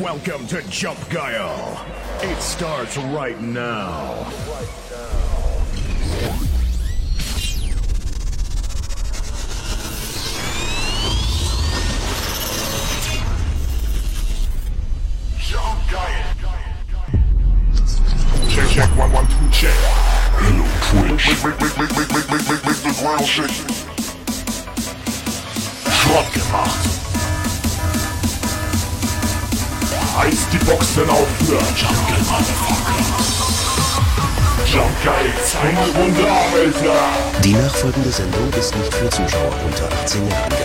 [0.00, 1.84] Welcome to Jump Guile.
[2.22, 4.26] It starts right now.
[15.38, 16.34] Jump Guile.
[18.70, 19.74] Check, one, one, two, check.
[20.38, 21.28] Hello, Twitch.
[21.28, 23.50] Make, make, make, make, make, make, make, make the ground shake.
[25.92, 27.01] Schrott gemacht.
[30.14, 32.92] Reiß die Boxen auf für Jump Guile, Motherfucker.
[34.70, 37.42] Jump Guile, eine Runde Alter.
[37.42, 40.61] Die nachfolgende Sendung ist nicht für Zuschauer unter 18 Jahren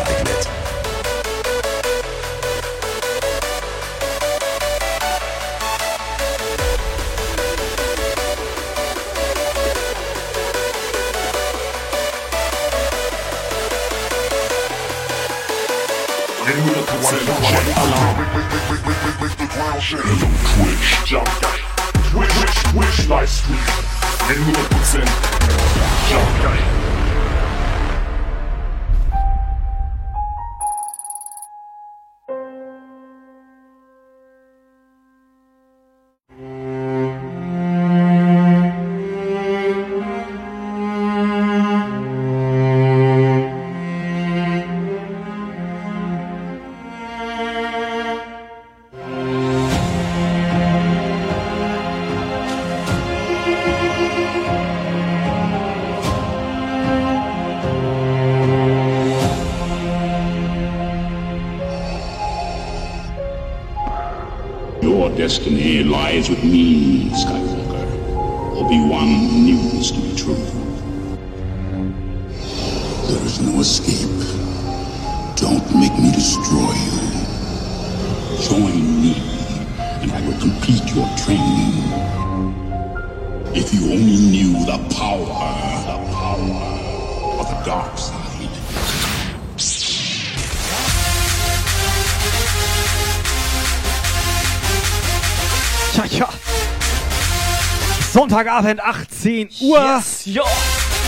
[98.47, 99.80] Sonntagabend, 18 Uhr.
[99.80, 100.44] Yes, ja.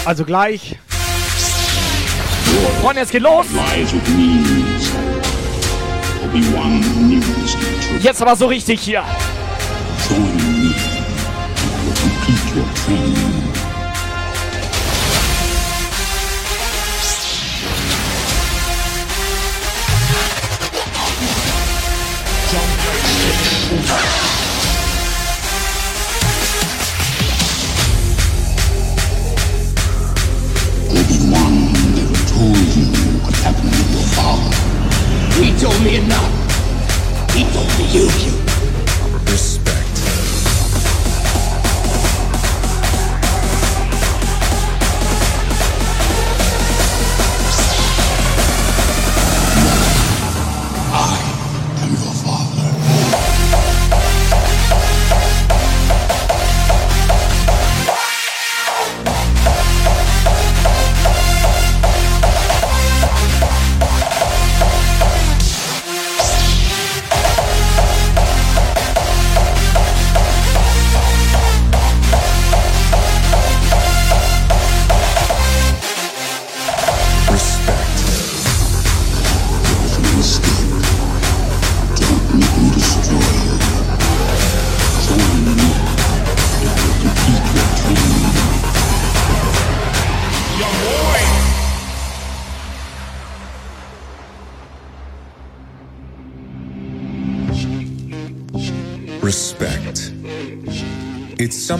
[0.04, 0.78] Also gleich.
[2.82, 3.46] Freunde, es geht los.
[8.02, 9.04] Jetzt aber so richtig hier.
[10.10, 10.76] Join me, and
[11.66, 13.29] I will complete your training.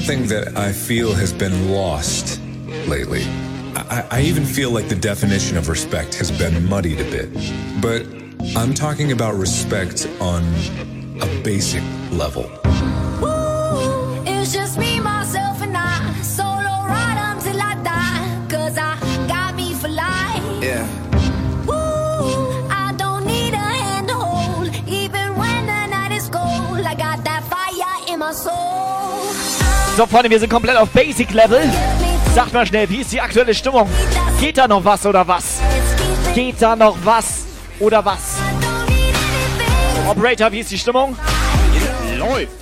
[0.10, 2.42] Something that I feel has been lost
[2.88, 3.22] lately.
[3.76, 7.32] I, I even feel like the definition of respect has been muddied a bit.
[7.80, 8.08] But
[8.58, 10.42] I'm talking about respect on
[11.22, 12.49] a basic level.
[30.00, 31.60] So, Freunde, wir sind komplett auf Basic Level.
[32.34, 33.90] Sagt mal schnell, wie ist die aktuelle Stimmung?
[34.40, 35.60] Geht da noch was oder was?
[36.34, 37.44] Geht da noch was
[37.82, 38.38] oder was?
[40.08, 41.18] Operator, wie ist die Stimmung?
[42.18, 42.54] Läuft.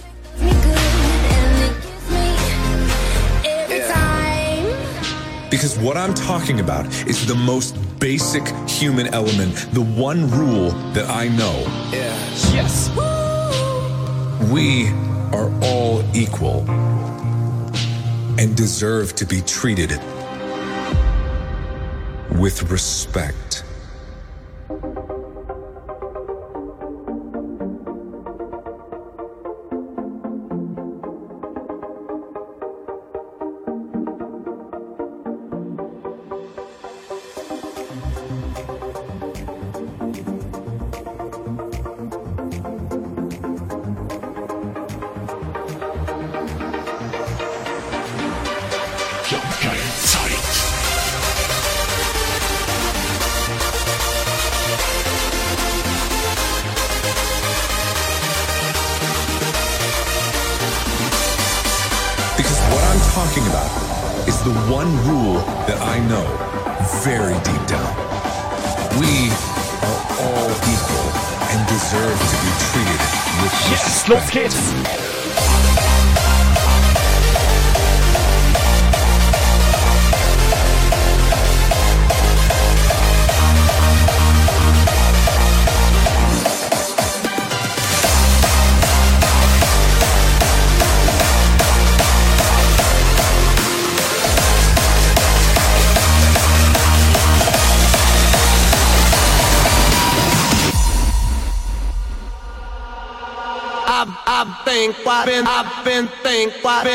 [5.52, 11.06] Because what I'm talking about is the most basic human element, the one rule that
[11.08, 11.68] I know.
[12.52, 12.90] Yes.
[14.52, 14.92] We
[15.34, 16.66] are all equal
[18.40, 19.92] and deserve to be treated
[22.40, 23.47] with respect.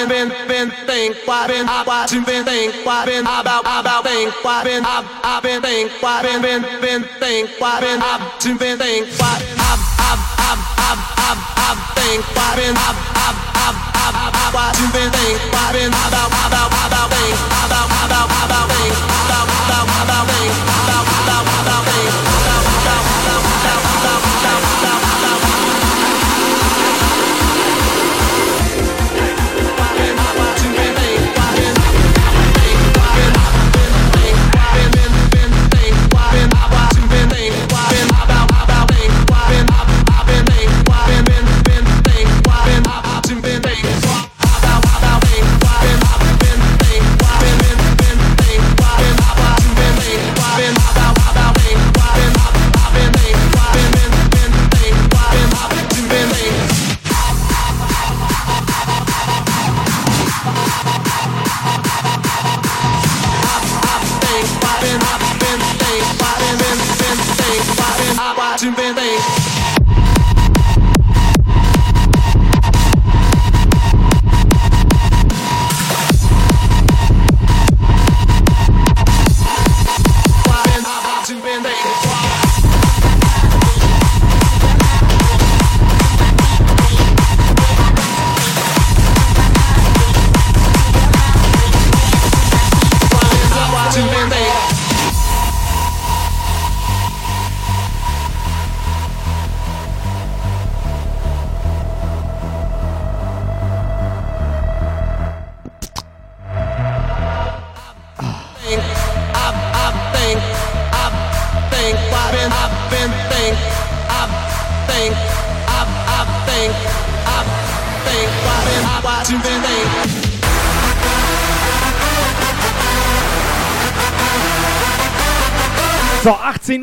[0.08, 2.24] been been been think what been I what you.
[2.24, 6.42] been think what been about about think what been I I been think what been
[6.42, 9.72] been been think what been I you been think what I
[10.02, 14.88] I I I I I think what been I I I I I what you
[14.90, 20.24] been think what been about about about think about about about think about about about
[20.30, 20.52] think
[20.82, 21.01] about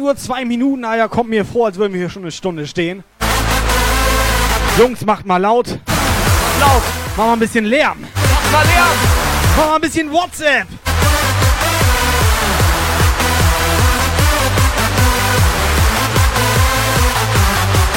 [0.09, 0.83] So, 18 Uhr, 2 Minuten.
[0.83, 3.03] Ja, kommt mir vor, als würden wir hier schon eine Stunde stehen.
[4.77, 5.67] Jungs, macht mal laut.
[6.59, 6.81] Laut.
[7.15, 7.97] Mach mal ein bisschen Lärm.
[8.01, 8.87] Mach mal Lärm.
[9.57, 10.67] Mach mal ein bisschen WhatsApp.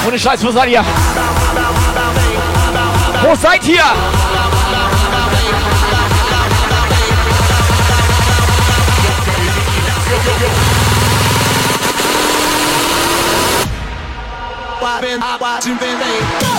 [0.07, 0.85] Ohne Scheiß, wo seid ihr?
[3.23, 3.85] Wo seid ihr?
[15.13, 16.52] when I watch you and.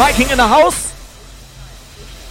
[0.00, 0.94] Viking in the house!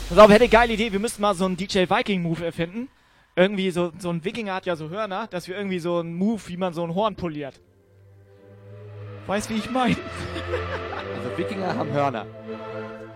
[0.09, 2.89] Pass auf, hätte geile Idee, wir müssten mal so einen DJ Viking Move erfinden.
[3.35, 6.41] Irgendwie so, so ein Wikinger hat ja so Hörner, dass wir irgendwie so einen Move,
[6.47, 7.61] wie man so ein Horn poliert.
[9.27, 9.95] Weißt wie ich meine?
[11.15, 12.25] Also Wikinger haben Hörner.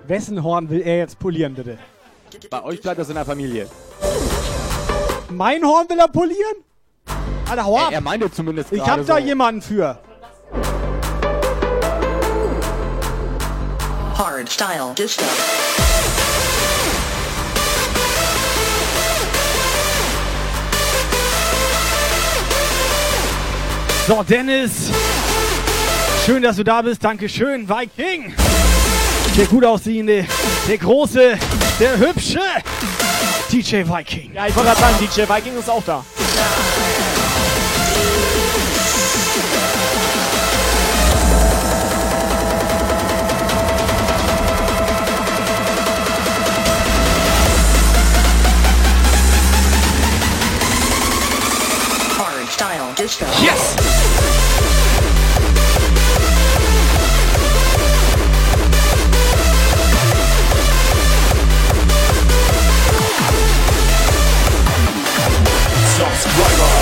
[0.06, 1.80] Wessen Horn will er jetzt polieren, bitte?
[2.52, 3.68] Bei euch bleibt das in der Familie.
[5.30, 6.58] Mein Horn will er polieren?
[7.50, 7.92] Alter, hau ab!
[7.92, 9.26] Er meinte zumindest Ich hab da so.
[9.26, 10.00] jemanden für.
[14.16, 15.24] Hardstyle Disco.
[24.08, 24.90] So, Dennis.
[26.26, 27.04] Schön, dass du da bist.
[27.04, 28.34] Dankeschön, Viking.
[29.38, 30.26] Der gut aussehende,
[30.68, 31.38] der große,
[31.80, 32.40] der hübsche
[33.52, 34.34] DJ Viking.
[34.34, 36.04] Ja, ich wollte gerade sagen, DJ Viking ist auch da.
[53.04, 53.26] Disco.
[53.42, 53.76] Yes!
[65.98, 66.73] Subscriber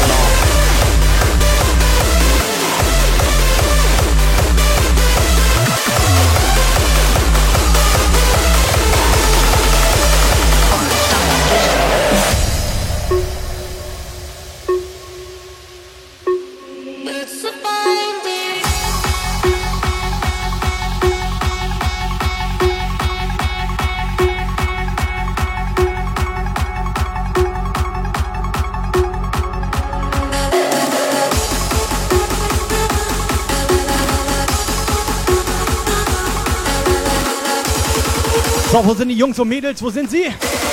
[38.84, 39.82] Wo sind die Jungs und Mädels?
[39.84, 40.26] Wo sind sie?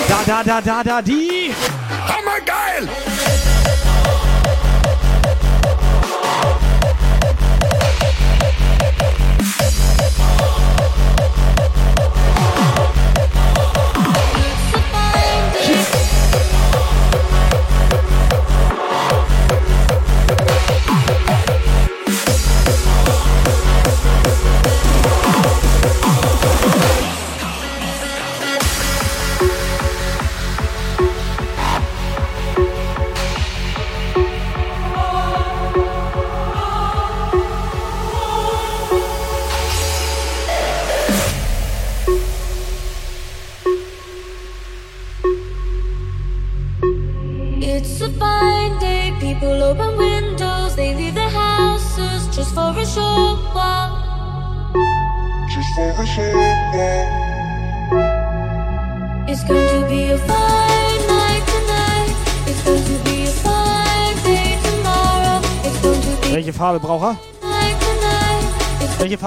[0.09, 1.53] Da, da, da, da, da, die.
[2.07, 2.89] Hammergeil!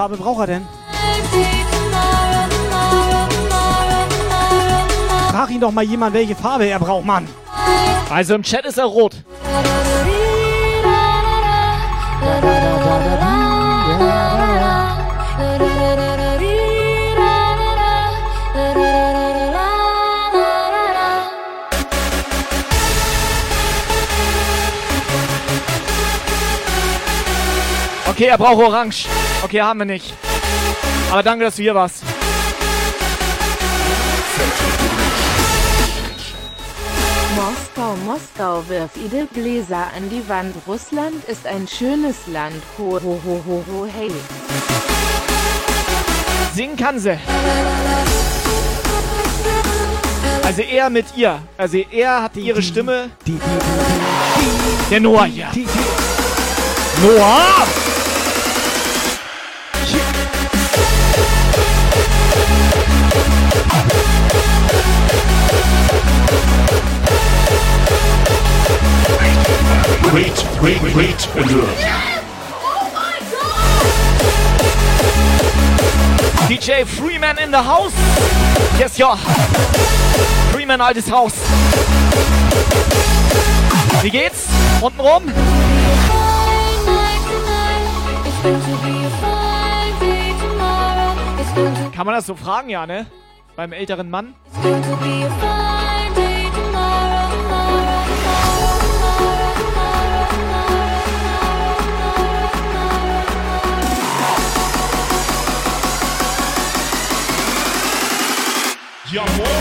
[0.02, 0.66] Farbe braucht er denn?
[5.30, 7.28] Frag ihn doch mal jemand, welche Farbe er braucht, Mann.
[8.10, 9.14] Also im Chat ist er rot.
[28.22, 29.08] Okay, er braucht Orange.
[29.42, 30.14] Okay, haben wir nicht.
[31.10, 32.04] Aber danke, dass du hier warst.
[37.34, 40.54] Moskau, Moskau, wirf Idel Gläser an die Wand.
[40.68, 42.62] Russland ist ein schönes Land.
[42.78, 44.12] Ho, ho, ho, ho, ho, hey.
[46.54, 47.18] Singen kann sie.
[50.44, 51.42] Also er mit ihr.
[51.58, 53.10] Also er hatte ihre Stimme.
[53.26, 55.66] Die, die, die, Der Noah die.
[57.02, 57.91] Noah!
[70.12, 71.78] Wait, wait, wait, alert.
[76.48, 77.94] DJ Freeman in the house.
[78.78, 79.16] Yes, ja.
[80.66, 81.32] mein altes Haus.
[84.02, 84.48] Wie geht's?
[84.80, 85.22] Unten rum?
[91.94, 93.06] Kann man das so fragen, ja, ne?
[93.54, 94.34] Beim älteren Mann?
[94.62, 95.81] Ja
[109.20, 109.52] moin!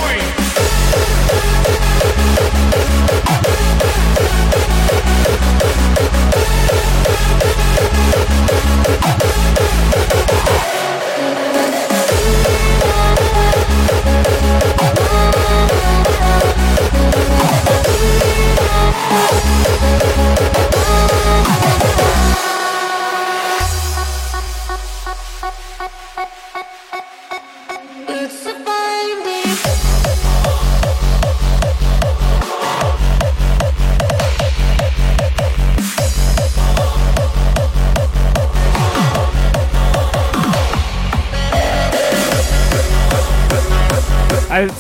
[20.34, 20.61] It's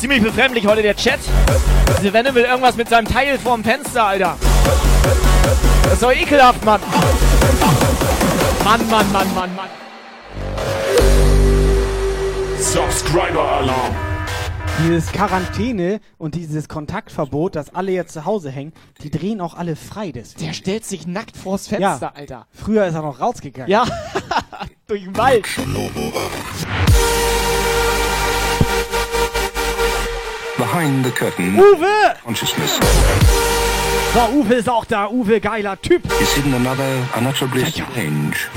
[0.01, 1.19] ziemlich befremdlich heute der Chat.
[1.99, 4.35] Diese Wenne will irgendwas mit seinem Teil vorm Fenster, Alter.
[5.83, 6.81] Das ist doch ekelhaft, Mann.
[8.63, 9.69] Mann, Mann, Mann, Mann, Mann.
[12.57, 13.95] Subscriber Alarm!
[14.83, 19.75] Dieses Quarantäne und dieses Kontaktverbot, dass alle jetzt zu Hause hängen, die drehen auch alle
[19.75, 20.47] frei deswegen.
[20.47, 22.47] Der stellt sich nackt vors Fenster, Alter.
[22.49, 23.69] Früher ist er noch rausgegangen.
[23.69, 23.85] Ja,
[24.87, 25.45] durch den Wald.
[30.61, 32.13] Behind the curtain, Uwe!
[32.23, 32.77] consciousness
[34.13, 35.07] So, Uwe ist auch da.
[35.09, 36.03] Uwe, geiler Typ.
[36.21, 38.47] is hidden another unutterably strange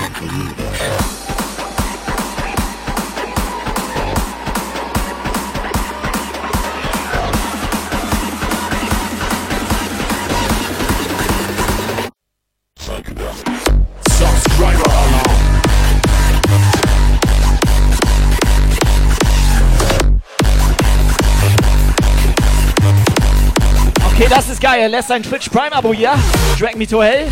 [24.17, 24.79] Okay, das ist geil.
[24.79, 26.13] Er lässt sein Twitch Prime Abo hier.
[26.57, 27.27] Drag Me to Hell.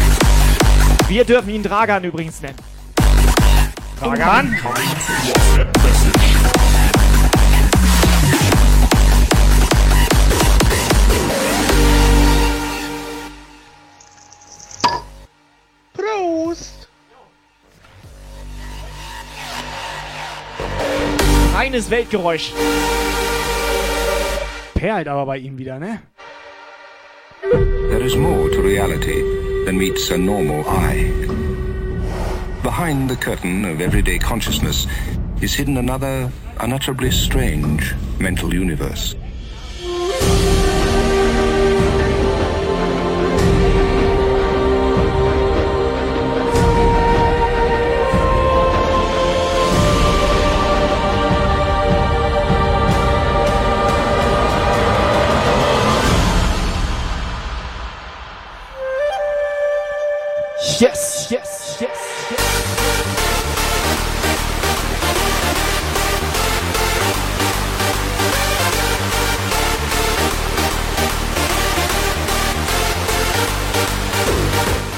[1.08, 2.58] Wir dürfen ihn Dragan übrigens nennen.
[4.02, 4.58] Dragan?
[15.94, 16.90] Prost!
[21.54, 22.52] Reines Weltgeräusch.
[24.74, 26.02] Perlt aber bei ihm wieder, ne?
[27.44, 29.22] There is more to reality
[29.66, 31.12] than meets a normal eye.
[32.64, 34.88] Behind the curtain of everyday consciousness
[35.42, 39.16] is hidden another unutterably strange mental universe.
[60.84, 62.44] Yes, yes, yes, yes.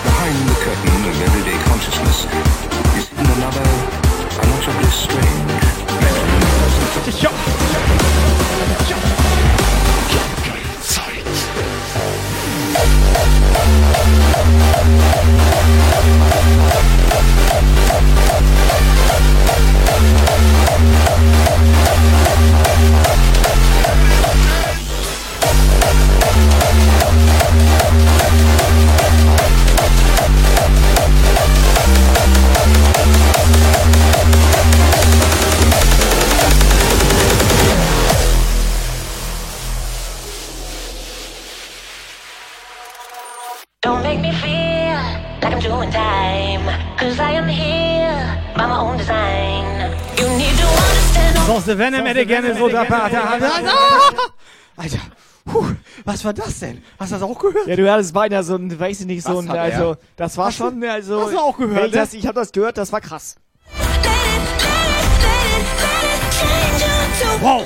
[0.04, 0.56] Behind the
[51.78, 52.82] Venom hätte gerne so da.
[54.78, 55.00] Alter,
[55.46, 55.66] puh,
[56.04, 56.84] was war das denn?
[57.00, 57.68] Hast du das auch gehört?
[57.68, 60.60] Ja, du hattest beinahe so ein, weiß ich nicht, so ein, also, das war Hast
[60.60, 61.22] du- schon, also.
[61.22, 61.90] hast du auch gehört, ne?
[61.90, 63.36] das, ich hab das gehört, das war krass.
[67.42, 67.66] Wow!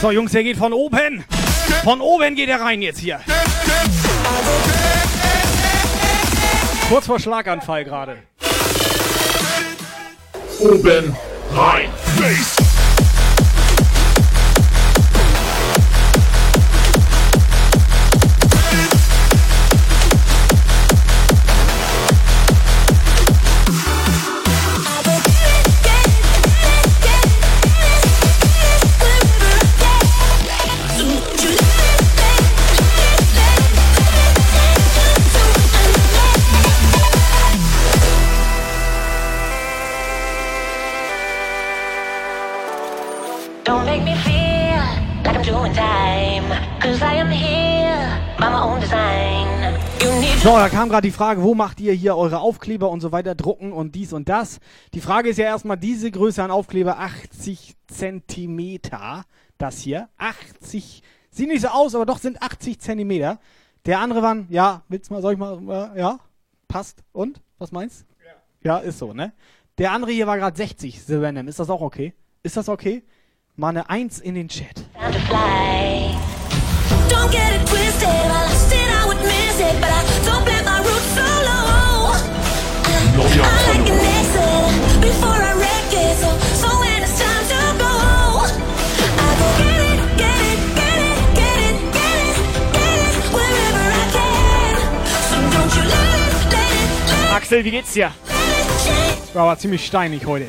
[0.00, 1.24] So, Jungs, der geht von oben.
[1.82, 3.20] Von oben geht er rein jetzt hier.
[6.88, 8.18] kurz vor Schlaganfall gerade.
[10.60, 11.16] Oben
[11.52, 11.90] rein.
[12.16, 12.63] Bass.
[50.44, 53.34] So, da kam gerade die Frage, wo macht ihr hier eure Aufkleber und so weiter
[53.34, 54.60] drucken und dies und das?
[54.92, 59.24] Die Frage ist ja erstmal diese Größe an Aufkleber, 80 Zentimeter.
[59.56, 63.40] Das hier, 80, sieht nicht so aus, aber doch sind 80 Zentimeter.
[63.86, 66.18] Der andere waren, ja, willst mal, soll ich mal, äh, ja,
[66.68, 67.02] passt.
[67.12, 67.40] Und?
[67.56, 68.04] Was meinst?
[68.62, 68.74] Ja.
[68.74, 69.32] Ja, ist so, ne?
[69.78, 71.48] Der andere hier war gerade 60, The Venom.
[71.48, 72.12] Ist das auch okay?
[72.42, 73.02] Ist das okay?
[73.56, 74.84] Mal eine 1 in den Chat.
[77.08, 78.10] Don't get it twisted.
[78.10, 79.80] I lost it, I would miss it.
[79.80, 79.93] But
[97.54, 98.10] Axel, wie geht's dir?
[99.32, 100.48] War aber ziemlich steinig heute.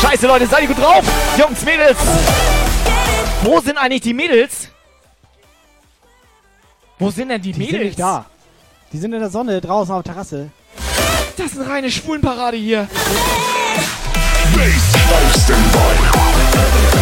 [0.00, 1.04] Scheiße, Leute, seid ihr gut drauf?
[1.36, 1.98] Jungs, Mädels!
[3.42, 4.68] Wo sind eigentlich die Mädels?
[6.98, 7.72] Wo sind denn die, Die Mädels?
[7.72, 8.24] sind nicht da.
[8.94, 10.48] Die sind in der Sonne draußen auf der Terrasse.
[11.36, 12.88] Das ist eine reine Schwulenparade hier.
[14.54, 16.97] bass, host and vibe.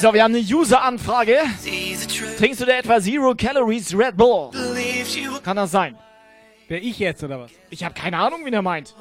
[0.00, 1.38] So, wir haben eine User-Anfrage.
[2.38, 4.50] Trinkst du da etwa Zero Calories Red Bull?
[5.42, 5.96] Kann das sein?
[6.68, 7.50] Wer ich jetzt oder was?
[7.70, 8.94] Ich habe keine Ahnung, wie der meint.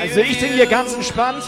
[0.00, 1.42] Also ich trinke hier ganz entspannt.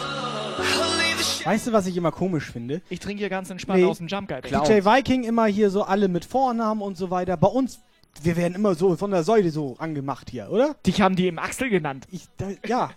[1.44, 2.80] Weißt du, was ich immer komisch finde?
[2.88, 3.86] Ich trinke hier ganz entspannt Nee.
[3.86, 4.40] aus dem Jump Guy.
[4.40, 7.36] DJ Viking immer hier so alle mit Vornamen und so weiter.
[7.36, 7.78] Bei uns,
[8.22, 10.74] wir werden immer so von der Säule so angemacht hier, oder?
[10.86, 12.06] Dich haben die im Axel genannt.
[12.10, 12.90] Ich, da, ja,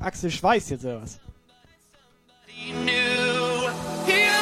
[0.00, 1.18] Axel Schweiß jetzt oder was?
[2.70, 4.39] Sometimes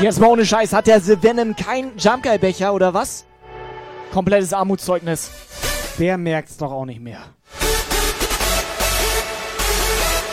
[0.00, 3.24] Jetzt mal ohne Scheiß, hat der The Venom kein Jump Guy Becher oder was?
[4.12, 5.30] Komplettes Armutszeugnis.
[5.98, 7.20] Der merkt's doch auch nicht mehr.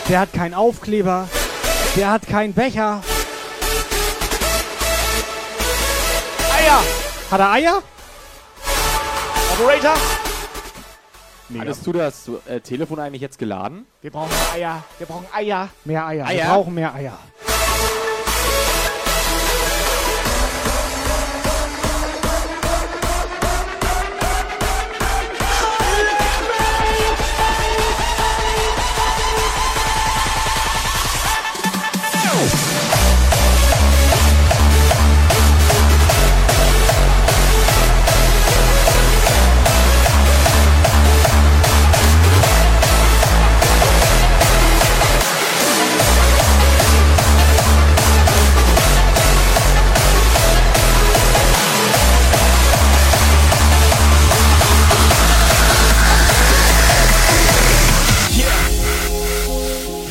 [0.09, 1.29] Der hat keinen Aufkleber.
[1.95, 3.01] Der hat keinen Becher.
[6.57, 6.83] Eier!
[7.31, 7.83] Hat er Eier?
[9.53, 9.93] Operator?
[11.57, 13.85] Hattest du das äh, Telefon eigentlich jetzt geladen?
[14.01, 14.83] Wir brauchen Eier.
[14.97, 15.69] Wir brauchen Eier.
[15.85, 16.27] Mehr Eier.
[16.27, 16.53] Wir Eier?
[16.53, 17.17] brauchen mehr Eier.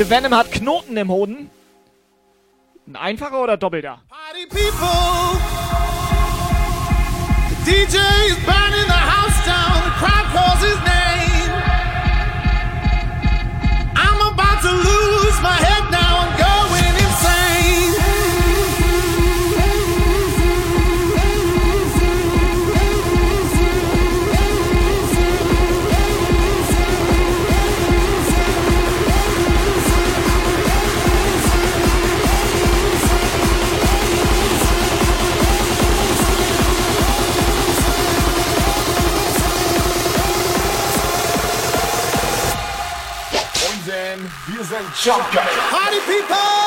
[0.03, 1.49] The Venom hat Knoten im Hoden.
[2.89, 4.03] Ein einfacher oder doppelter?
[4.09, 5.39] Party people.
[7.49, 9.79] The DJ is burning the house down.
[9.85, 11.53] The crowd calls his name.
[13.95, 15.72] I'm about to lose my head
[44.93, 45.41] wir sind Jump Guy.
[45.71, 46.62] Party people.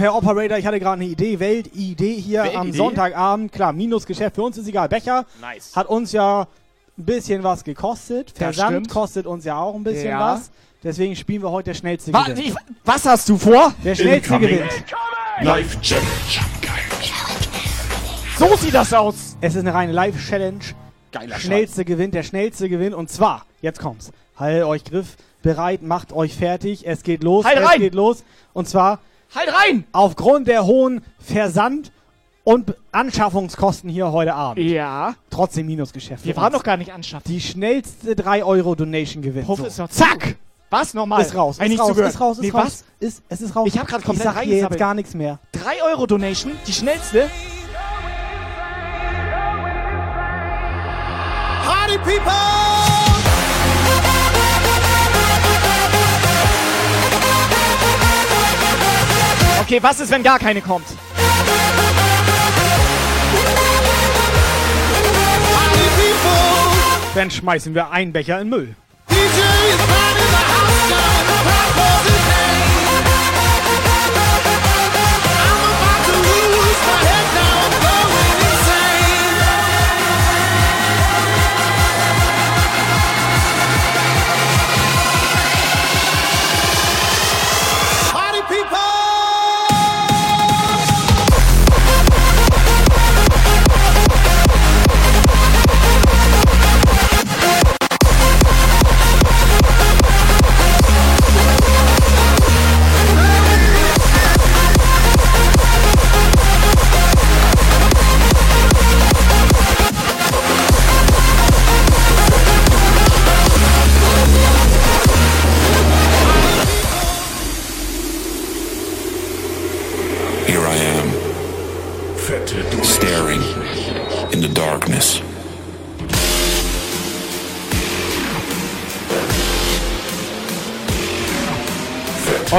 [0.00, 2.76] Herr Operator, ich hatte gerade eine Idee, Weltidee hier am Weltidee?
[2.78, 3.52] Sonntagabend.
[3.52, 4.88] Klar, Minusgeschäft, für uns ist egal.
[4.88, 5.76] Becher Nice.
[5.76, 6.46] hat uns ja
[6.96, 8.32] ein bisschen was gekostet.
[8.34, 10.32] Versand kostet uns ja auch ein bisschen Ja.
[10.36, 10.50] was.
[10.82, 12.56] Deswegen spielen wir heute der schnellste Wa gewinnt.
[12.82, 13.74] was hast du vor?
[13.84, 14.48] Der schnellste Incoming.
[14.56, 14.84] gewinnt.
[15.42, 16.06] Live Challenge.
[18.38, 19.36] So sieht das aus.
[19.42, 20.60] Es ist eine reine Live-Challenge.
[21.12, 22.94] Geiler Schnellste gewinnt, der schnellste gewinnt.
[22.94, 24.12] Und zwar, jetzt kommt's.
[24.34, 26.86] Haltet euch Griff bereit, macht euch fertig.
[26.86, 27.44] Es geht los.
[27.44, 27.80] Halt es rein!
[27.80, 28.24] geht los.
[28.54, 29.00] Und zwar
[29.34, 29.84] Halt rein!
[29.92, 31.92] aufgrund der hohen Versand-
[32.42, 34.64] und Anschaffungskosten hier heute Abend.
[34.64, 35.14] Ja.
[35.30, 36.24] Trotzdem Minusgeschäft.
[36.24, 37.30] Wir waren doch gar nicht anschaffen.
[37.30, 39.46] Die schnellste 3-Euro-Donation gewinnt.
[39.46, 39.86] Puff so.
[39.86, 40.36] Zack!
[40.70, 41.22] Was nochmal?
[41.22, 42.64] Ist raus, ist raus, ist raus, ist nee, raus.
[42.64, 42.84] was?
[43.00, 43.68] Ist, es ist raus.
[43.68, 45.40] Ich hab grad komplett Ich sag hier jetzt gar nichts mehr.
[45.52, 47.28] 3 Euro Donation, die schnellste.
[51.64, 52.99] Party people.
[59.70, 60.84] Okay, was ist, wenn gar keine kommt?
[67.14, 68.74] Dann schmeißen wir einen Becher in Müll.
[69.08, 69.80] DJ is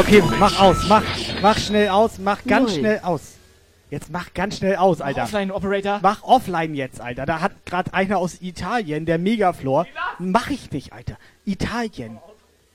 [0.01, 1.03] Okay, mach aus, mach,
[1.43, 2.79] mach schnell aus, mach ganz Null.
[2.79, 3.21] schnell aus.
[3.91, 5.23] Jetzt mach ganz schnell aus, Alter.
[5.25, 5.99] Offline Operator.
[6.01, 7.27] Mach offline jetzt, Alter.
[7.27, 9.85] Da hat gerade einer aus Italien, der Megaflor.
[10.17, 11.17] Mach ich nicht, Alter.
[11.45, 12.17] Italien.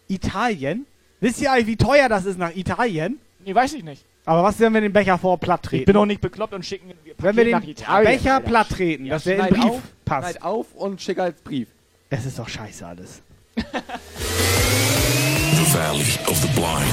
[0.06, 0.86] Italien?
[1.18, 3.18] Wisst ihr eigentlich, wie teuer das ist nach Italien?
[3.44, 4.04] Nee, weiß ich nicht.
[4.24, 5.80] Aber was, wenn wir den Becher vor platt treten?
[5.80, 8.12] Ich bin auch nicht bekloppt und schicken wir wenn wir den nach Italien.
[8.12, 8.46] Becher Alter.
[8.48, 10.30] platt treten, Ja, dass der in Brief auf, passt.
[10.30, 11.66] Schneid auf und schick als Brief.
[12.08, 13.20] Es ist doch scheiße alles.
[15.76, 16.90] Valley of the Blind.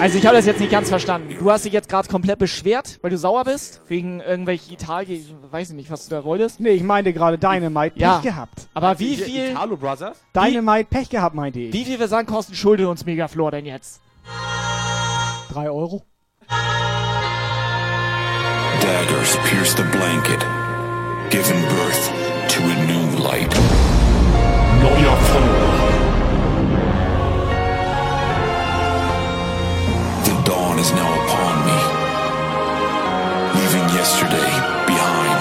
[0.00, 1.36] Also ich habe das jetzt nicht ganz verstanden.
[1.38, 3.82] Du hast dich jetzt gerade komplett beschwert, weil du sauer bist?
[3.88, 6.58] Wegen irgendwelchen Italien, weiß ich nicht, was du da wolltest?
[6.58, 8.14] Nee, ich meinte gerade Dynamite Ja.
[8.14, 8.68] Pech gehabt.
[8.72, 10.16] Aber wie viel, Italo Brothers?
[10.34, 11.72] Dynamite Pech gehabt, meinte ich.
[11.74, 14.00] wie viel Versandkosten schuldet uns Megaflor denn jetzt?
[15.52, 16.02] Drei Euro?
[18.80, 20.40] Daggers pierce the blanket,
[21.28, 22.10] giving birth
[22.48, 23.54] to a new light.
[24.82, 25.59] Neuer Follower.
[30.80, 31.78] Is now upon me,
[33.60, 34.52] leaving yesterday
[34.86, 35.40] behind.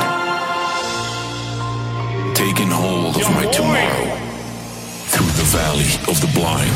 [2.35, 4.05] Taking hold of my tomorrow
[5.11, 6.75] through the valley of the blind.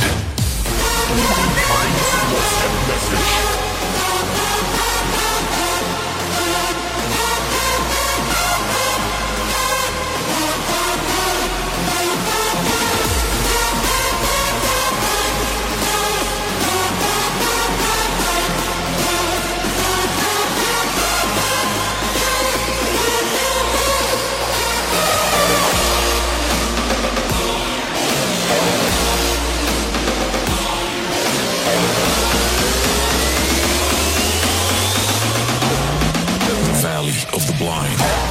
[37.54, 38.23] The blind.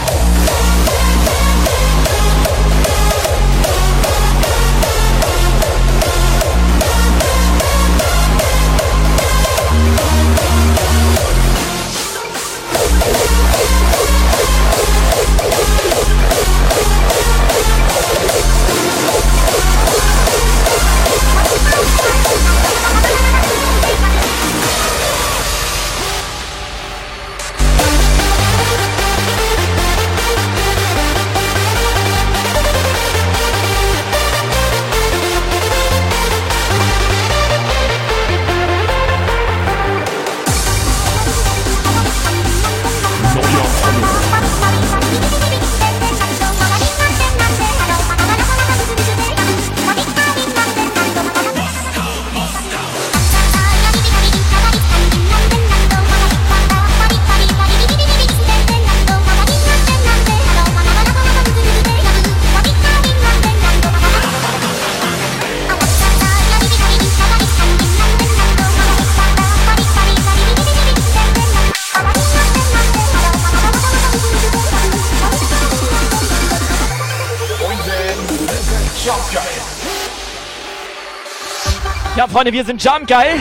[82.33, 83.39] Freunde, wir sind Jump Geil.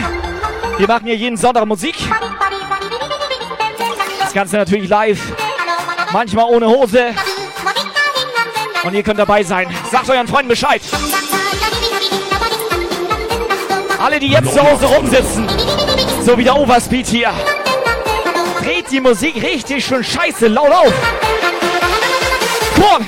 [0.76, 1.94] Wir machen hier jeden Sonntag Musik.
[4.20, 5.18] Das Ganze natürlich live.
[6.12, 7.14] Manchmal ohne Hose.
[8.84, 9.74] Und ihr könnt dabei sein.
[9.90, 10.82] Sagt euren Freunden Bescheid.
[13.98, 15.48] Alle, die jetzt zu Hause rumsitzen,
[16.20, 17.32] so wie der Overspeed hier,
[18.60, 20.92] dreht die Musik richtig schön scheiße laut auf.
[22.74, 23.06] Komm!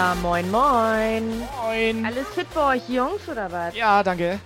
[0.00, 1.46] Ja, moin, moin.
[1.62, 2.06] Moin.
[2.06, 3.76] Alles fit bei euch Jungs oder was?
[3.76, 4.40] Ja, danke.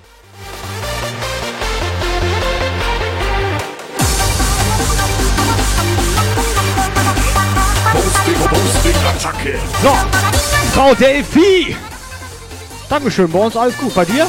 [7.92, 9.60] Posting, Posting, Attacke.
[9.80, 9.94] So,
[10.72, 11.76] Frau Delphi.
[12.88, 13.94] Dankeschön, bei uns alles gut.
[13.94, 14.26] Bei dir?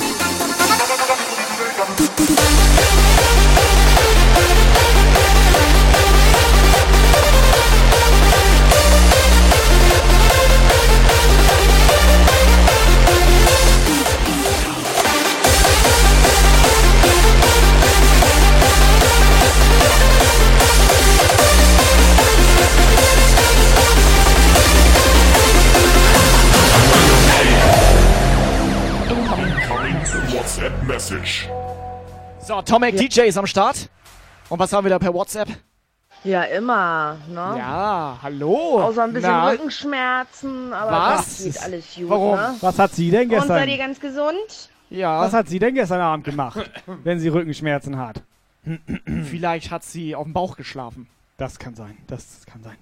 [32.66, 33.90] Tomek DJ ist am Start.
[34.50, 35.50] Und was haben wir da per WhatsApp?
[36.24, 37.36] Ja, immer, ne?
[37.58, 38.82] Ja, hallo.
[38.82, 39.50] Außer ein bisschen Na?
[39.50, 41.18] Rückenschmerzen, aber Was?
[41.38, 42.36] das geht alles gut, Warum?
[42.36, 42.56] ne?
[42.62, 43.88] Was hat sie denn Und seid ihr gestern?
[43.88, 44.70] ganz gesund?
[44.90, 46.70] Ja, Was hat sie denn gestern Abend gemacht,
[47.04, 48.22] wenn sie Rückenschmerzen hat?
[49.30, 51.08] vielleicht hat sie auf dem Bauch geschlafen.
[51.38, 51.96] Das kann sein.
[52.08, 52.78] Das kann sein.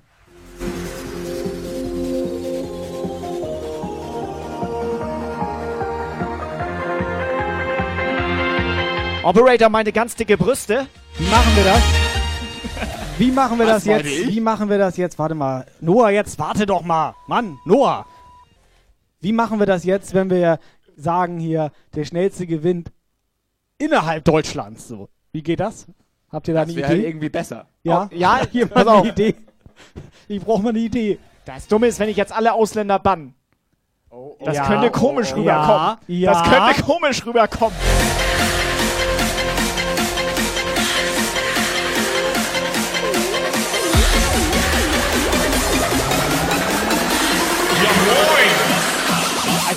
[9.24, 10.88] Operator meinte ganz dicke Brüste.
[11.18, 11.82] Wie machen wir das?
[13.18, 14.04] Wie machen wir Was das jetzt?
[14.06, 14.28] meine ich?
[14.28, 15.18] Wie machen wir das jetzt?
[15.20, 15.66] Warte mal.
[15.82, 17.14] Noah, jetzt warte doch mal.
[17.28, 18.06] Mann, Noah.
[19.22, 20.60] Wie machen wir das jetzt, wenn wir
[20.98, 22.92] sagen hier, der schnellste gewinnt
[23.78, 24.88] innerhalb Deutschlands?
[24.88, 25.10] So.
[25.32, 25.88] Wie geht das?
[26.32, 27.08] Habt ihr da Das eine wäre halt Idee?
[27.08, 27.68] irgendwie besser.
[27.84, 29.06] ja, Oh, ja, hier pass auf.
[29.06, 29.36] Idee.
[30.28, 31.20] Ich brauche mal eine Idee.
[31.46, 33.36] Das Dumme ist, wenn ich jetzt alle Ausländer bann
[34.44, 34.68] Das Ja.
[34.68, 35.36] könnte komisch Ja.
[35.36, 35.98] rüberkommen.
[36.08, 36.32] Ja.
[36.34, 37.76] Das könnte komisch rüberkommen.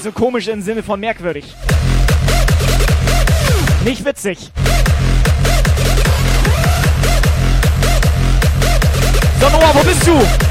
[0.06, 1.52] Also komisch im Sinne von merkwürdig.
[3.82, 4.52] Nicht witzig.
[9.40, 10.45] So, Noah, wo bist du?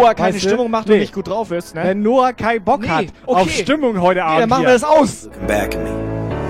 [0.00, 0.48] Noah keine Weißt du?
[0.48, 0.94] Stimmung macht Nee.
[0.94, 1.82] und nicht gut drauf ist, ne?
[1.84, 3.40] Wenn Noah keinen Bock Nee, hat okay.
[3.40, 4.42] auf Stimmung heute Abend.
[4.42, 4.68] dann machen hier.
[4.68, 5.28] wir das aus.
[5.46, 5.90] back of me.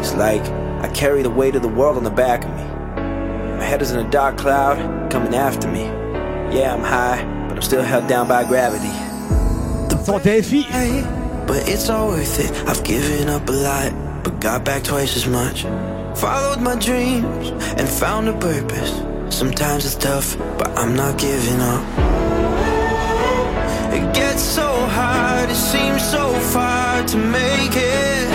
[0.01, 0.43] It's like
[0.83, 2.63] I carry the weight of the world on the back of me.
[3.59, 4.77] My head is in a dark cloud
[5.11, 5.85] coming after me.
[6.53, 8.93] Yeah, I'm high, but I'm still held down by gravity.
[10.05, 10.63] So, Delphi.
[11.47, 12.53] But it's all worth it.
[12.69, 13.93] I've given up a lot,
[14.23, 15.65] but got back twice as much.
[16.17, 18.93] Followed my dreams and found a purpose.
[19.35, 21.83] Sometimes it's tough, but I'm not giving up.
[24.39, 28.29] So hard, it seems so far to make it.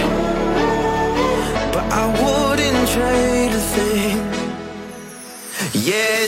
[1.74, 4.18] But I wouldn't trade a thing.
[5.74, 6.28] Yeah,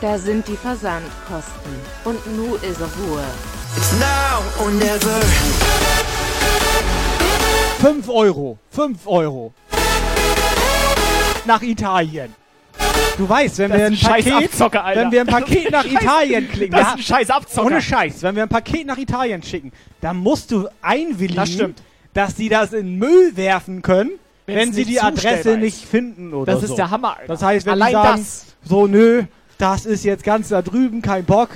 [0.00, 1.72] Da sind die Versandkosten.
[2.04, 3.22] Und nu ist Ruhe.
[3.76, 5.20] It's now or never.
[7.80, 8.58] 5 Euro.
[8.70, 9.52] 5 Euro.
[11.46, 12.34] Nach Italien.
[13.16, 14.60] Du weißt, wenn Das wir ein ein Paket,
[14.96, 17.66] wenn wir ein Paket nach Das Italien klicken, das ist ja, ein scheiß Abzocker.
[17.66, 21.82] Ohne Scheiß, wenn wir ein Paket nach Italien schicken, dann musst du einwilligen, Das stimmt.
[22.14, 24.12] dass sie das in Müll werfen können,
[24.46, 26.68] Wenn's wenn sie die Adresse nicht finden oder Das so.
[26.68, 27.26] ist der Hammer, Alter.
[27.26, 28.46] Das heißt, wenn Allein die sagen, das.
[28.64, 29.24] so nö,
[29.58, 31.50] das ist jetzt ganz da drüben, kein Bock,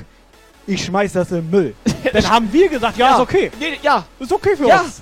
[0.66, 1.74] ich schmeiß das in den Müll.
[2.12, 3.50] Dann haben wir gesagt, ja, ist okay.
[3.58, 4.04] Nee, ja.
[4.18, 4.80] Ist okay für Ja.
[4.80, 5.00] uns.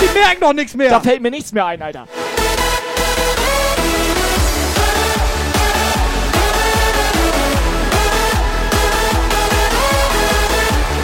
[0.00, 0.90] Die merken doch nichts mehr.
[0.90, 2.06] Da fällt mir nichts mehr ein, Alter.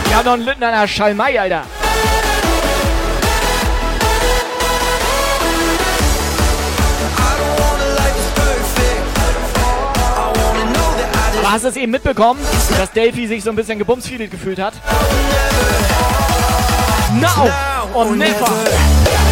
[0.06, 1.64] Wir haben noch einen Lütten an der Schalmei, Alter.
[11.54, 12.40] Hast du es eben mitbekommen,
[12.76, 14.74] dass Delphi sich so ein bisschen gebumsfiedet gefühlt hat?
[17.20, 17.48] Now
[17.94, 19.23] or never.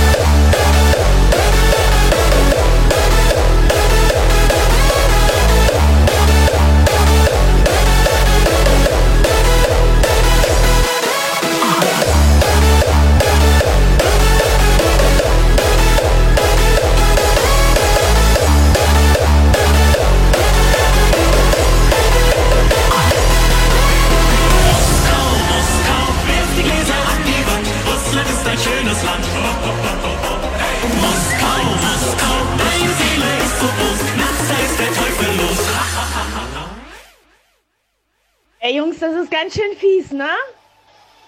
[39.03, 40.31] Das ist ganz schön fies, ne?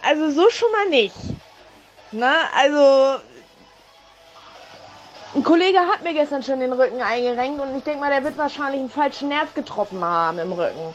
[0.03, 1.16] Also so schon mal nicht.
[2.12, 2.33] Ne?
[2.57, 3.20] Also
[5.35, 8.39] ein Kollege hat mir gestern schon den Rücken eingerenkt und ich denke mal, der wird
[8.39, 10.95] wahrscheinlich einen falschen Nerv getroffen haben im Rücken.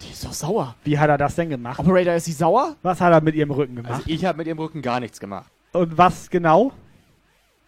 [0.00, 0.74] Die ist doch sauer.
[0.82, 1.78] Wie hat er das denn gemacht?
[1.78, 2.74] Operator, ist sie sauer?
[2.82, 3.92] Was hat er mit ihrem Rücken gemacht?
[3.92, 5.50] Also ich habe mit ihrem Rücken gar nichts gemacht.
[5.72, 6.72] Und was genau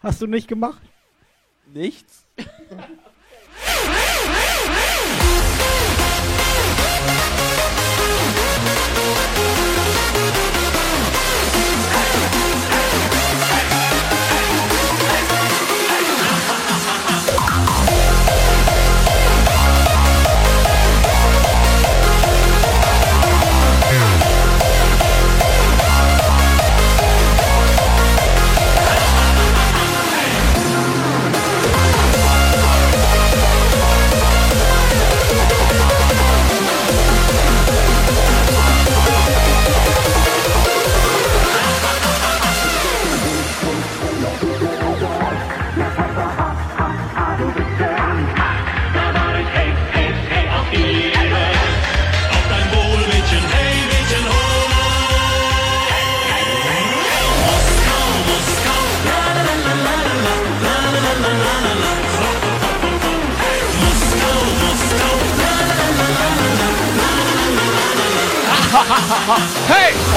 [0.03, 0.81] hast du nicht gemacht?
[1.73, 2.25] Nichts?
[69.07, 70.14] 哈 哈嘿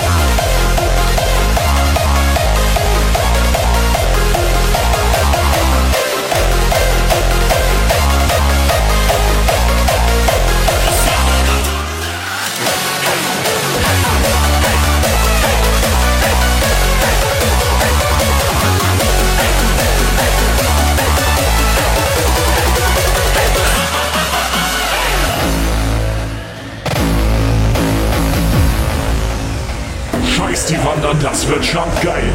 [30.39, 32.32] Scheiß die Wandern, das wird schon geil.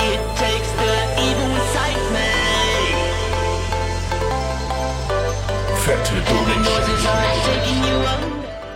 [0.00, 2.30] It takes the evil inside me.
[5.84, 6.22] Fette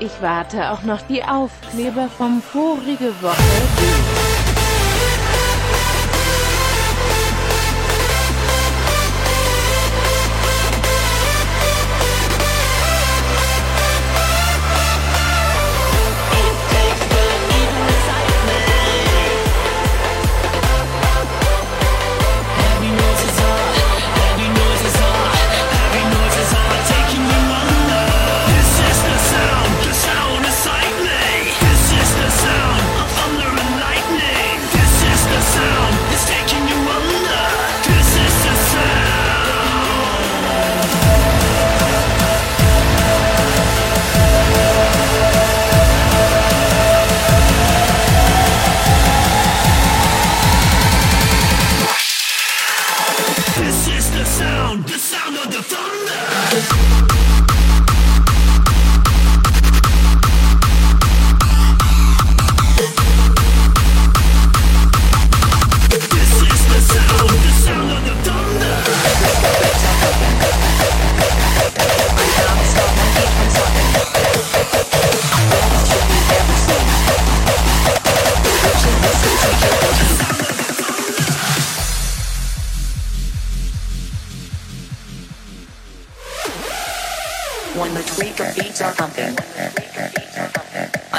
[0.01, 4.00] Ich warte auch noch die Aufkleber vom vorige Woche.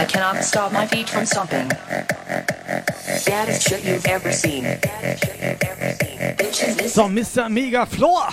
[0.01, 1.69] I cannot stop my feet from stomping.
[3.23, 4.65] Baddest shit you've ever seen.
[6.87, 7.49] So, Mr.
[7.49, 8.29] Mega Floor.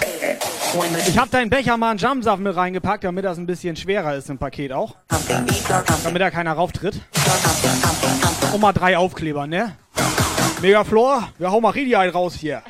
[1.06, 4.30] Ich habe deinen Becher mal einen Jumpsaft mit reingepackt, damit das ein bisschen schwerer ist
[4.30, 4.96] im Paket auch.
[6.04, 7.02] Damit da keiner rauftritt.
[8.54, 9.76] Und mal drei Aufkleber, ne?
[10.62, 12.62] Mega Floor, wir hauen mal einen raus hier.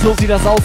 [0.00, 0.62] So sieht das aus.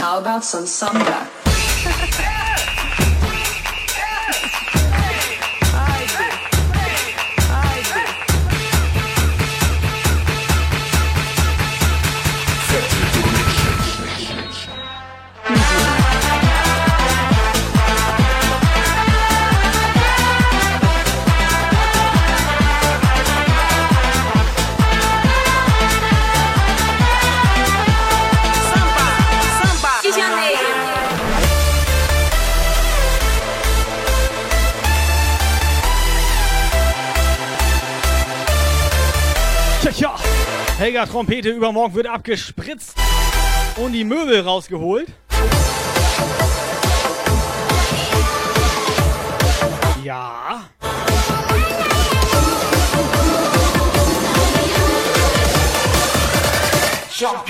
[0.00, 1.41] How about some samba?
[41.02, 42.94] Helga Trompete übermorgen wird abgespritzt
[43.76, 45.08] und die Möbel rausgeholt.
[50.04, 50.64] Ja.
[57.18, 57.46] Jump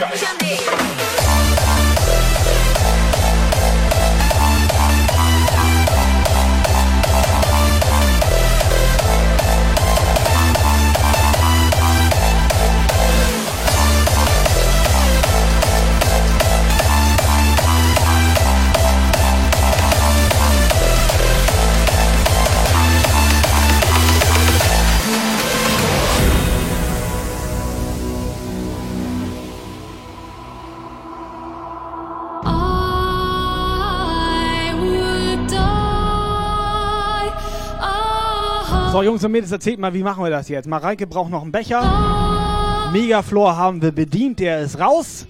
[38.92, 40.68] So, Jungs und Mädels, erzählt mal, wie machen wir das jetzt?
[40.68, 42.90] Mareike braucht noch einen Becher.
[42.92, 45.26] Megaflor haben wir bedient, der ist raus.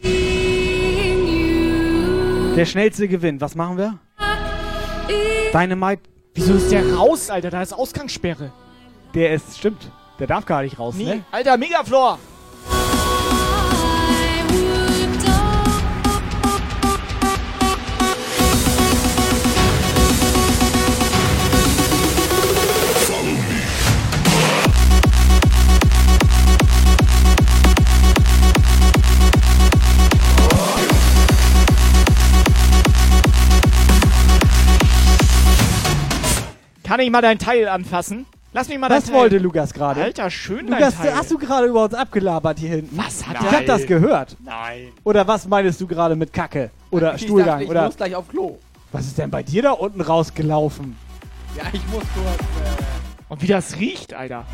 [2.56, 3.40] Der schnellste gewinnt.
[3.40, 3.98] Was machen wir?
[5.54, 6.02] Dynamite.
[6.34, 7.50] Wieso ist der raus, Alter?
[7.50, 8.50] Da ist Ausgangssperre.
[9.14, 9.92] Der ist, stimmt.
[10.18, 11.04] Der darf gar nicht raus, Nee.
[11.04, 11.24] ne?
[11.30, 12.18] Alter, Megaflor!
[36.92, 38.26] Kann ich mal dein Teil anfassen?
[38.52, 39.14] Lass mich mal dein Das Teil.
[39.14, 40.02] wollte Lukas gerade.
[40.02, 41.14] Alter, schön Lukas, dein Teil.
[41.16, 42.98] hast du gerade über uns abgelabert hier hinten?
[42.98, 43.52] Was hat Ich er?
[43.60, 44.36] hab das gehört.
[44.44, 44.88] Nein.
[45.02, 46.70] Oder was meinst du gerade mit Kacke?
[46.90, 47.46] Oder Ich Stuhlgang?
[47.46, 48.58] dachte, ich oder muss gleich auf Klo.
[48.92, 50.94] was ist denn bei dir da unten rausgelaufen?
[51.56, 52.40] Ja, ich muss kurz.
[52.40, 52.82] Äh,
[53.30, 54.44] Und wie das riecht, Alter.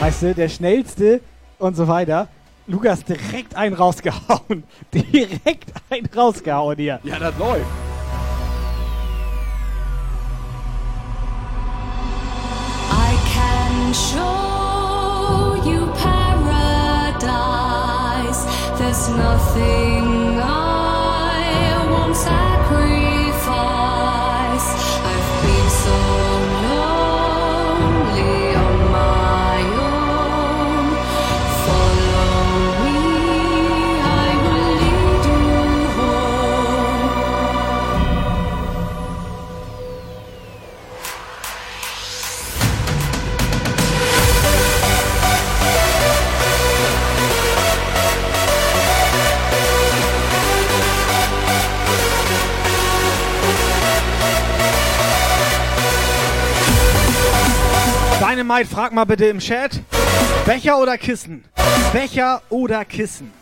[0.00, 1.20] Weißt du, der schnellste
[1.60, 2.26] und so weiter.
[2.66, 4.64] Lukas direkt einen rausgehauen.
[4.92, 6.98] direkt einen rausgehauen hier.
[7.04, 7.66] ja, das läuft.
[13.96, 17.22] Show you paradise.
[18.78, 22.55] There's nothing I won't sacrifice.
[58.36, 59.80] Dynamite, frag mal bitte im Chat.
[60.44, 61.42] Becher oder Kissen?
[61.94, 63.32] Becher oder Kissen?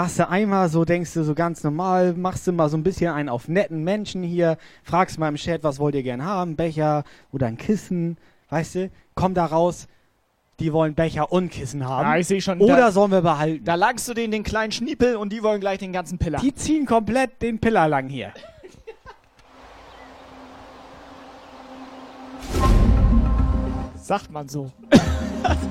[0.00, 3.12] Fragst du einmal so, denkst du so ganz normal, machst du mal so ein bisschen
[3.12, 7.04] einen auf netten Menschen hier, fragst mal im Chat, was wollt ihr gern haben, Becher
[7.32, 8.16] oder ein Kissen,
[8.48, 9.88] weißt du, komm da raus,
[10.58, 12.08] die wollen Becher und Kissen haben.
[12.08, 12.62] Ja, ich sehe schon.
[12.62, 13.62] Oder da, sollen wir behalten?
[13.62, 16.38] da langst du denen den kleinen Schniepel und die wollen gleich den ganzen Piller.
[16.38, 18.32] Die ziehen komplett den Piller lang hier.
[23.96, 24.72] Sagt man so.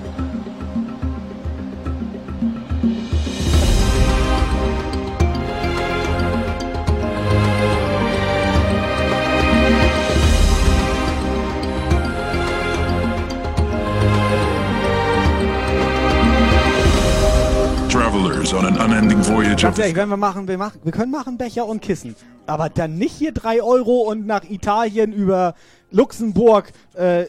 [18.49, 21.37] Travelers on an unending voyage of ehrlich, wenn wir machen, wir machen, wir können machen
[21.37, 22.15] Becher und Kissen.
[22.47, 25.53] Aber dann nicht hier 3 Euro und nach Italien über
[25.91, 27.25] Luxemburg, äh,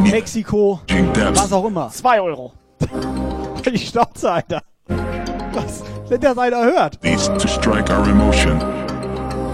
[0.00, 0.80] Mexiko,
[1.34, 1.90] was auch immer.
[1.90, 2.52] 2 Euro.
[3.64, 4.62] Die Schnauze, Alter.
[5.52, 5.82] Was?
[6.08, 6.98] Wenn das einer hört.
[7.02, 8.58] leads to strike our emotion,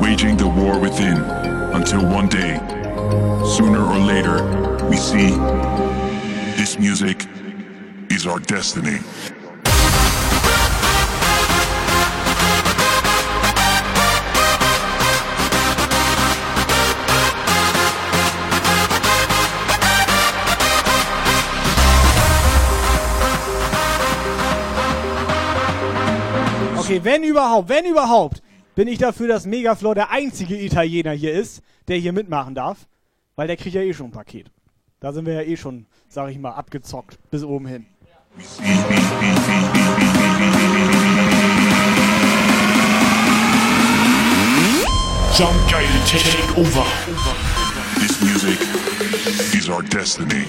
[0.00, 1.22] waging the war within
[1.74, 2.58] until one day,
[3.44, 4.42] sooner or later,
[4.88, 5.30] we see
[6.56, 7.26] this music
[8.10, 8.98] is our destiny.
[26.90, 28.42] Ey, wenn überhaupt, wenn überhaupt,
[28.74, 32.88] bin ich dafür, dass Megaflor der einzige Italiener hier ist, der hier mitmachen darf.
[33.36, 34.50] Weil der kriegt ja eh schon ein Paket.
[34.98, 37.86] Da sind wir ja eh schon, sag ich mal, abgezockt bis oben hin.
[45.38, 46.84] Jump take over.
[48.00, 48.58] This music
[49.54, 50.44] is our destiny.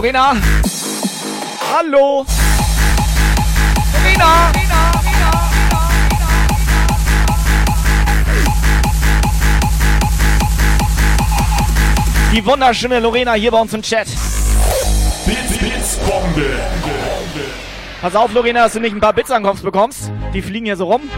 [0.00, 0.34] Lorena!
[1.74, 2.24] Hallo!
[3.92, 4.52] Lorena!
[12.32, 14.08] Die wunderschöne Lorena hier bei uns im Chat.
[15.26, 16.58] Blitzbombe.
[18.00, 20.10] Pass auf, Lorena, dass du nicht ein paar Bits an den Kopf bekommst.
[20.32, 21.10] Die fliegen hier so rum.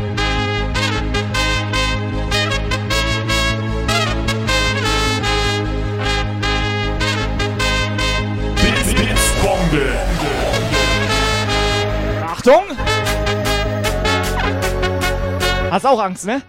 [15.73, 16.43] Hast auch Angst, ne?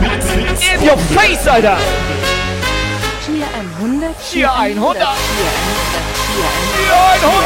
[0.00, 1.76] In your face, Alter!
[3.26, 3.46] Cheer
[3.78, 4.96] 100, Cheer 100.
[4.96, 5.18] Cheer 100,
[6.78, 6.96] Cheer
[7.28, 7.42] 100!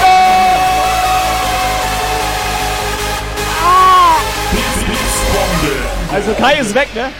[4.85, 5.75] Blitzbombe.
[6.13, 7.11] Also Kai ist weg, ne?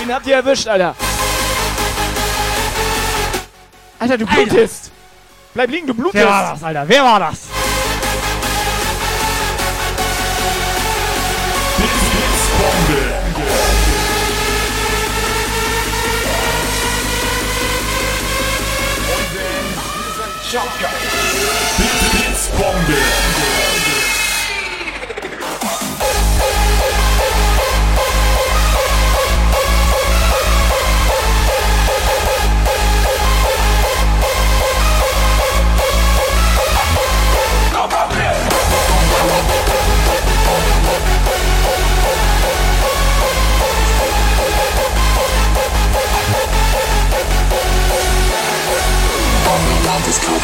[0.00, 0.94] Den habt ihr erwischt, Alter.
[3.98, 4.92] Alter, du blutest.
[5.52, 6.14] Bleib liegen, du blutest.
[6.14, 6.84] Wer war das, Alter?
[6.86, 7.51] Wer war das?
[20.52, 20.90] şampiyon.
[21.78, 22.50] Bits,
[22.88, 23.21] bits.
[50.04, 50.40] Blitzbombe.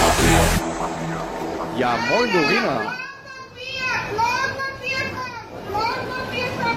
[1.76, 2.94] Ja, moin Lorena.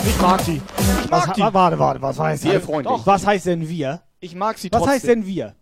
[0.05, 0.57] Ich mag die.
[0.57, 1.41] Ich Was, mag die.
[1.41, 2.95] wa- warte, warte, was heißt Sehr freundlich.
[2.97, 4.01] Doch, Was heißt denn wir?
[4.19, 4.93] Ich mag sie Was trotzdem.
[4.93, 5.55] heißt denn wir?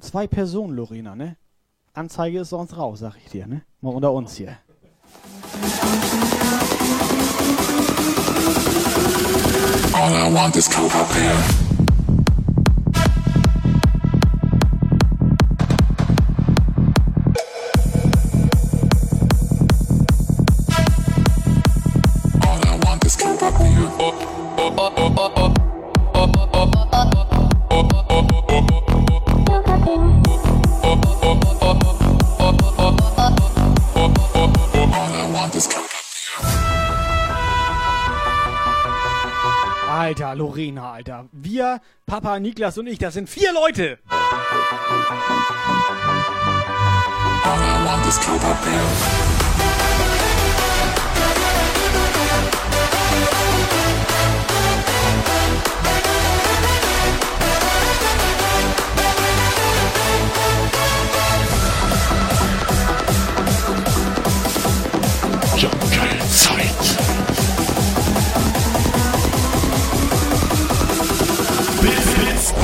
[0.00, 1.36] Zwei Personen, Lorena, ne?
[1.94, 3.62] Anzeige ist sonst raus, sag ich dir, ne?
[3.80, 4.56] Mal unter uns hier.
[9.94, 11.63] All I want is Klopapier.
[40.04, 41.28] Alter, Lorena, Alter.
[41.32, 43.98] Wir, Papa, Niklas und ich, das sind vier Leute.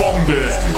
[0.00, 0.69] Blitz,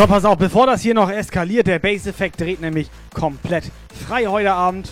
[0.00, 3.64] So, pass auf, bevor das hier noch eskaliert, der Bass-Effekt dreht nämlich komplett
[4.08, 4.90] frei heute Abend.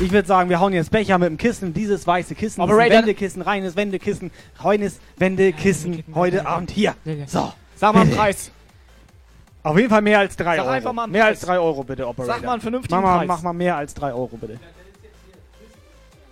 [0.00, 3.00] Ich würde sagen, wir hauen jetzt Becher mit dem Kissen, dieses weiße Kissen, Operator.
[3.00, 6.94] Wendekissen, reines Wendekissen, reines Wendekissen heute Abend hier.
[7.26, 8.12] So, Sag mal einen.
[8.16, 8.50] Preis.
[9.62, 10.70] Auf jeden Fall mehr als 3 Sag Euro.
[10.72, 11.30] einfach mal einen mehr Preis.
[11.36, 12.34] als 3 Euro bitte, Operator.
[12.34, 13.28] Sag mal einen vernünftigen mach mal, Preis.
[13.28, 14.58] Mach mal mehr als 3 Euro bitte.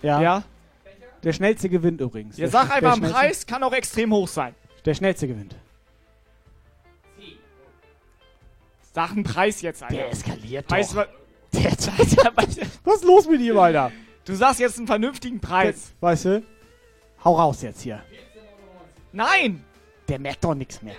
[0.01, 0.19] Ja.
[0.19, 0.43] Ja?
[1.23, 2.37] Der schnellste gewinnt übrigens.
[2.37, 4.55] Ja, Der sag einfach einen schnellste- Preis, kann auch extrem hoch sein.
[4.83, 5.53] Der schnellste gewinnt.
[8.93, 9.95] Sag einen Preis jetzt, Alter.
[9.95, 11.05] Der eskaliert Weißt doch.
[11.51, 11.71] du, der,
[12.83, 13.91] Was ist los mit ihm, Alter?
[14.23, 15.93] Du sagst jetzt einen vernünftigen Preis.
[15.99, 16.43] Weißt du?
[17.23, 18.03] Hau raus jetzt hier.
[19.11, 19.63] Nein!
[20.07, 20.95] Der merkt doch nichts mehr.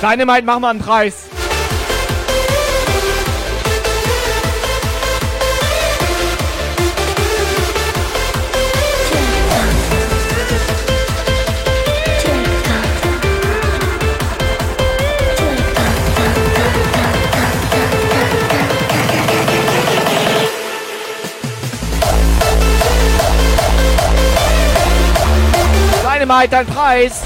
[0.00, 1.29] Dynamite, mach mal einen Preis.
[26.30, 27.22] Dynamite, dein Preis.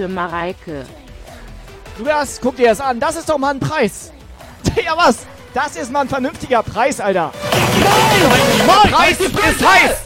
[0.00, 0.86] Für Mareike.
[1.98, 2.98] Du das, guck dir das an.
[2.98, 4.10] Das ist doch mal ein Preis.
[4.82, 5.26] Ja, was?
[5.52, 7.30] Das ist mal ein vernünftiger Preis, Alter.
[7.52, 8.66] Nein!
[8.66, 9.96] Mann, Preis ist heiß!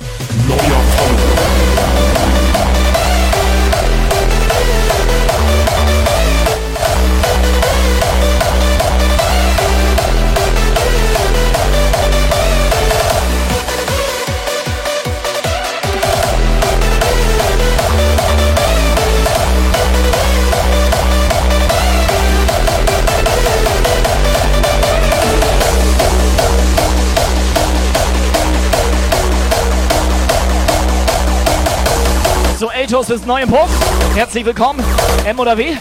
[32.95, 33.75] Eltos ist neu im Punkt.
[34.15, 34.79] Herzlich willkommen.
[35.27, 35.73] M oder W?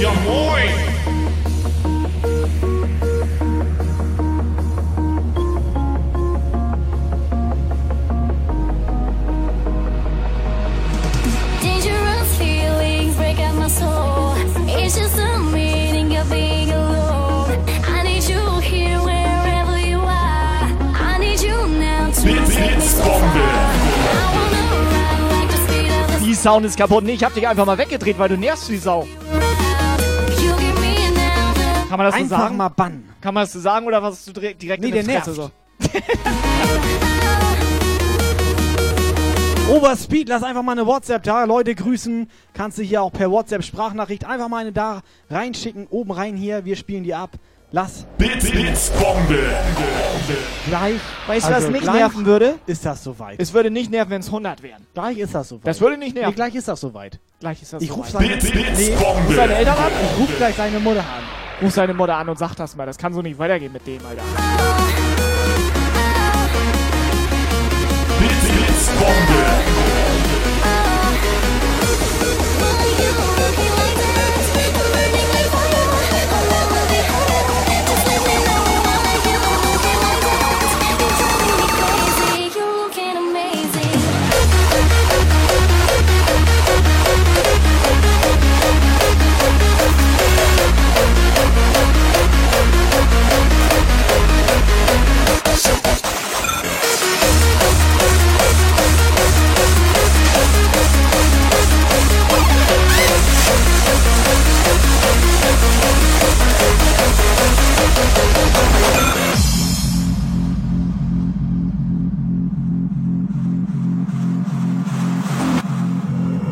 [0.00, 0.10] Ja
[26.44, 27.04] Sound ist kaputt.
[27.04, 29.08] Nee, ich hab dich einfach mal weggedreht, weil du nervst wie Sau.
[31.88, 32.56] Kann man das so Einfach sagen?
[32.58, 33.08] mal bannen.
[33.22, 35.52] Kann man das so sagen oder was du direkt, direkt Nee, in der Fresse nervt.
[35.80, 35.90] so?
[39.74, 41.44] Overspeed, lass einfach mal eine WhatsApp da.
[41.44, 42.28] Leute grüßen.
[42.52, 45.86] Kannst du hier auch per WhatsApp Sprachnachricht einfach mal eine da reinschicken.
[45.88, 46.66] Oben rein hier.
[46.66, 47.30] Wir spielen die ab.
[47.74, 48.06] Lass.
[48.18, 49.50] Bits, Bits, Bombe.
[50.68, 51.00] Gleich.
[51.26, 52.54] Weißt du, Also was mich nerven würde?
[52.68, 53.34] Ist das soweit?
[53.40, 54.86] Es würde nicht nerven, wenn es 100 wären.
[54.94, 55.66] Gleich ist das soweit.
[55.66, 56.30] Das würde nicht nerven.
[56.30, 57.18] Nee, gleich ist das soweit.
[57.40, 58.04] Gleich ist das Ich soweit.
[58.04, 59.22] ruf seine, Bits, Bits, nee, Bombe.
[59.26, 59.90] Ruf seine Eltern an?
[60.04, 61.24] ich ruf gleich seine Mutter an.
[61.62, 62.86] Ruf seine Mutter an und sag das mal.
[62.86, 64.22] Das kann so nicht weitergehen mit dem, Alter.
[68.20, 69.33] Bits, Bits, Bombe.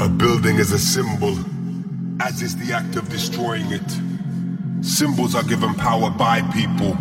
[0.03, 1.39] A building is a symbol,
[2.21, 3.89] as is the act of destroying it.
[4.85, 6.99] Symbols are given power by people.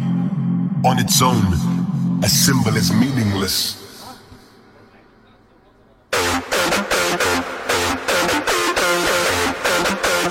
[0.86, 1.44] On its own,
[2.24, 3.76] a symbol is meaningless.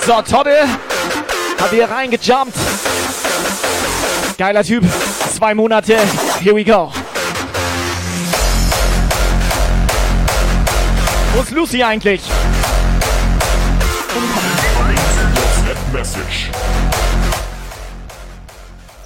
[0.07, 0.64] So, Todde
[1.59, 2.55] hat hier reingejumpt.
[4.39, 4.85] Geiler Typ.
[5.35, 5.99] Zwei Monate.
[6.39, 6.93] Here we go.
[11.35, 12.39] Wo ist Lucy eigentlich?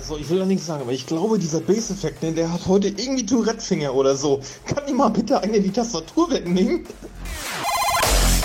[0.05, 2.89] Also ich will da nichts sagen, aber ich glaube, dieser Bass-Effekt, ne, der hat heute
[2.89, 4.39] irgendwie Tourette-Finger oder so.
[4.67, 6.87] Kann ich mal bitte eine die Tastatur wegnehmen?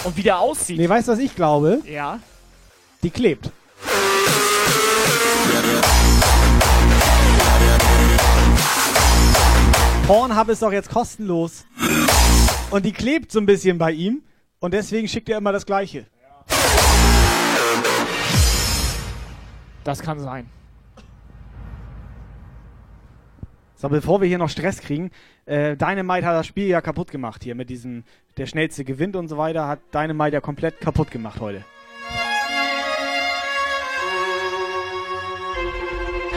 [0.05, 0.77] Und wie der aussieht.
[0.77, 1.81] Nee, weißt du, was ich glaube?
[1.85, 2.21] Ja.
[3.03, 3.51] Die klebt.
[10.07, 11.65] Pornhub ist doch jetzt kostenlos.
[12.71, 14.21] Und die klebt so ein bisschen bei ihm.
[14.61, 16.05] Und deswegen schickt er immer das Gleiche.
[19.83, 20.49] Das kann sein.
[23.81, 25.09] So, bevor wir hier noch Stress kriegen,
[25.45, 28.03] äh, Dynamite hat das Spiel ja kaputt gemacht hier mit diesem,
[28.35, 31.63] der schnellste gewinnt und so weiter, hat Dynamite ja komplett kaputt gemacht heute.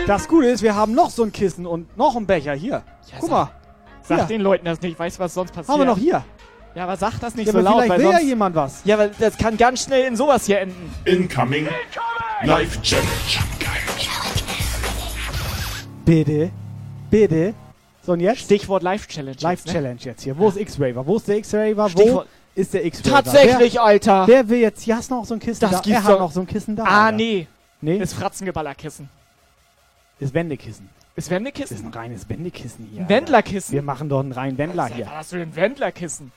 [0.07, 2.85] Das Gute ist, wir haben noch so ein Kissen und noch einen Becher hier.
[3.19, 3.51] Guck mal.
[4.03, 4.27] Sag Hier.
[4.27, 4.97] den Leuten das nicht.
[4.97, 5.69] Weißt du, was sonst passiert?
[5.69, 6.25] Haben wir noch hier.
[6.77, 8.29] Ja, aber sag das nicht Ja, so aber laut, vielleicht weil will ja sonst...
[8.29, 8.85] jemand was.
[8.85, 10.95] Ja, weil das kann ganz schnell in sowas hier enden.
[11.07, 11.67] Incoming.
[12.45, 13.09] Live Challenge.
[16.05, 16.53] Bitte.
[17.13, 17.53] Bitte.
[18.05, 18.41] So und jetzt?
[18.41, 19.37] Stichwort Live-Challenge.
[19.41, 20.37] Live Challenge jetzt hier.
[20.37, 21.07] Wo ist X-Raver?
[21.07, 21.85] Wo ist der X-Raver?
[21.85, 23.23] Wo Stichwort- ist der X-Raver?
[23.23, 24.27] Tatsächlich, wer, Alter.
[24.27, 24.83] Wer will jetzt?
[24.83, 25.81] Hier hast du noch so ein Kissen Das da.
[25.81, 26.85] gibt's er hat noch so ein Kissen da.
[26.85, 27.17] Ah, Alter.
[27.19, 27.47] nee.
[27.83, 27.99] Nee?
[27.99, 29.09] Ist Fratzengeballerkissen.
[30.21, 30.89] Ist Wendekissen.
[31.15, 31.77] Ist Wendekissen?
[31.77, 33.03] ist ein reines Wendekissen hier.
[33.03, 33.75] Ein Wendlerkissen?
[33.75, 35.05] Wir machen doch einen reinen Wendler hier.
[35.07, 36.33] Was hast du denn Wendlerkissen?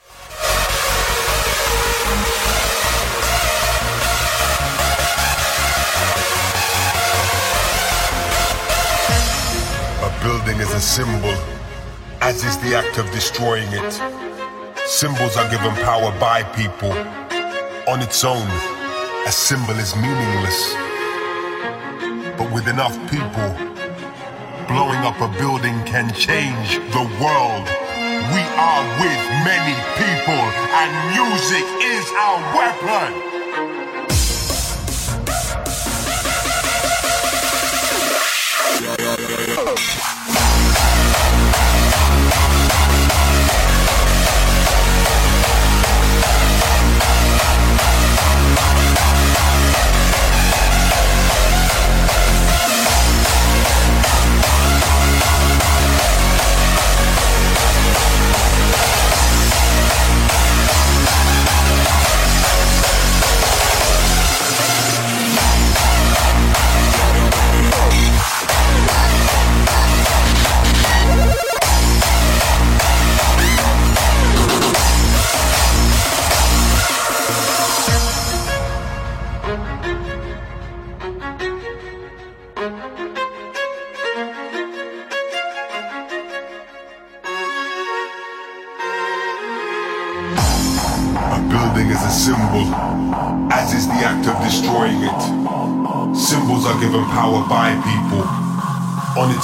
[10.58, 11.36] Is a symbol,
[12.22, 13.92] as is the act of destroying it.
[14.86, 16.92] Symbols are given power by people.
[17.86, 18.48] On its own,
[19.26, 20.74] a symbol is meaningless.
[22.38, 23.50] But with enough people,
[24.66, 27.68] blowing up a building can change the world.
[28.32, 30.44] We are with many people,
[30.80, 33.26] and music is our weapon.
[38.88, 40.15] A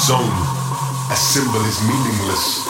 [0.03, 2.62] On its own, a symbol is meaningless.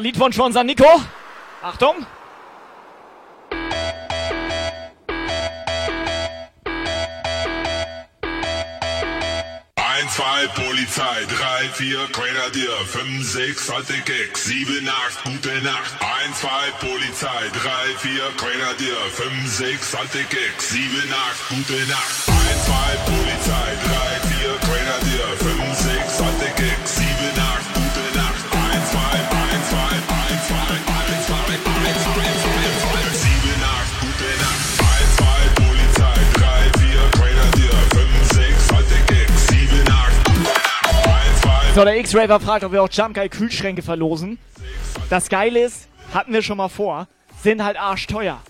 [0.00, 0.86] Liedwunsch von unserem Nico.
[1.62, 2.06] Achtung.
[10.16, 15.92] Zwei, Polizei, drei, vier, Grenadier, fünf, sechs, alte Keks, sieben, acht, gute Nacht.
[16.02, 22.28] Eins, zwei, Polizei, drei, vier, Grenadier, fünf, sechs, alte Keks, sieben, acht, gute Nacht.
[22.28, 26.29] Eins, zwei, Polizei, drei, vier, Grenadier, fünf, sechs, alte
[41.74, 44.38] So, der X-Raver fragt, ob wir auch Jump Guy Kühlschränke verlosen.
[45.08, 47.06] Das Geile ist, hatten wir schon mal vor,
[47.44, 48.40] sind halt arschteuer.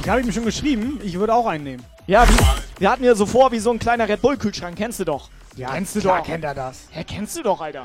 [0.00, 1.84] Ich habe ihm schon geschrieben, ich würde auch einen nehmen.
[2.06, 2.34] Ja, wie,
[2.78, 5.30] wir hatten ja so vor wie so ein kleiner Red Bull Kühlschrank, kennst du doch.
[5.56, 6.26] Ja, kennst du klar doch.
[6.26, 6.86] kennt er das.
[6.94, 7.84] Ja, kennst du doch, Alter.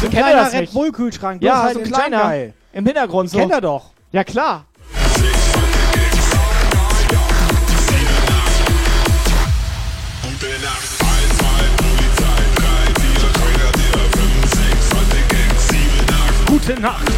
[0.00, 0.72] So ein Kennt er kleiner das Red nicht?
[0.72, 1.42] Bull Kühlschrank.
[1.42, 2.34] Ja, halt so ein in kleiner.
[2.72, 3.38] Im Hintergrund so.
[3.38, 3.90] Kennt er doch.
[4.12, 4.64] Ja, klar.
[16.70, 17.09] Gute.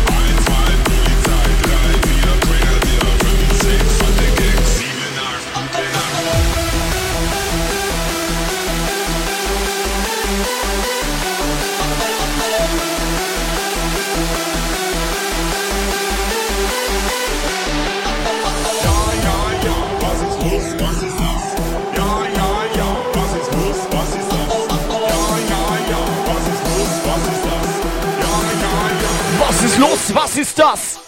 [29.78, 30.14] Los?
[30.14, 31.01] Was ist das?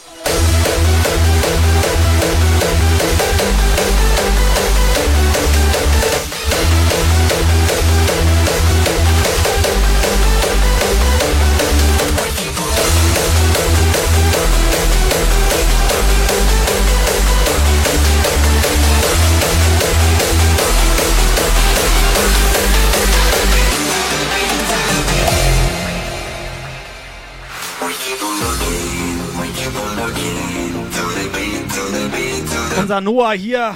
[32.84, 33.74] Unser Noah hier.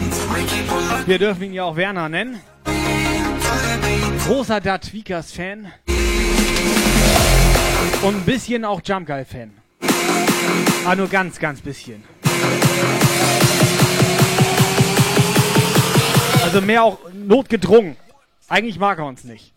[1.06, 2.42] Wir dürfen ihn ja auch Werner nennen.
[4.26, 5.72] Großer Da Tweakers Fan.
[8.02, 9.52] Und ein bisschen auch Jump Guy Fan.
[10.84, 12.04] Aber nur ganz, ganz bisschen.
[16.44, 17.96] Also mehr auch notgedrungen.
[18.46, 19.54] Eigentlich mag er uns nicht.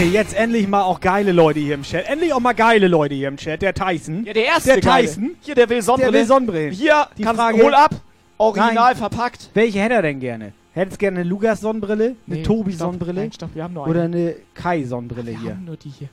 [0.00, 2.08] Okay, jetzt endlich mal auch geile Leute hier im Chat.
[2.08, 3.60] Endlich auch mal geile Leute hier im Chat.
[3.60, 4.24] Der Tyson.
[4.24, 5.06] Ja, der erste Der Geile.
[5.06, 5.36] Tyson.
[5.42, 6.12] Hier, der will Sonnenbrille.
[6.12, 6.72] Der will Sonnenbrillen.
[6.72, 7.90] Hier, Die kannst Frage- hol ab.
[8.38, 8.96] Original Nein.
[8.96, 9.50] verpackt.
[9.52, 10.54] Welche hätte er denn gerne?
[10.72, 14.36] Hättest gerne eine Lugas-Sonnenbrille, eine Nee, Tobi-Sonnenbrille wir haben oder eine.
[14.54, 15.50] Kai-Sonnenbrille Wir hier?
[15.50, 16.08] haben nur die hier.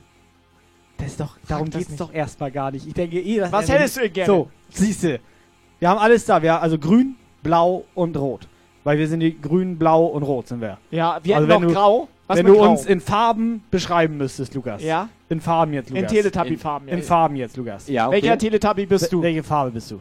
[0.98, 2.00] Das ist doch, darum das geht's nicht.
[2.02, 2.86] doch erstmal gar nicht.
[2.86, 4.26] Ich denke eh, dass Was hättest du denn gerne?
[4.26, 5.20] So, siehste.
[5.78, 6.42] Wir haben alles da.
[6.42, 8.48] Wir, also grün, blau und rot.
[8.84, 10.76] Weil wir sind die grün, blau und rot sind wir.
[10.90, 12.08] Ja, wir Also hätten wenn noch du- grau.
[12.28, 12.70] Was wenn du grau?
[12.70, 14.82] uns in Farben beschreiben müsstest, Lukas.
[14.82, 15.08] Ja?
[15.28, 16.12] In Farben jetzt, In Lukas.
[16.12, 16.98] Teletubby-Farben, In, ja.
[16.98, 17.88] in Farben jetzt, Lukas.
[17.88, 18.16] Ja, okay.
[18.22, 19.22] Welcher Teletubby bist du?
[19.22, 20.00] Welche Farbe bist du?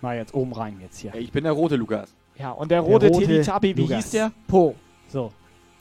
[0.00, 1.14] Mal jetzt oben rein jetzt hier.
[1.14, 2.12] Ich bin der rote Lukas.
[2.38, 3.96] Ja, und der rote, rote Teletubby, wie Lukas.
[4.04, 4.32] hieß der?
[4.48, 4.74] Po.
[5.08, 5.30] So.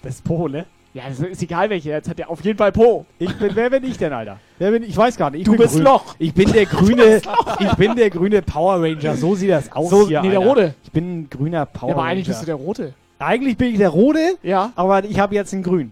[0.01, 0.65] Das ist Pole.
[0.93, 1.89] Ja, das ist egal welche.
[1.89, 3.05] Jetzt hat der auf jeden Fall Po.
[3.19, 4.39] Ich bin, wer bin ich denn, Alter?
[4.59, 4.89] Wer bin ich?
[4.91, 5.41] Ich weiß gar nicht.
[5.41, 5.83] Ich Du bin bist grün.
[5.83, 6.15] Loch.
[6.19, 7.21] Ich bin der grüne,
[7.59, 9.15] ich bin der grüne Power Ranger.
[9.15, 10.49] So sieht das aus So, hier, nee, der Alter.
[10.49, 10.75] rote.
[10.85, 12.11] Ich bin ein grüner Power Ja, aber Ranger.
[12.13, 12.93] eigentlich bist du der Rote.
[13.19, 14.71] Eigentlich bin ich der rote, Ja.
[14.75, 15.91] aber ich habe jetzt einen grün.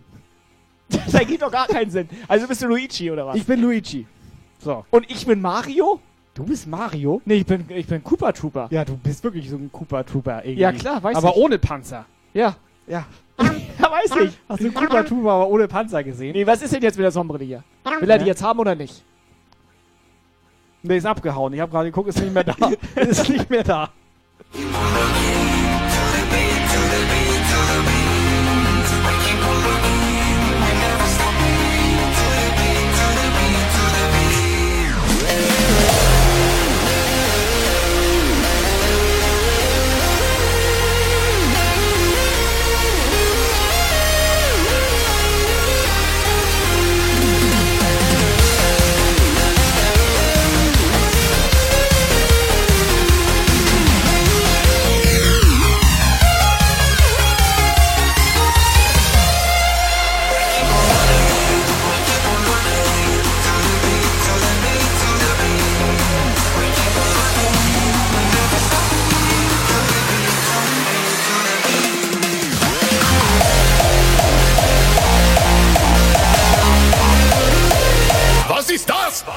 [0.90, 2.08] Das ergibt doch gar keinen Sinn.
[2.28, 3.36] Also bist du Luigi oder was?
[3.36, 4.06] Ich bin Luigi.
[4.60, 4.86] So.
[4.92, 6.00] Und ich bin Mario?
[6.36, 7.22] Du bist Mario?
[7.26, 8.68] Nee, ich bin, ich bin Koopa Trooper.
[8.72, 10.62] Ja, du bist wirklich so ein Koopa Trooper irgendwie.
[10.62, 11.36] Ja, klar, weiß aber ich.
[11.36, 12.06] ohne Panzer.
[12.34, 12.56] Ja.
[12.88, 13.06] Ja.
[13.40, 13.46] Ja,
[13.92, 14.38] weiß ich.
[14.50, 16.34] Hast du Koopa Trooper aber ohne Panzer gesehen?
[16.34, 17.64] Nee, was ist denn jetzt mit der Sonnenbrille hier?
[18.00, 19.04] Will er die jetzt haben oder nicht?
[20.84, 21.54] Nee, ist abgehauen.
[21.54, 22.56] Ich habe gerade geguckt, ist nicht mehr da.
[23.02, 23.90] ist nicht mehr da.
[26.74, 28.03] to the beat, to the beat.
[79.24, 79.28] Ist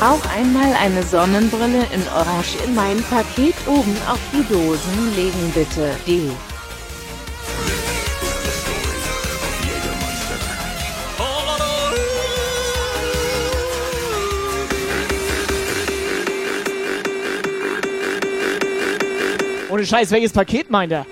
[0.00, 0.33] das?
[0.54, 5.96] Einmal eine Sonnenbrille in Orange in mein Paket oben auf die Dosen legen bitte.
[6.06, 6.30] D.
[19.70, 21.04] Ohne Scheiß, welches Paket meint er?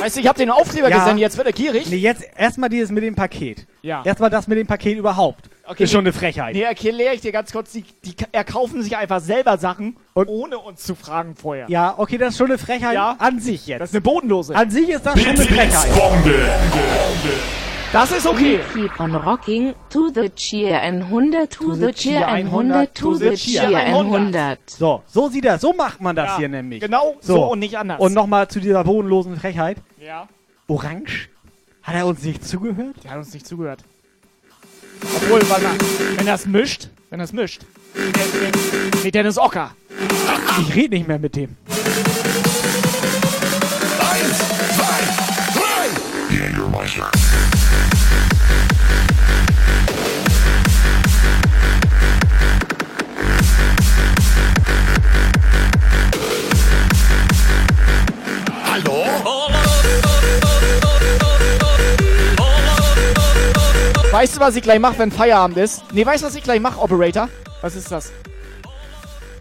[0.00, 0.98] Weißt du, ich hab den Aufkleber Ja.
[0.98, 1.88] gesendet, jetzt wird er gierig.
[1.88, 3.64] Nee, jetzt erstmal dieses mit dem Paket.
[3.82, 4.02] Ja.
[4.04, 5.51] Erstmal das mit dem Paket überhaupt.
[5.72, 6.54] Okay, ist schon eine Frechheit.
[6.54, 7.72] Nee, erkläre ich dir ganz kurz.
[7.72, 11.66] Die, die erkaufen sich einfach selber Sachen, ohne uns zu fragen vorher.
[11.68, 13.16] Ja, okay, das ist schon eine Frechheit Ja.
[13.18, 13.80] an sich jetzt.
[13.80, 14.54] Das ist eine bodenlose.
[14.54, 15.88] An sich ist das schon eine Frechheit.
[17.92, 18.58] Das ist okay.
[18.98, 24.58] On rocking to the cheer 100 to the cheer 100 to the cheer 100.
[24.70, 25.60] So, so sieht das.
[25.60, 26.80] So macht man das Ja, hier nämlich.
[26.80, 28.00] genau so und nicht anders.
[28.00, 29.76] Und nochmal zu dieser bodenlosen Frechheit.
[30.00, 30.26] Ja.
[30.68, 31.28] Orange?
[31.82, 32.94] Hat er uns nicht zugehört?
[33.04, 33.80] Der hat uns nicht zugehört.
[35.02, 35.76] Obwohl, warte mal,
[36.16, 37.62] wenn er es mischt, wenn er es mischt.
[39.02, 39.74] Nee, Dennis Ocker.
[40.60, 41.56] Ich rede nicht mehr mit dem.
[46.30, 47.10] Jägermeister.
[58.64, 59.41] Hallo?
[64.12, 65.84] Weißt du, was ich gleich mache, wenn Feierabend ist?
[65.90, 67.30] Nee, weißt du, was ich gleich mache, Operator?
[67.62, 68.12] Was ist das?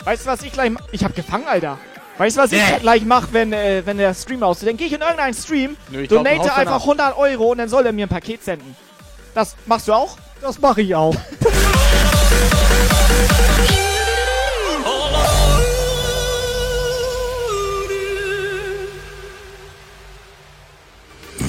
[0.06, 0.85] Weißt du, was ich gleich mache?
[0.93, 1.77] Ich hab gefangen, Alter.
[2.18, 4.69] Weißt du, was ich gleich mache, wenn, äh, wenn der Stream aus ist?
[4.69, 6.81] Dann gehe ich in irgendeinen Stream, Nö, glaub, donate einfach ab.
[6.84, 8.77] 100 Euro und dann soll er mir ein Paket senden.
[9.34, 10.15] Das machst du auch?
[10.39, 11.15] Das mache ich auch.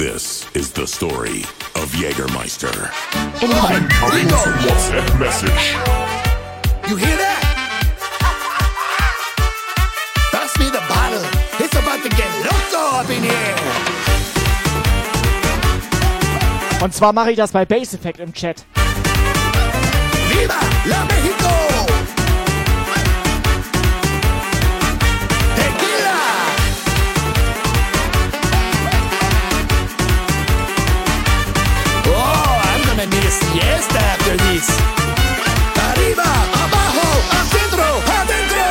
[0.02, 1.42] This is the story
[1.78, 2.90] of Jägermeister.
[3.40, 3.86] Incoming
[4.66, 5.76] WhatsApp message.
[6.90, 7.40] You hear that?
[10.32, 11.22] Pass me the bottle.
[11.64, 13.54] It's about to get loco up in here.
[16.82, 18.64] Und zwar mache ich das bei Base Effect im Chat.
[20.30, 22.22] Viva la México.
[33.52, 34.68] Gonna need a siesta after this.
[35.90, 36.24] Arriba,
[36.64, 37.08] abajo,
[37.40, 37.86] adentro,
[38.18, 38.64] adentro.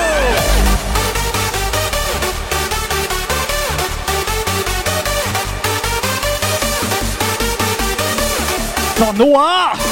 [8.98, 9.74] So, Noah!
[9.76, 9.91] Have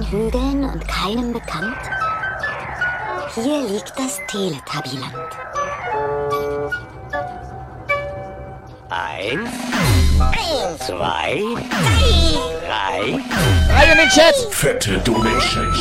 [0.00, 1.76] Hügeln und keinem bekannt?
[3.34, 5.14] Hier liegt das Teletubbyland.
[8.88, 9.50] Eins,
[10.78, 11.42] zwei,
[12.66, 13.20] drei.
[13.68, 14.34] Drei in den Chat.
[14.50, 15.72] Fette Donation.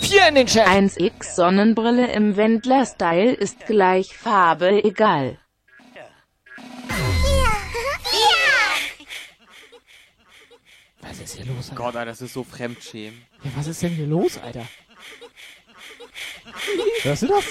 [0.00, 0.66] Vier in den Chat.
[0.66, 5.38] 1x Sonnenbrille im Wendler-Style ist gleich Farbe egal.
[11.24, 11.74] Ist hier los, Alter?
[11.74, 13.18] Gott, Alter, das ist so Fremdschämen.
[13.44, 14.66] Ja, was ist denn hier los, Alter?
[17.02, 17.44] Hörst du das?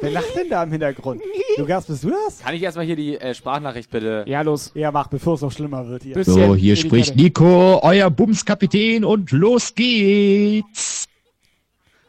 [0.00, 1.22] Wer lacht denn da im Hintergrund?
[1.56, 2.40] Lukas, bist du das?
[2.40, 4.24] Kann ich erstmal hier die äh, Sprachnachricht bitte?
[4.26, 4.72] Ja, los.
[4.74, 6.22] Ja, mach, bevor es noch schlimmer wird hier.
[6.24, 11.03] So, hier spricht Nico, euer Bumskapitän und los geht's.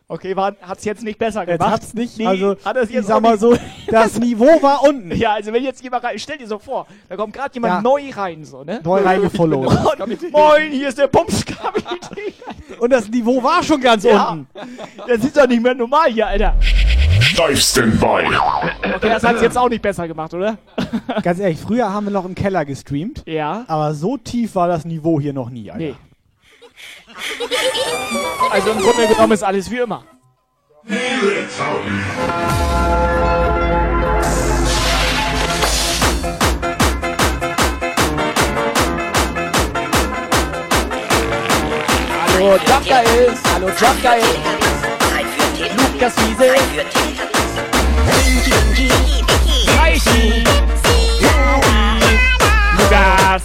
[0.07, 1.71] Okay, war, hat's jetzt nicht besser Jetzt gemacht.
[1.73, 3.57] hat's nicht, Nee, also, hat es ich jetzt sag auch mal so,
[3.87, 5.11] das Niveau war unten.
[5.15, 7.81] Ja, also wenn jetzt jemand rein, stell dir so vor, da kommt gerade jemand Ja.
[7.81, 8.81] neu rein, so, ne?
[8.83, 9.65] Neu reingefollowt.
[10.31, 12.33] Moin, hier ist der Bumskapitän.
[12.79, 14.29] Und das Niveau war schon ganz Ja.
[14.29, 14.47] unten.
[15.07, 16.53] Das ist doch nicht mehr normal hier, Alter.
[17.35, 18.27] Dive Standby.
[18.95, 20.57] Okay, das hat's jetzt auch nicht besser gemacht, oder?
[21.23, 23.23] Ganz ehrlich, früher haben wir noch im Keller gestreamt.
[23.25, 23.65] Ja.
[23.67, 25.83] Aber so tief war das Niveau hier noch nie, Alter.
[25.83, 25.95] Nee.
[28.51, 30.03] Also im Grunde genommen ist alles wie immer.
[42.37, 43.67] Hallo Guys, hallo
[44.01, 44.55] Guys.
[45.93, 46.55] Lukas Wiese.
[49.77, 50.43] Reichi.
[52.77, 53.43] Lukas.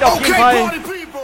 [0.00, 0.70] Kriegt auf jeden Fall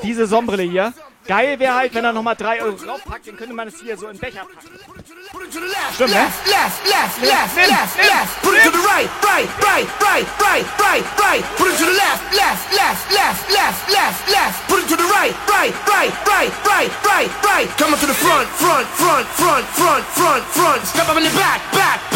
[0.02, 0.92] diese Sonnenbrille hier.
[1.26, 4.06] Geil wäre halt, wenn er nochmal 3 Euro draufpackt, dann könnte man es hier so
[4.06, 4.70] in Becher packen.
[5.94, 6.20] Stimmt, ne?
[6.20, 8.42] Left, left, left, left, left, left.
[8.42, 11.42] Put it to the right, right, right, right, right, right, right.
[11.56, 14.68] Put it to the left, left, left, left, left, left, left.
[14.68, 17.68] Put it to the right, right, right, right, right, right, right.
[17.76, 20.86] Coming to the front, front, front, front, front, front, front.
[20.86, 22.15] Step up in the back, back, back, back, back, back,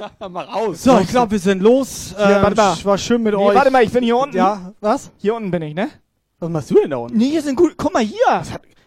[0.20, 0.82] Ja, mal raus.
[0.82, 2.14] So, ich glaube, wir sind los.
[2.16, 2.76] Hier, Ähm, warte mal.
[2.84, 3.54] War schön mit Nee, euch.
[3.54, 4.36] warte mal, ich bin hier unten.
[4.36, 5.10] Ja, was?
[5.18, 5.88] Hier unten bin ich, ne?
[6.38, 7.18] Was machst du denn da unten?
[7.18, 7.74] Nee, hier sind gut.
[7.76, 8.42] Guck mal hier.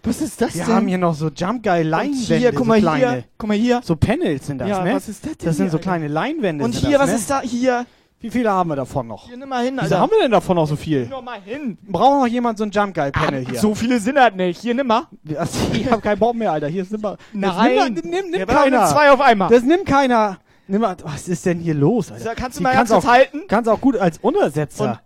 [0.05, 0.73] Was ist das Wir denn?
[0.75, 2.35] haben hier noch so Jump Guy Leinwände.
[2.35, 2.97] hier, guck so mal kleine.
[3.11, 3.23] hier.
[3.37, 3.81] Guck mal hier.
[3.83, 4.95] So Panels sind das, Ja, ne?
[4.95, 5.89] was ist das denn Das sind hier, so Alter?
[5.89, 6.65] kleine Leinwände.
[6.65, 7.15] Und hier, das, was ne?
[7.15, 7.41] ist da?
[7.41, 7.85] Hier.
[8.19, 9.27] Wie viele haben wir davon noch?
[9.27, 9.99] Hier, nimm mal hin, Wieso Alter.
[9.99, 11.07] haben wir denn davon noch so viel?
[11.07, 11.77] Noch mal hin.
[11.87, 13.59] Braucht noch jemand so ein Jump Guy Panel hier?
[13.59, 14.61] So viele sind das nicht.
[14.61, 15.07] Hier, nimm mal.
[15.37, 16.67] Also, ich hab keinen Bock mehr, Alter.
[16.67, 17.17] Hier ist nimmer.
[17.33, 17.75] Nein.
[17.77, 18.87] Das nimmt, nimm, nimm Ja, keiner.
[18.87, 19.49] zwei auf einmal.
[19.49, 20.37] Das nimmt keiner.
[20.67, 22.23] Nimm mal, was ist denn hier los, Alter?
[22.23, 23.41] So, kannst du mal kannst ganz auch, halten?
[23.47, 25.01] Kannst auch gut als Untersetzer.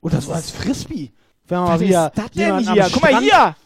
[0.00, 1.12] Und- Oder so als Frisbee.
[1.46, 2.84] Wenn man Was mal wieder ist das denn hier?
[2.84, 3.56] am Guck mal Strand- hier.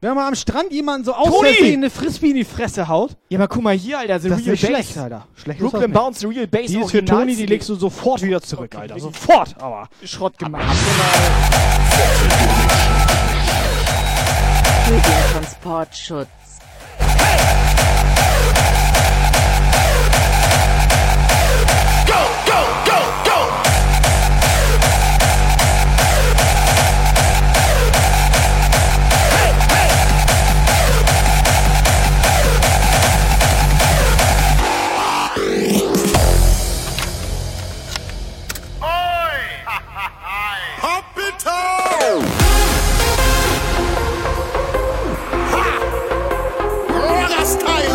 [0.00, 3.16] Wenn man am Strand jemanden so aussetzt, eine Frisbee in die Fresse haut.
[3.30, 4.20] Ja, aber guck mal hier, Alter.
[4.20, 4.70] The Das ist Real nicht Bass.
[4.70, 5.26] schlecht, Alter.
[5.34, 5.92] Schlecht ist das Brooklyn.
[5.92, 6.66] Bounce, The Real Bass.
[6.66, 9.00] Die ist für Toni, die legst du sofort wieder zurück, Okay, Alter.
[9.00, 9.88] Sofort, aber.
[10.04, 10.64] Schrott gemacht.
[14.86, 16.28] Für den Transportschutz.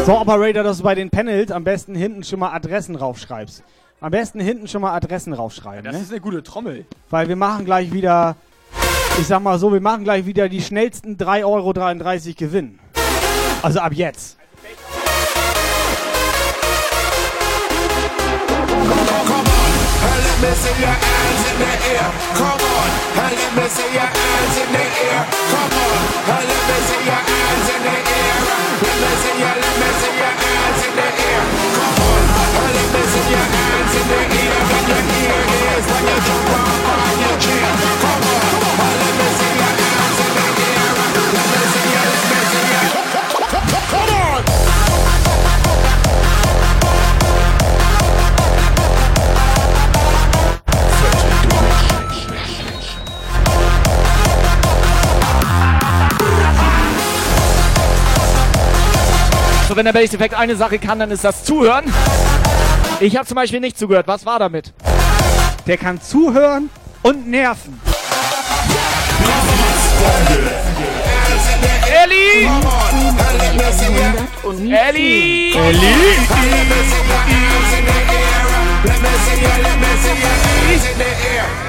[0.06, 3.64] So, Operator, dass du bei den Panels am besten hinten schon mal Adressen raufschreibst.
[4.02, 6.02] Am besten hinten schon mal Adressen raufschreiben, Das ne?
[6.02, 6.86] ist eine gute Trommel.
[7.10, 8.36] Weil wir machen gleich wieder,
[9.18, 12.80] ich sag mal so, wir machen gleich wieder die schnellsten 3,33 Euro Gewinn.
[13.62, 14.38] Also ab jetzt.
[18.68, 18.92] Come
[19.32, 19.46] on,
[20.22, 21.13] let me see your
[21.54, 25.22] Come on, and let me see your hands in the air.
[25.54, 26.02] Come on,
[26.34, 28.38] and let me see your hands in the air.
[28.82, 31.44] Let me see your, let me see your hands in the air.
[31.78, 32.22] Come on,
[32.58, 34.58] and let me see your hands in the air.
[34.66, 35.42] When your ear
[35.78, 37.83] is when you jump up on your.
[59.74, 61.86] So, wenn der Bass Effect eine Sache kann, dann ist das Zuhören.
[63.00, 64.08] Ich habe zum Beispiel nicht zugehört.
[64.08, 64.72] Was war damit?
[65.66, 66.70] Der kann zuhören
[67.02, 67.82] und nerven.
[72.04, 72.46] Ellie!
[72.46, 72.46] Ellie!
[72.46, 72.68] Come
[81.50, 81.63] on,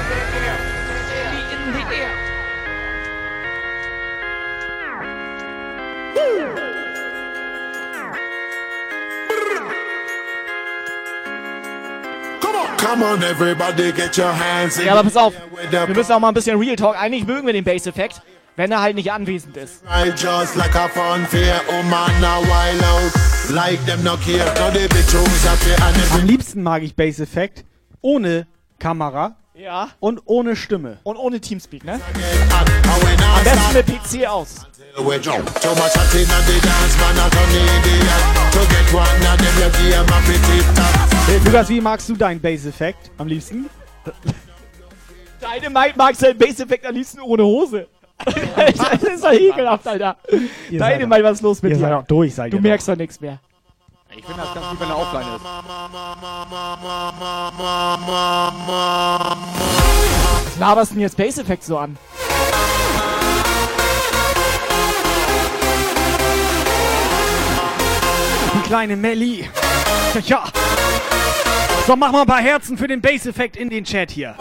[14.85, 15.33] Ja, aber pass auf.
[15.87, 16.95] Wir müssen auch mal ein bisschen Real Talk.
[16.99, 18.21] Eigentlich mögen wir den Bass Effect,
[18.55, 19.83] wenn er halt nicht anwesend ist.
[26.13, 27.65] Am liebsten mag ich Bass Effect
[28.01, 28.47] ohne
[28.79, 29.89] Kamera Ja.
[29.99, 30.97] und ohne Stimme.
[31.03, 31.93] Und ohne Teamspeak, ne?
[31.93, 34.65] Am besten mit PC aus.
[41.45, 43.69] Lukas, wie magst du deinen Bass Effect am liebsten?
[45.39, 47.87] Deine Mike mag seinen Bass Effect am liebsten ohne Hose.
[48.25, 50.17] das ist doch ekelhaft, Alter.
[50.69, 51.81] Ihr Deine Mike, was ist los mit ihr dir?
[51.81, 53.39] seid auch durch, seid du merkst doch nichts mehr.
[54.17, 55.43] Ich finde das ganz gut, wenn er offline ist.
[60.45, 61.97] Was laberst du denn jetzt Bass Effect so an?
[68.53, 69.49] Die kleine Melli.
[70.23, 70.45] Ja.
[71.85, 74.37] So, mach mal ein paar Herzen für den Bass Effect in den Chat hier.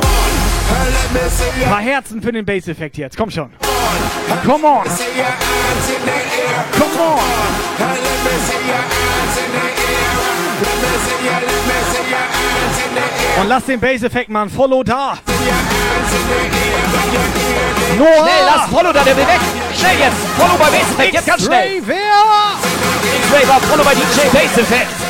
[1.69, 3.17] Paar Herzen für den Bass Effect jetzt.
[3.17, 3.51] Komm schon.
[4.45, 4.85] Come on.
[6.73, 7.19] Come on.
[13.41, 15.19] Und lass den Bass Effect mal ein Follow da.
[17.99, 18.07] Noah.
[18.07, 19.41] Schnell, lass Follow da, der will weg.
[19.79, 20.17] Schnell jetzt.
[20.37, 21.69] Follow bei Bass Effect, jetzt ganz schnell.
[21.69, 21.97] Ray, wer?
[23.23, 25.04] X-Ray war Follow bei DJ Bass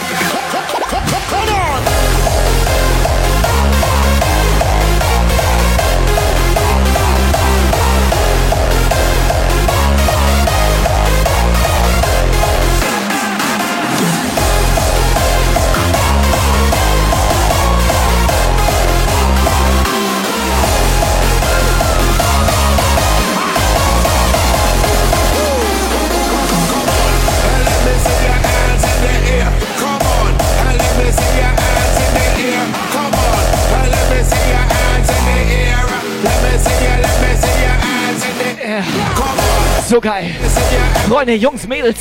[39.87, 40.31] So geil.
[41.09, 41.99] Freunde, Jungs, Mädels.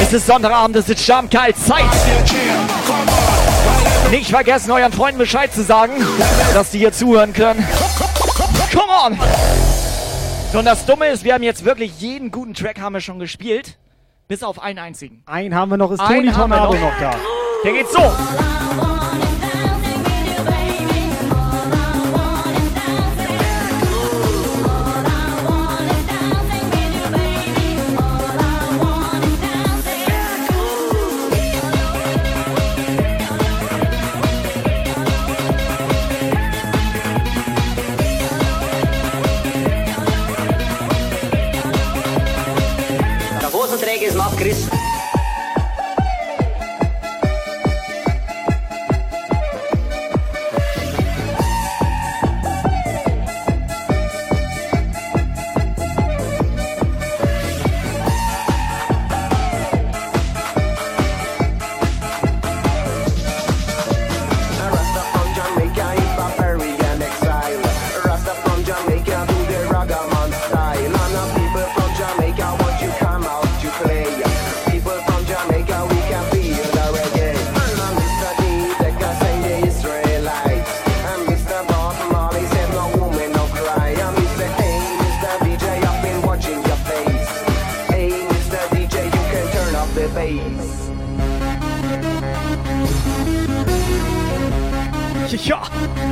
[0.00, 1.56] Es ist Sonntagabend, es ist schamkalt.
[1.58, 1.84] Zeit.
[4.10, 5.92] Nicht vergessen, euren Freunden Bescheid zu sagen,
[6.54, 7.66] dass die hier zuhören können.
[8.72, 9.18] Come on!
[10.52, 13.18] So, und das Dumme ist, wir haben jetzt wirklich jeden guten Track haben wir schon
[13.18, 13.76] gespielt.
[14.26, 15.22] Bis auf einen einzigen.
[15.26, 16.80] Einen haben wir noch, ist Toni Tornado noch.
[16.80, 17.14] noch da.
[17.64, 18.12] Der geht so.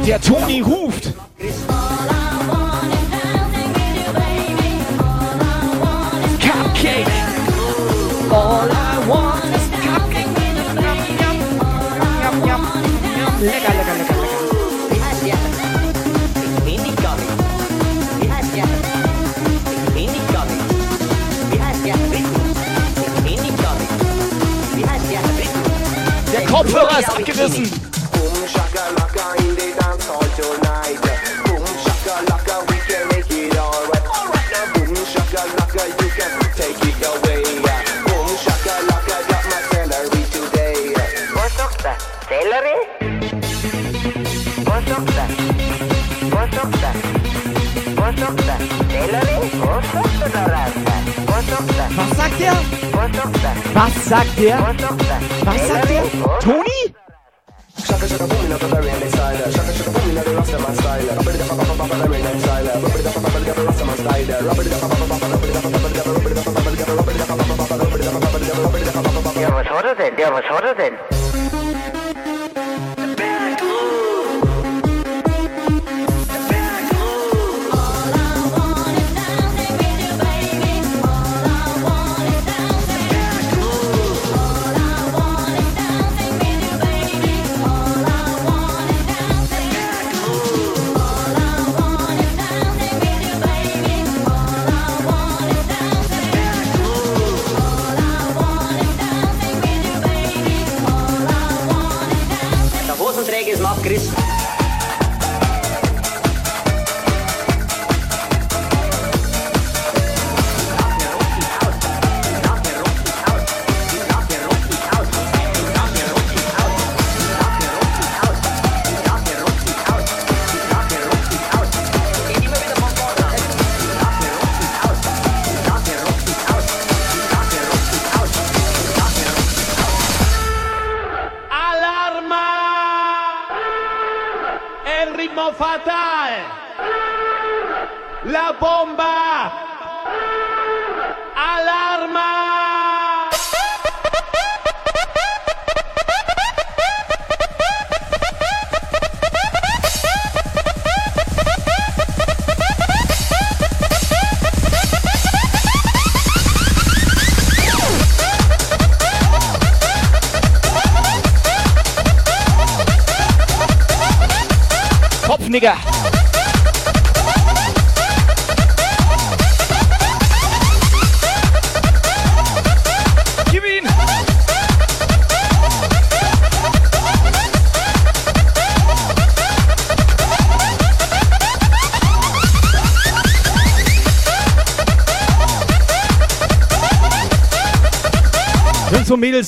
[0.07, 1.13] Der Toni ruft.
[6.39, 7.11] Cupcake.
[8.31, 10.31] All I want is cupcake.
[10.77, 11.43] Yum, yum,
[12.23, 12.63] yum, yum.
[13.41, 14.41] Lecker, lecker, lecker, lecker.
[14.91, 15.39] Wie heißt der?
[16.45, 17.27] Ich bin nicht Gummi.
[18.21, 18.67] Wie heißt der?
[19.73, 20.59] Ich bin nicht Gummi.
[21.51, 21.95] Wie heißt der?
[21.97, 22.01] Ich
[23.25, 23.87] bin nicht Gummi.
[24.77, 25.21] Wie heißt der?
[25.37, 26.33] Rhythmus.
[26.33, 27.76] Der Kopfhörer ist abgerissen.
[51.97, 52.57] Was sagt er?
[53.75, 54.59] Was sagt er?
[55.45, 56.03] Was sagt er?
[56.41, 56.95] Toni?
[57.87, 59.51] Shaka shaka boom, another berry and they styler.
[59.51, 59.97] Shaka shaka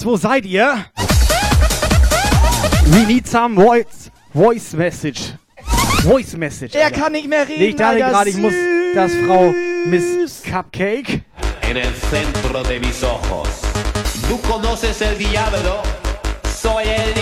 [0.08, 0.86] wo seid ihr?
[2.86, 5.34] We need some voice, voice message.
[6.02, 6.74] Voice message.
[6.74, 7.00] Er Alter.
[7.00, 8.54] kann nicht mehr reden, Nee, ich dachte gerade, ich muss
[8.94, 9.52] das Frau
[9.84, 11.22] Miss Cupcake.
[11.60, 13.48] En el centro de mis ojos.
[14.26, 15.82] ¿Tú conoces el diablo?
[16.62, 17.14] Soy el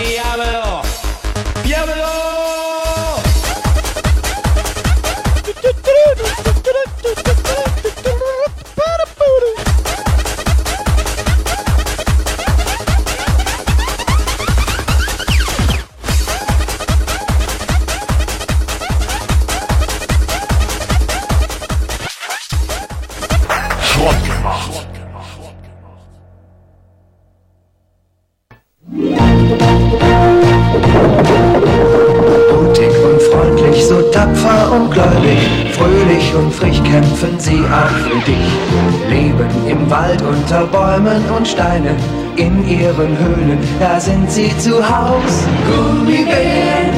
[42.67, 45.45] ihren Höhlen, da sind sie zu Haus.
[45.67, 46.91] Gummibären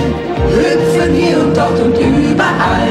[0.49, 2.89] hüpfen hier und dort und überall.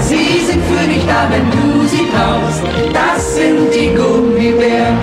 [0.00, 2.62] Sie sind für dich da, wenn du sie brauchst.
[2.92, 4.96] Das sind die Gummibären.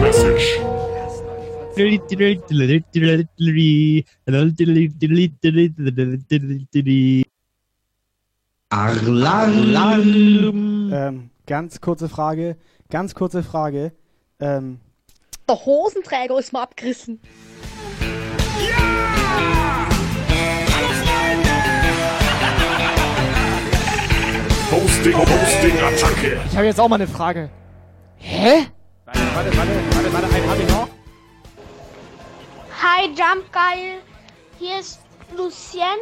[0.00, 0.60] Message.
[8.70, 10.90] Alarm.
[10.92, 12.56] Ähm, ganz kurze Frage.
[12.88, 13.92] Ganz kurze Frage.
[14.40, 14.80] Ähm,
[15.48, 17.20] Der Hosenträger ist mal abgerissen.
[24.70, 26.40] Hosting, Hosting, Attacke.
[26.50, 27.48] Ich habe jetzt auch mal eine Frage.
[28.16, 28.66] Hä?
[29.04, 30.88] Warte, warte, warte, warte, warte, einen hab ich noch.
[32.82, 34.00] Hi, Jump Geil.
[34.58, 35.00] hier ist
[35.36, 35.98] Lucien.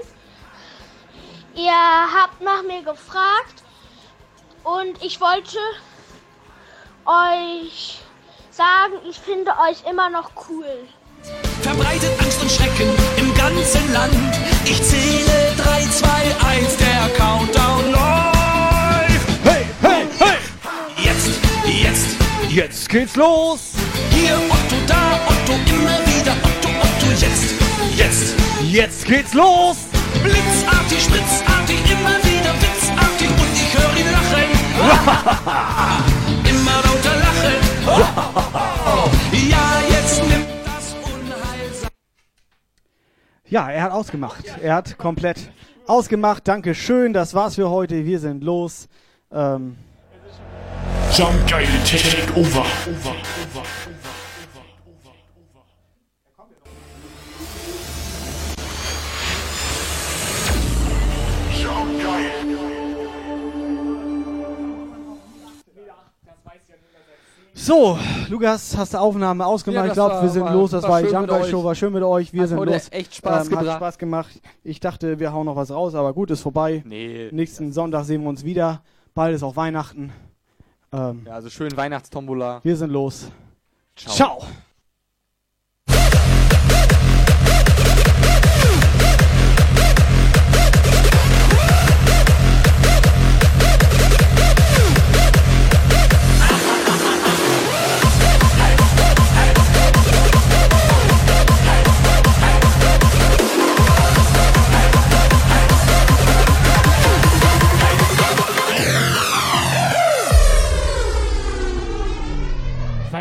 [1.55, 3.63] Ihr habt nach mir gefragt
[4.65, 5.59] und ich wollte
[7.05, 8.01] euch
[8.57, 10.87] sagen, ich finde euch immer noch cool.
[11.63, 14.15] Verbreitet Angst und Schrecken im ganzen Land.
[14.65, 16.09] Ich zähle 3, 2,
[16.47, 19.29] 1, der Countdown läuft.
[19.43, 20.39] Hey, hey, hey!
[21.03, 21.31] Jetzt,
[21.67, 22.07] jetzt,
[22.49, 23.73] Jetzt geht's los!
[24.13, 27.55] hier Otto, da Otto, immer wieder Otto, Otto, jetzt,
[27.97, 28.35] jetzt.
[28.63, 29.77] Jetzt geht's los!
[30.23, 36.05] Blitzartig, spritzartig, immer wieder witzartig und ich höre ihn lachen.
[37.87, 40.97] ja, jetzt nimmt das.
[43.49, 44.45] Ja, er hat ausgemacht.
[44.63, 45.51] Er hat komplett
[45.87, 46.49] ausgemacht.
[46.49, 48.05] Dankeschön, das war's für heute.
[48.05, 48.89] Wir sind los.
[49.33, 49.77] Ähm,
[51.13, 52.65] Jump Geile Takeover.
[52.87, 53.94] Jump
[67.57, 67.97] so,
[68.29, 69.85] Lukas, hast du Aufnahme ausgemacht?
[69.85, 70.73] Ja, ich glaube, wir sind los.
[70.73, 71.51] Das war war die euch.
[71.51, 71.63] Show.
[71.65, 72.33] War schön mit euch.
[72.33, 72.89] Wir Hat sind heute los.
[72.91, 73.77] echt Spaß Hat gebracht.
[73.77, 74.41] Spaß gemacht.
[74.65, 76.83] Ich dachte, wir hauen noch was raus, aber gut, ist vorbei.
[76.85, 77.29] Nee.
[77.33, 78.83] Nächsten Sonntag sehen wir uns wieder.
[79.15, 80.13] Bald ist auch Weihnachten.
[80.93, 82.61] Ähm, Ja, also schön Weihnachtstombola.
[82.65, 83.29] wir sind los.
[83.97, 84.15] Ciao.
[84.15, 84.43] Ciao.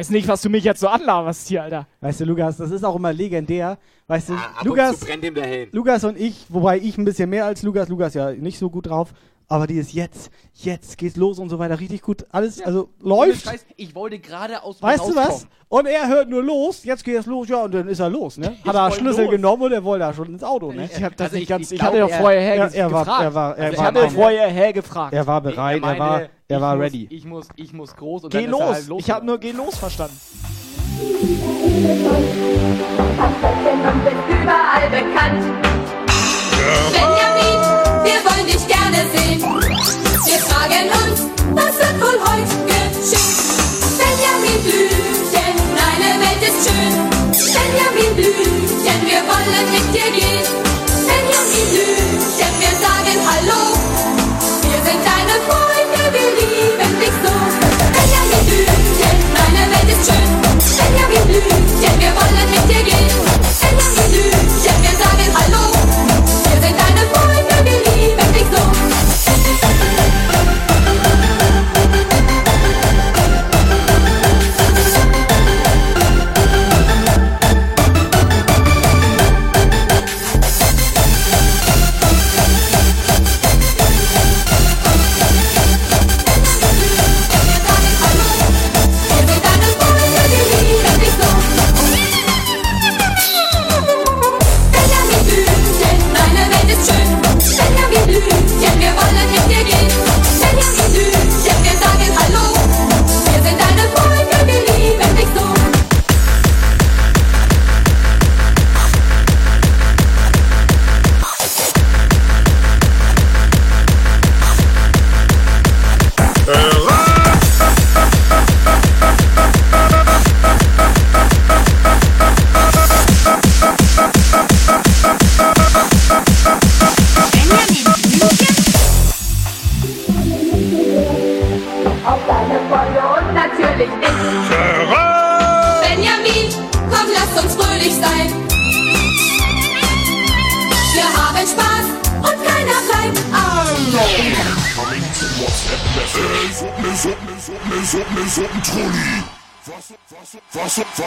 [0.03, 1.87] Weiß nicht, was du mich jetzt so anlaberst hier, Alter.
[2.01, 3.77] Weißt du, Lukas, das ist auch immer legendär.
[4.07, 5.69] Weißt du, ab und Lukas, zu brennt ihm der Helm.
[5.71, 8.87] Lukas und ich, wobei ich ein bisschen mehr als Lukas, Lukas ja nicht so gut
[8.87, 9.13] drauf,
[9.53, 12.25] aber die ist jetzt, jetzt geht's los und so weiter, richtig gut.
[12.31, 13.45] Alles, also läuft.
[13.45, 15.45] Scheiß, ich wollte gerade aus dem Weißt du was?
[15.69, 18.37] Und er hört nur los, jetzt geht es los, ja, und dann ist er los,
[18.37, 18.55] ne?
[18.65, 19.31] Hat er Schlüssel los.
[19.31, 20.89] genommen und er wollte da schon ins Auto, ne?
[20.91, 21.71] Ich hab das Also nicht ich- ganz.
[21.71, 23.21] ich Ich, hatte ja er- vorher her er, er war, gefragt.
[23.23, 25.13] er war, er ich war, hatte vorher her gefragt.
[25.13, 27.07] er war Nee, bereit, meinte, er war, er ich war muss, ready.
[27.11, 28.75] Ich muss, ich muss groß und Geh dann ist er los.
[28.75, 28.99] halt los.
[29.01, 30.17] ich habe nur geh los verstanden.
[34.29, 35.43] überall bekannt.
[36.93, 37.12] Benjamin,
[39.11, 39.41] sehen.
[40.25, 41.19] Wir fragen uns,
[41.51, 43.35] was wird wohl heute geschehen?
[43.99, 46.93] Benjamin Blümchen, deine Welt ist schön.
[47.53, 50.45] Benjamin Blümchen, wir wollen mit dir gehen.
[51.07, 53.61] Benjamin Blümchen, wir sagen Hallo.
[54.63, 57.33] Wir sind deine Freunde, wir lieben dich so.
[57.95, 60.29] Benjamin Blümchen, deine Welt ist schön.
[60.79, 63.12] Benjamin Blümchen, wir wollen mit dir gehen.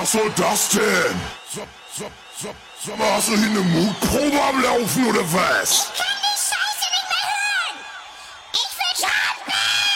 [0.06, 1.20] Was, soll das denn?
[1.52, 1.66] So,
[1.96, 2.10] so,
[2.40, 2.54] so,
[2.84, 5.88] sag mal, hast du hier eine Mutprobe am Laufen oder was?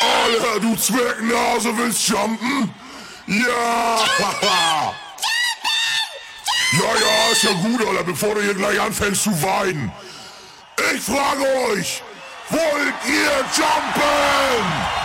[0.00, 2.74] Alter, du Zwergnase willst jumpen?
[3.26, 3.98] Ja!
[6.72, 9.92] Ja, ja, ist ja gut, Alter, bevor du hier gleich anfängst zu weinen.
[10.94, 12.02] Ich frage euch,
[12.48, 14.99] wollt ihr jumpen?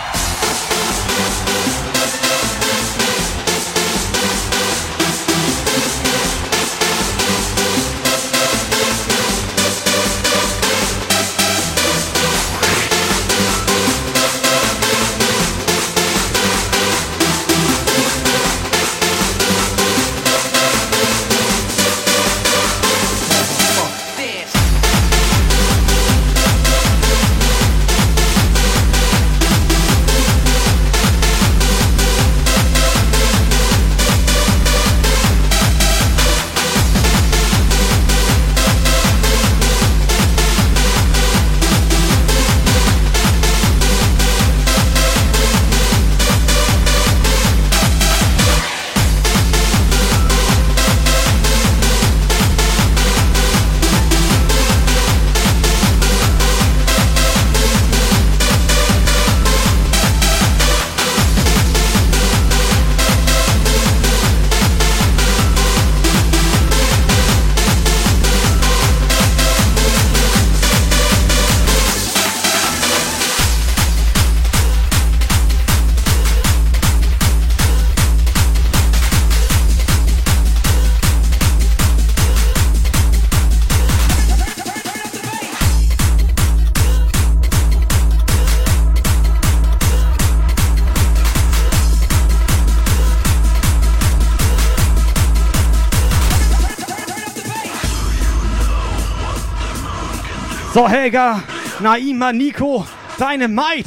[101.05, 101.43] Helga,
[101.81, 102.83] Naima, Nico,
[103.19, 103.85] deine Might,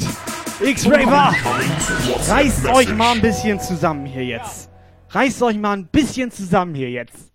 [0.61, 1.35] X-Raver.
[2.29, 4.69] Reißt euch mal ein bisschen zusammen hier jetzt.
[5.09, 7.33] Reißt euch mal ein bisschen zusammen hier jetzt.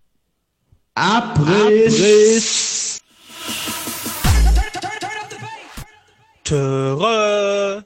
[0.95, 2.99] Abriss.
[6.43, 7.85] Töre.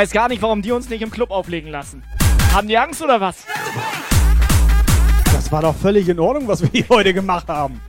[0.00, 2.02] Weiß gar nicht, warum die uns nicht im Club auflegen lassen.
[2.54, 3.44] Haben die Angst oder was?
[5.30, 7.82] Das war doch völlig in Ordnung, was wir hier heute gemacht haben.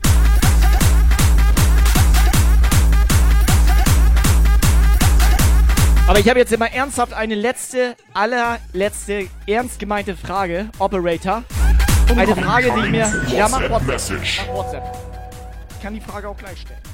[6.05, 11.43] Aber ich habe jetzt immer ernsthaft eine letzte, allerletzte, ernst gemeinte Frage, Operator.
[12.13, 13.25] Eine Frage, die ich mir.
[13.33, 14.19] Ja, mach WhatsApp.
[14.49, 14.97] Mach WhatsApp.
[15.77, 16.90] Ich kann die Frage auch gleich stellen.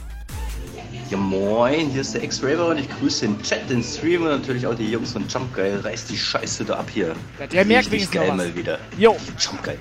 [1.09, 4.67] Ja moin, hier ist der X-Raver und ich grüße den Chat, den Stream und natürlich
[4.67, 5.79] auch die Jungs von Jump Geil.
[5.79, 7.15] Reiß die Scheiße da ab hier.
[7.39, 8.37] Ja, der merkt wenigstens noch geil was.
[8.37, 8.79] mal wieder.
[8.97, 9.15] Jo.
[9.39, 9.77] Jump Geil.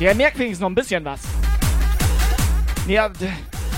[0.00, 1.20] Der merkt wenigstens noch ein bisschen was.
[2.88, 3.26] Ja, d-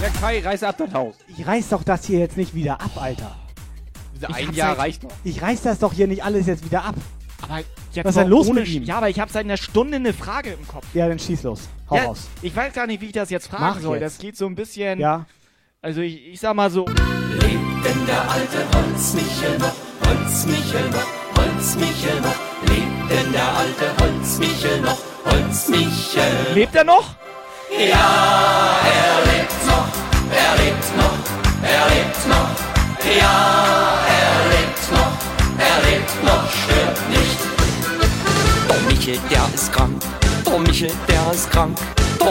[0.00, 1.16] Ja, Kai, reiß ab das Haus.
[1.36, 3.34] Ich reiß doch das hier jetzt nicht wieder ab, Alter.
[4.20, 5.10] Ich ein Jahr seit- reicht doch.
[5.24, 6.94] Ich reiß das doch hier nicht alles jetzt wieder ab.
[7.42, 7.58] aber
[7.92, 8.82] jetzt Was ist denn los ohne mit ihm?
[8.84, 10.84] Ja, aber ich habe seit einer Stunde eine Frage im Kopf.
[10.94, 11.68] Ja, dann schieß los.
[11.90, 12.28] Hau ja, raus.
[12.42, 13.98] Ich weiß gar nicht, wie ich das jetzt fragen Mach soll.
[13.98, 14.14] jetzt.
[14.16, 15.00] Das geht so ein bisschen.
[15.00, 15.26] Ja.
[15.80, 16.86] Also ich, ich sag mal so.
[16.86, 19.72] Lebt denn der alte Holzmichel noch?
[20.04, 21.06] Holzmichel noch?
[21.36, 22.34] Holzmichel noch?
[22.66, 24.98] Lebt denn der alte Holzmichel noch?
[25.24, 26.52] Holzmichel.
[26.52, 27.14] Lebt er noch?
[27.70, 29.86] Ja, er lebt noch.
[30.34, 31.16] Er lebt noch.
[31.62, 32.50] Er lebt noch.
[33.20, 35.12] Ja, er lebt noch.
[35.58, 36.50] Er lebt noch.
[36.50, 37.38] Stirbt nicht.
[38.68, 40.02] Oh Michel, der ist krank.
[40.44, 41.78] Oh Michel, der ist krank.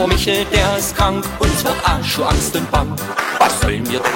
[0.00, 1.24] Oh Michel, der ist krank.
[1.40, 2.94] Uns wird Arsch, Angst und Bang.
[3.40, 4.12] Was sollen wir denn?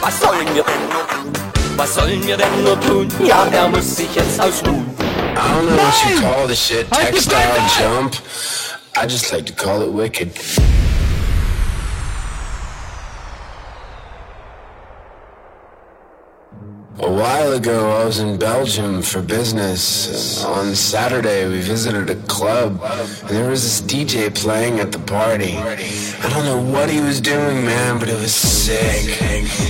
[0.00, 1.32] Was sollen wir denn nur tun?
[1.76, 3.08] Was sollen wir denn nur tun?
[3.26, 4.84] Ja, er muss sich jetzt ausruhen.
[4.98, 7.38] I don't know what you call this shit, textile
[7.78, 8.14] jump.
[8.96, 10.30] I just like to call it wicked.
[17.04, 20.42] A while ago, I was in Belgium for business.
[20.42, 25.58] On Saturday, we visited a club, and there was this DJ playing at the party.
[25.58, 29.04] I don't know what he was doing, man, but it was sick.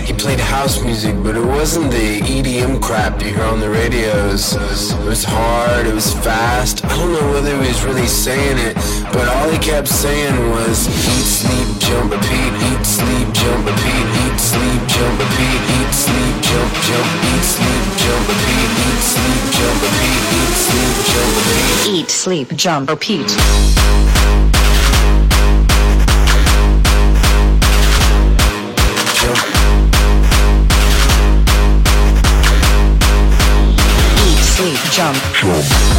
[0.06, 4.52] He played house music, but it wasn't the EDM crap you hear on the radios.
[4.52, 6.84] It was hard, it was fast.
[6.84, 8.76] I don't know whether he was really saying it,
[9.12, 14.38] but all he kept saying was eat, sleep, jump, repeat, eat, sleep, jump, repeat, eat,
[14.38, 17.23] sleep, jump, repeat, eat, sleep, jump, jump,
[21.86, 23.28] eat, sleep, jump, repeat, Jump jump.
[34.26, 35.93] eat, sleep, jump,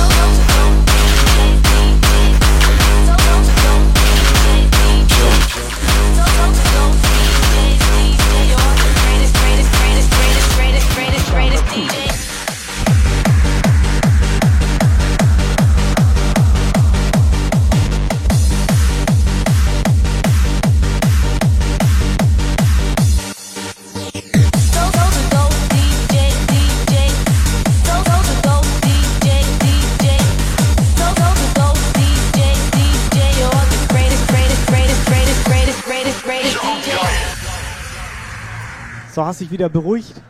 [39.25, 40.21] hast dich wieder beruhigt?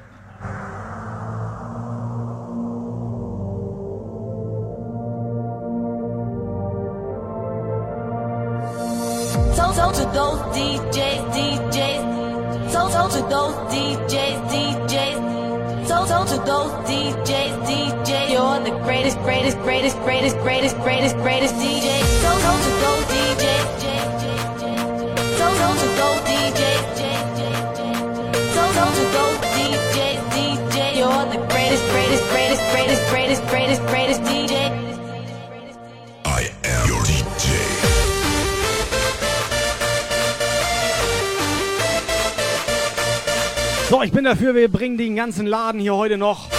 [44.35, 46.49] Dafür, wir bringen den ganzen Laden hier heute noch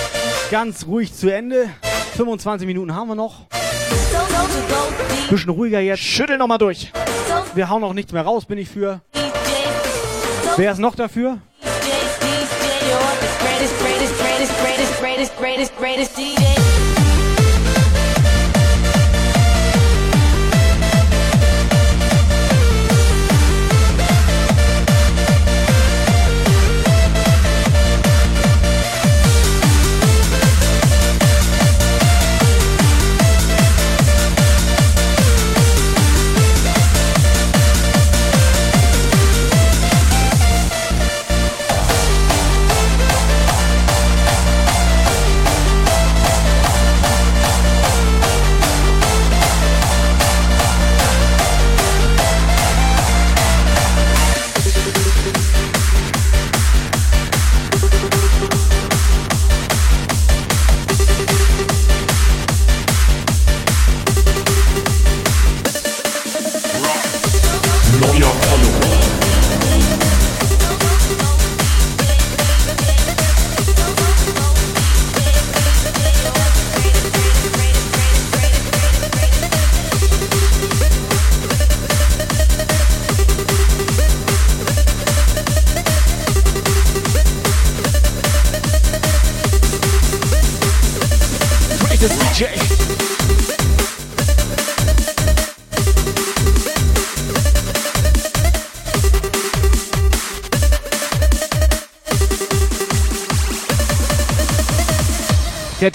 [0.51, 1.69] ganz ruhig zu Ende.
[2.17, 3.43] 25 Minuten haben wir noch.
[5.29, 6.01] Bisschen ruhiger jetzt.
[6.01, 6.91] Schüttel noch mal durch.
[7.55, 9.03] Wir hauen auch nichts mehr raus, bin ich für.
[10.57, 11.39] Wer ist noch dafür?
[11.61, 12.19] Greatest,
[13.79, 16.76] greatest, greatest, greatest, greatest, greatest, greatest DJ.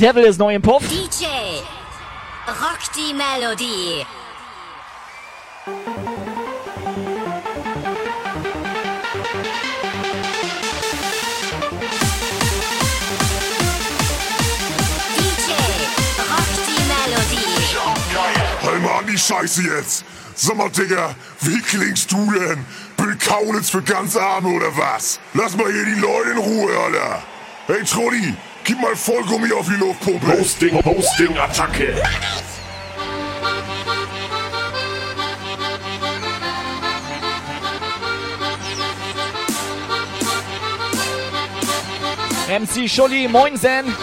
[0.02, 0.82] Devil ist neu im Puff.
[0.88, 1.28] DJ,
[2.48, 4.04] rock die Melodie.
[15.18, 15.52] DJ,
[16.18, 17.76] rock die Melodie.
[18.62, 20.04] Hör mal an die Scheiße jetzt.
[20.34, 22.66] Sag mal, Digga, wie klingst du denn?
[22.98, 25.20] Bill Kaulitz für ganz Arme oder was?
[25.36, 27.22] Lass mal hier die Leute in Ruhe, Alter.
[27.68, 28.36] Hey, Trolli,
[28.72, 30.26] gib mal Vollgummi auf die Luftpumpe.
[30.26, 32.02] Posting, Posting, Attacke.
[42.48, 43.94] MC Scholli, moinsen.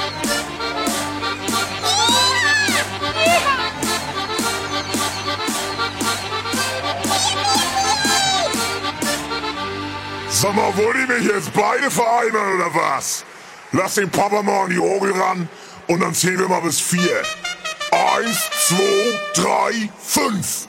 [10.31, 13.25] Sag mal, wollt ihr mich jetzt beide vereinbaren oder was?
[13.73, 15.49] Lass den Papa mal an die Orgel ran
[15.89, 17.23] und dann zählen wir mal bis vier.
[17.91, 20.69] Eins, zwei, drei, fünf.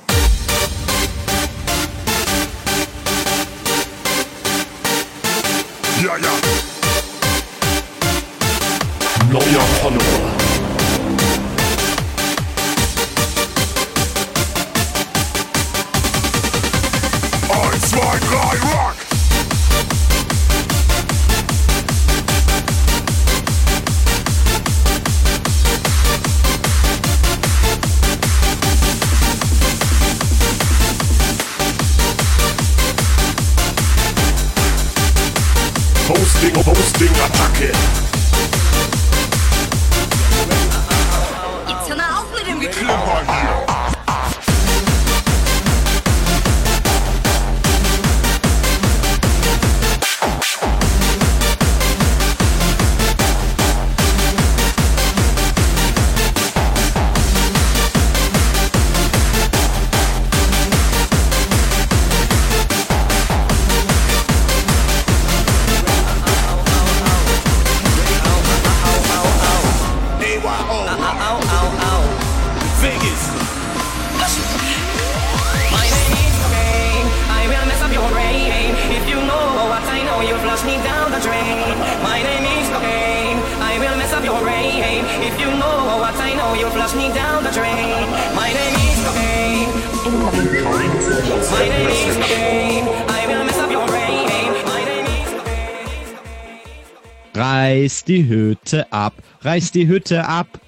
[97.69, 100.59] Reiß die Hütte ab, reiß die Hütte ab.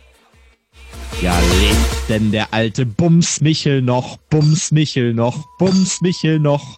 [1.20, 5.16] Ja, lebt denn der alte Bums Michel noch, Bums Michel
[6.40, 6.78] noch,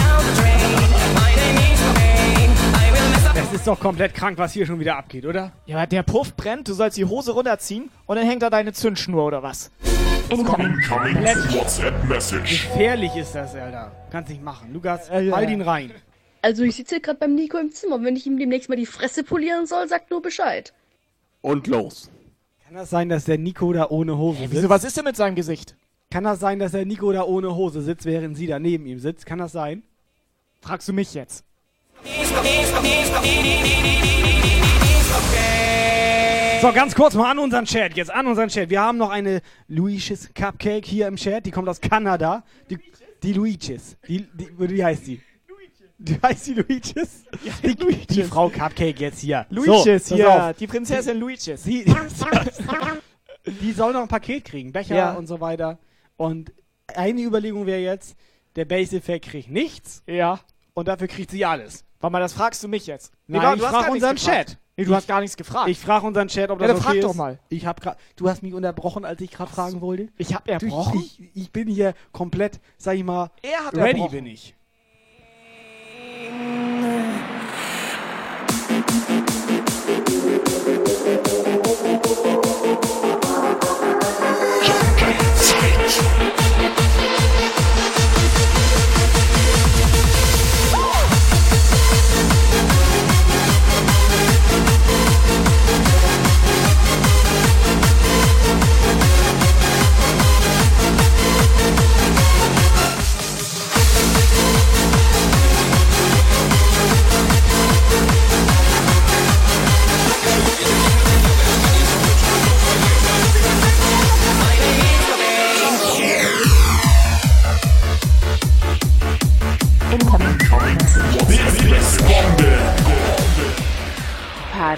[3.53, 5.51] ist doch komplett krank, was hier schon wieder abgeht, oder?
[5.65, 9.25] Ja, der Puff brennt, du sollst die Hose runterziehen und dann hängt da deine Zündschnur
[9.25, 9.71] oder was?
[10.29, 12.69] Incoming WhatsApp Message.
[12.69, 13.91] Gefährlich ist das, Alter.
[14.11, 14.71] Kannst nicht machen.
[14.73, 15.35] Lukas, ja.
[15.35, 15.91] halt ihn rein.
[16.41, 18.01] Also ich sitze gerade beim Nico im Zimmer.
[18.03, 20.73] Wenn ich ihm demnächst mal die Fresse polieren soll, sagt nur Bescheid.
[21.41, 22.09] Und los.
[22.65, 24.53] Kann das sein, dass der Nico da ohne Hose sitzt?
[24.53, 25.75] Wieso, was ist denn mit seinem Gesicht?
[26.09, 28.99] Kann das sein, dass der Nico da ohne Hose sitzt, während sie da neben ihm
[28.99, 29.25] sitzt?
[29.25, 29.83] Kann das sein?
[30.61, 31.43] Fragst du mich jetzt?
[36.61, 37.95] So, ganz kurz mal an unseren Chat.
[37.95, 38.69] Jetzt an unseren Chat.
[38.69, 41.45] Wir haben noch eine Luigi's Cupcake hier im Chat.
[41.47, 42.43] Die kommt aus Kanada.
[42.69, 42.77] Die,
[43.23, 43.97] die Luigi's.
[44.07, 45.21] Die, die, wie heißt die?
[45.97, 47.23] Wie heißt die Luigi's?
[47.63, 49.47] die, die Frau Cupcake jetzt hier.
[49.49, 50.55] Luigi's, so, auf.
[50.57, 51.63] Die Prinzessin Luigi's.
[51.63, 51.83] Die,
[53.45, 54.71] die soll noch ein Paket kriegen.
[54.71, 55.11] Becher Ja.
[55.13, 55.79] und so weiter.
[56.15, 56.51] Und
[56.95, 58.15] eine Überlegung wäre jetzt,
[58.55, 60.03] der Base Effect kriegt nichts.
[60.05, 60.39] Ja.
[60.75, 61.85] Und dafür kriegt sie alles.
[62.01, 63.13] Warte mal, das fragst du mich jetzt.
[63.27, 64.15] Nein, Digga, ich frage unseren.
[64.17, 64.57] Chat.
[64.77, 65.69] Nee, du hast gar nichts gefragt.
[65.69, 67.17] Ich frage unseren Chat, ob Ja, das dann okay frag doch ist.
[67.17, 67.39] mal.
[67.49, 70.07] Ich hab grad, du hast mich unterbrochen, als ich gerade fragen wollte.
[70.17, 70.99] Ich hab Du, erbrochen?
[70.99, 74.11] Ich, ich bin hier komplett, sag ich mal, Er hat ready erbrochen.
[74.11, 74.55] bin ich.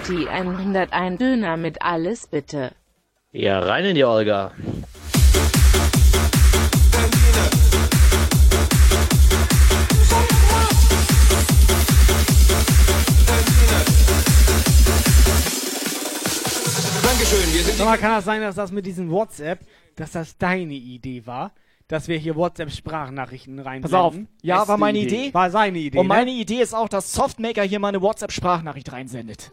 [0.04, 2.72] Party 101 Döner mit alles bitte.
[3.32, 4.52] Ja, rein in die Olga.
[17.14, 19.60] Dankeschön, wir sind Sag mal, kann das sein, dass das mit diesem WhatsApp,
[19.96, 21.52] dass das deine Idee war?
[21.88, 24.00] Dass wir hier WhatsApp-Sprachnachrichten Pass reinblenden?
[24.00, 24.16] auf.
[24.42, 25.32] Ja, war meine Idee.
[25.32, 26.38] War seine Idee, Und meine ne?
[26.38, 29.52] Idee ist auch, dass Softmaker hier mal eine WhatsApp-Sprachnachricht reinsendet.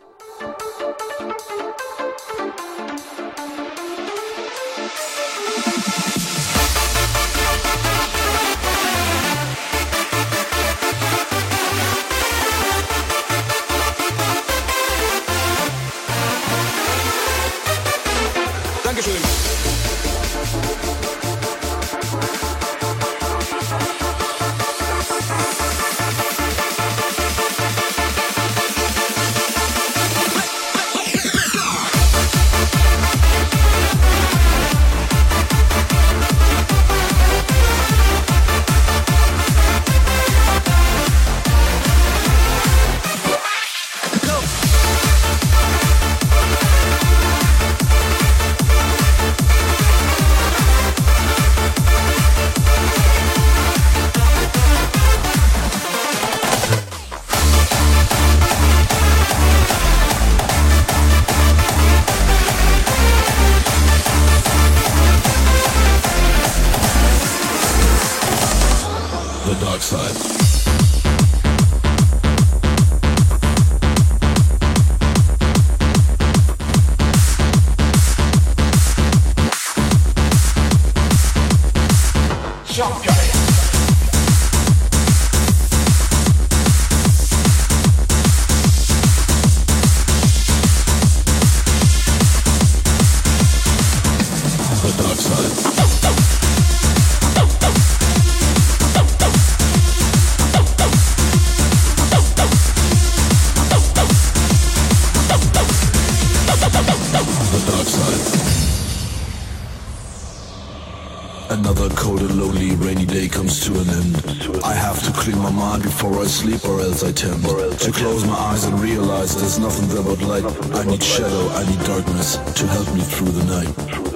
[117.03, 117.43] Else I tend
[117.79, 120.45] to close my eyes and realize there's nothing there but light.
[120.75, 123.71] I need shadow, I need darkness to help me through the night.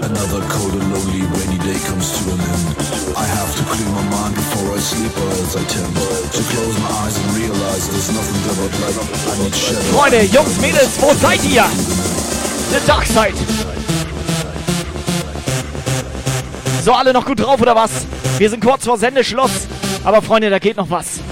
[0.04, 2.66] Another cold and lonely rainy day comes to an end.
[3.16, 6.76] I have to clean my mind before I sleep or else I tend to close
[6.80, 8.96] my eyes and realize there's nothing there but light.
[9.32, 9.80] I need shadow.
[9.92, 11.64] Freunde, Jungs, Mädels, wo seid ihr?
[12.70, 13.36] The Dark Side.
[16.84, 17.90] So, alle noch gut drauf oder was?
[18.36, 19.68] Wir sind kurz vor Sendeschluss.
[20.04, 21.23] Aber Freunde, da geht noch was.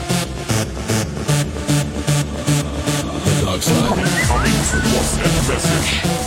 [5.59, 6.22] successes.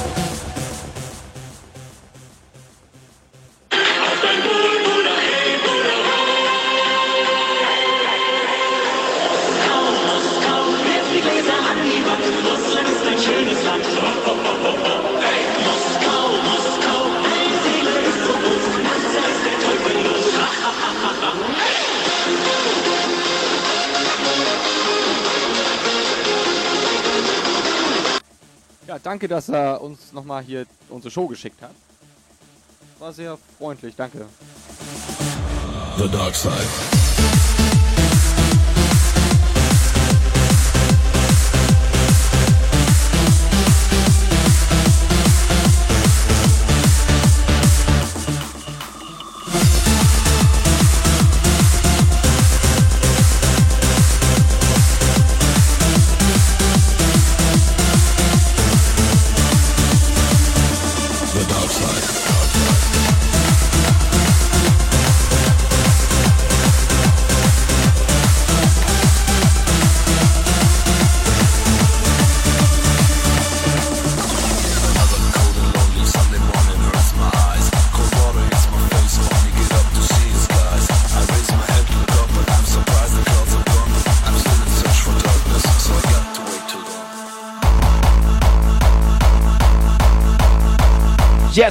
[29.16, 31.72] Danke, dass er uns nochmal hier unsere Show geschickt hat.
[33.00, 34.26] War sehr freundlich, danke.
[35.98, 37.05] The dark side.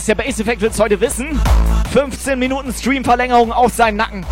[0.05, 1.41] Yes, der Bass Effect wird's heute wissen.
[1.95, 4.27] 15 Minuten Streamverlängerung auf seinen Nacken.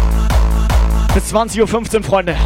[1.14, 2.36] Bis 20.15 Uhr, Freunde.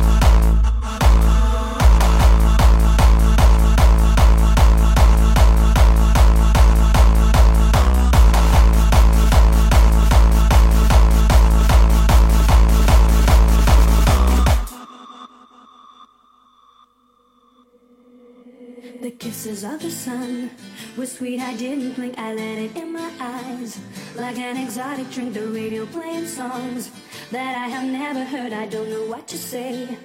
[19.02, 20.50] The kisses of the sun
[20.96, 21.40] were sweet.
[21.40, 22.18] I didn't blink.
[22.18, 23.78] I let it in my eyes.
[24.16, 26.90] Like an exotic drink, the radio playing songs
[27.30, 28.52] that I have never heard.
[28.52, 29.98] I don't know what to say.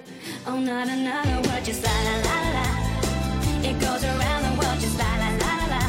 [0.46, 2.66] Oh, not another word, just la la la la.
[3.68, 5.82] It goes around the world, just la la la la.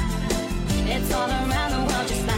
[0.96, 2.33] It's all around the world, just la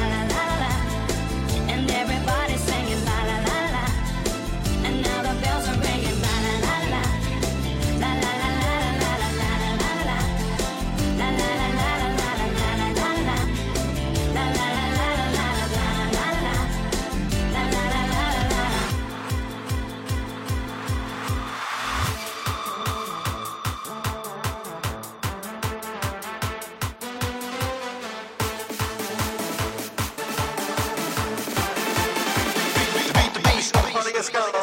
[34.26, 34.55] Let's go.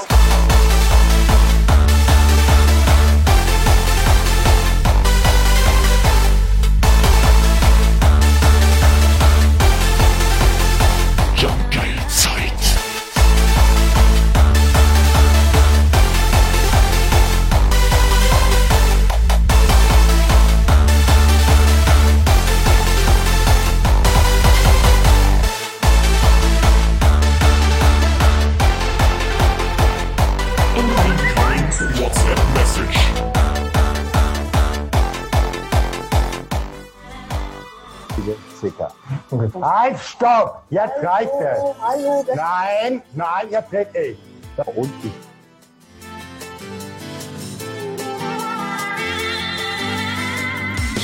[39.63, 40.65] Halt, stopp!
[40.71, 42.35] Jetzt reicht es!
[42.35, 44.19] Nein, nein, jetzt red ich.
[44.57, 45.13] Da unten.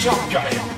[0.03, 0.78] Jump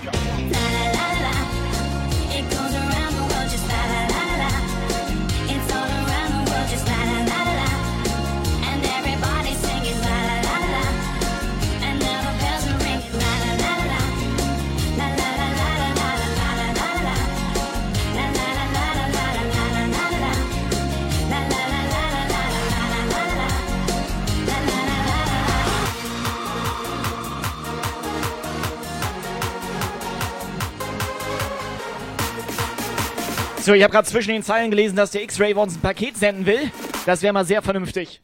[33.62, 36.46] So, ich habe gerade zwischen den Zeilen gelesen, dass der X-Ray uns ein Paket senden
[36.46, 36.70] will.
[37.04, 38.22] Das wäre mal sehr vernünftig.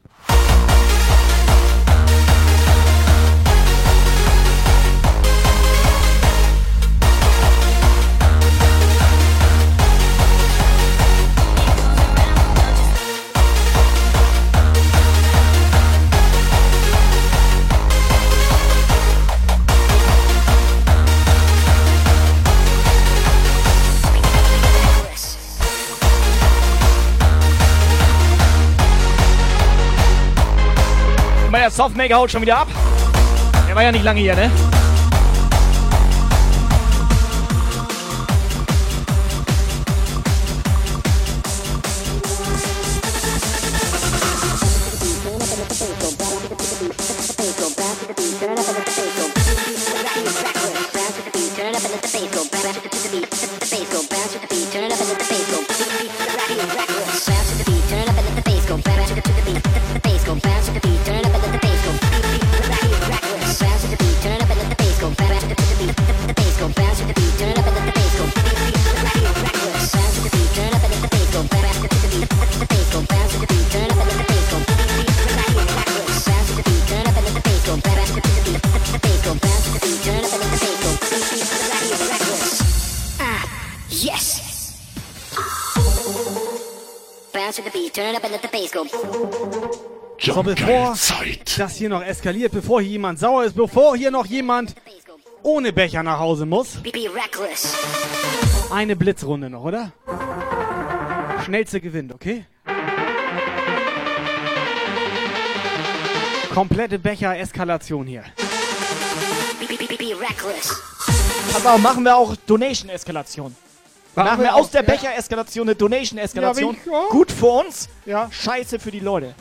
[31.67, 32.67] Der Softmaker haut schon wieder ab.
[33.67, 34.49] Der war ja nicht lange hier, ne?
[90.37, 90.95] So, bevor
[91.57, 94.75] das hier noch eskaliert, bevor hier jemand sauer ist, bevor hier noch jemand
[95.41, 96.77] ohne Becher nach Hause muss.
[98.69, 99.93] Eine Blitzrunde noch, oder?
[101.43, 102.45] Schnellste gewinnt, okay?
[106.53, 108.23] Komplette Becher-Eskalation hier.
[111.65, 113.55] Auf, machen wir auch Donation-Eskalation.
[114.13, 114.87] Machen Machen wir wir aus auch, der ja.
[114.91, 116.77] Becher-Eskalation eine Donation-Eskalation.
[116.85, 118.29] Ja, Gut für uns, ja.
[118.31, 119.33] scheiße für die Leute.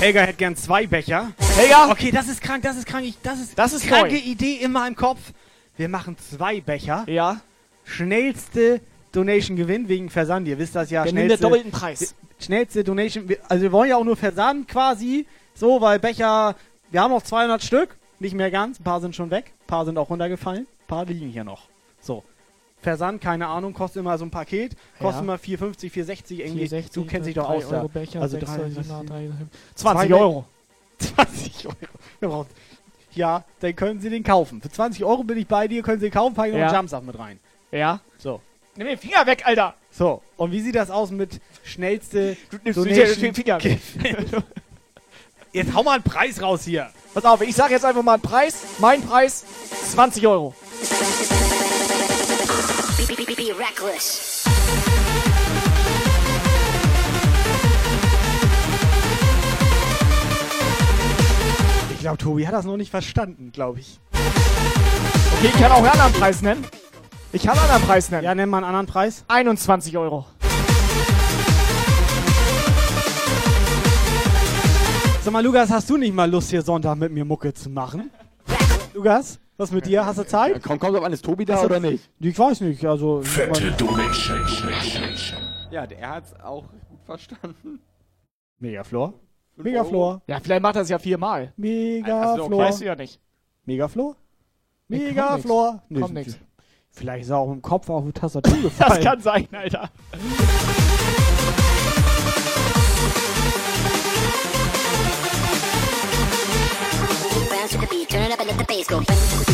[0.00, 1.32] Helga hätte gern zwei Becher.
[1.56, 1.90] Helga?
[1.90, 3.04] Okay, das ist krank, das ist krank.
[3.04, 4.20] Ich, das ist, Das ist kranke neu.
[4.20, 5.18] Idee in meinem Kopf.
[5.76, 7.04] Wir machen zwei Becher.
[7.08, 7.40] Ja.
[7.84, 8.80] Schnellste
[9.10, 10.46] Donation gewinnt wegen Versand.
[10.46, 11.04] Ihr wisst das ja.
[11.04, 12.14] Wir nehmen den doppelten Preis.
[12.38, 13.28] Schnellste Donation.
[13.48, 15.26] Also wir wollen ja auch nur Versand quasi.
[15.54, 16.54] So, weil Becher,
[16.92, 17.96] wir haben noch 200 Stück.
[18.20, 18.78] Nicht mehr ganz.
[18.78, 19.52] Ein paar sind schon weg.
[19.62, 20.60] Ein paar sind auch runtergefallen.
[20.60, 21.62] Ein paar liegen hier noch.
[22.00, 22.22] So.
[22.80, 24.76] Versand, keine Ahnung, kostet immer so ein Paket.
[25.00, 25.20] Kostet Ja.
[25.20, 26.66] immer 4,50, 4,60 irgendwie.
[26.68, 27.68] 4,60, du kennst dich doch aus.
[27.68, 27.78] da.
[27.78, 29.28] Euro Becher, also sechs drei, Euro, sieben, was- drei,
[29.74, 30.44] zwei 20 Be- Euro.
[30.98, 31.66] 20
[32.22, 32.46] Euro.
[33.14, 34.60] Ja, dann können Sie den kaufen.
[34.60, 36.66] Für 20 Euro bin ich bei dir, können Sie den kaufen, packe ich noch Ja.
[36.68, 37.40] einen Jumpsack mit rein.
[37.72, 38.00] Ja.
[38.18, 38.40] So.
[38.76, 39.74] Nimm den Finger weg, Alter.
[39.90, 43.20] So, und wie sieht das aus mit schnellste Du nimmst Donation?
[43.20, 43.78] den Finger weg.
[45.52, 46.90] Jetzt hau mal einen Preis raus hier.
[47.14, 48.62] Pass auf, ich sag jetzt einfach mal einen Preis.
[48.78, 49.44] Mein Preis
[49.90, 50.54] 20 Euro.
[53.68, 54.44] Reckless.
[61.90, 64.00] Ich glaube, Tobi hat das noch nicht verstanden, glaube ich.
[64.12, 66.64] Okay, ich kann auch einen anderen Preis nennen.
[67.32, 68.24] Ich kann einen anderen Preis nennen.
[68.24, 69.24] Ja, nenn mal einen anderen Preis.
[69.28, 70.24] 21 Euro.
[75.22, 78.10] Sag mal, Lukas, hast du nicht mal Lust, hier Sonntag mit mir Mucke zu machen?
[78.94, 80.06] Lukas, was mit dir?
[80.06, 80.62] Hast du Zeit?
[80.62, 82.08] Komm, kommt an, ist Tobi da du- oder nicht?
[82.20, 83.20] Ich weiß nicht, also...
[83.22, 84.38] Fette Donation.
[85.70, 87.80] Ja, der hat's auch gut verstanden.
[88.60, 89.14] Megaflor.
[89.56, 90.22] Megaflor.
[90.28, 91.52] Ja, vielleicht macht er es ja viermal.
[91.56, 92.50] Megaflor.
[92.58, 93.20] Weißt du ja nicht.
[93.64, 94.16] Megaflor?
[94.86, 95.82] Nee, kommt Megaflor?
[95.88, 96.00] nix.
[96.02, 96.38] Kommt nix.
[96.90, 98.90] Vielleicht ist er auch im Kopf auf die Tastatur gefallen.
[98.90, 99.90] Das kann sein, Alter.
[107.70, 109.47] The beat, turn it up and let the bass go.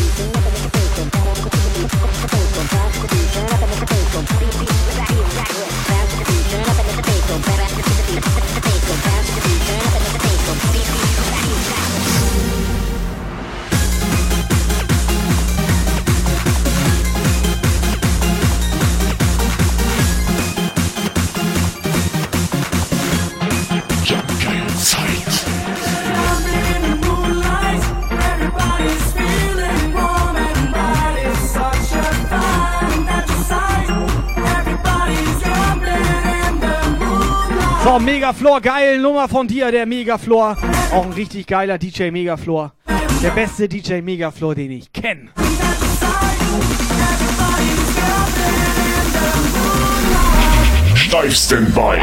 [2.75, 3.54] And let the
[37.85, 40.57] So, Megaflor, geile Nummer von dir, der Megaflor.
[40.91, 42.73] Auch ein richtig geiler DJ Megaflor.
[43.21, 45.29] Der beste DJ Megaflor, den ich kenne.
[50.95, 51.99] Steif Standby.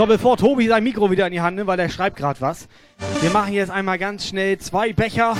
[0.00, 2.68] So, bevor Tobi sein Mikro wieder in die Hand nimmt, weil er schreibt gerade was.
[3.20, 5.36] Wir machen jetzt einmal ganz schnell zwei Becher.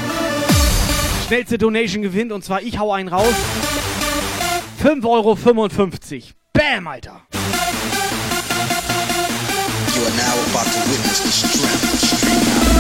[1.27, 3.32] Schnellste Donation gewinnt und zwar ich hau einen raus.
[4.82, 5.39] 5,55 Euro.
[6.53, 7.23] Bam, Alter.
[9.95, 12.80] You are now about to witness the strength of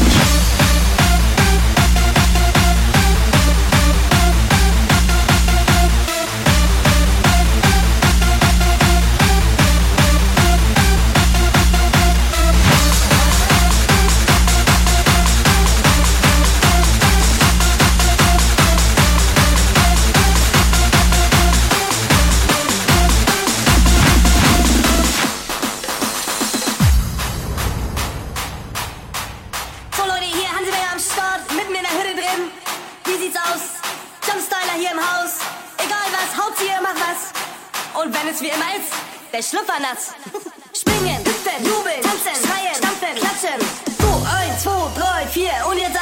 [38.30, 38.92] Und wenn es wie immer ist,
[39.32, 40.14] der Schlüpfer nass.
[40.72, 43.58] Springen, hüpfen, jubeln, tanzen, schreien, stampfen, klatschen.
[43.98, 45.99] So, eins, zwei, drei, vier und jetzt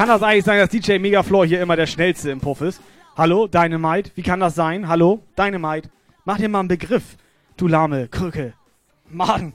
[0.00, 2.80] kann das eigentlich sein, dass DJ Megafloor hier immer der schnellste im Puff ist?
[3.18, 4.10] Hallo, Dynamite?
[4.14, 4.88] Wie kann das sein?
[4.88, 5.90] Hallo, Dynamite?
[6.24, 7.18] Mach dir mal einen Begriff,
[7.58, 8.54] du lahme Krücke.
[9.10, 9.52] Mann.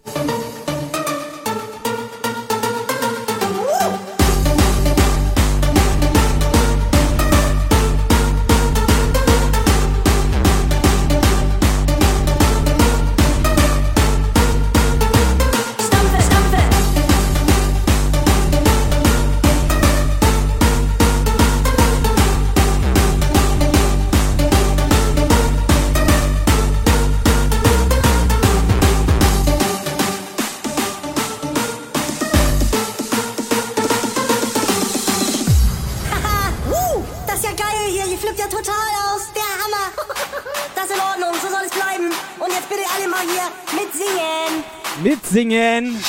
[45.35, 46.01] Mitsingen.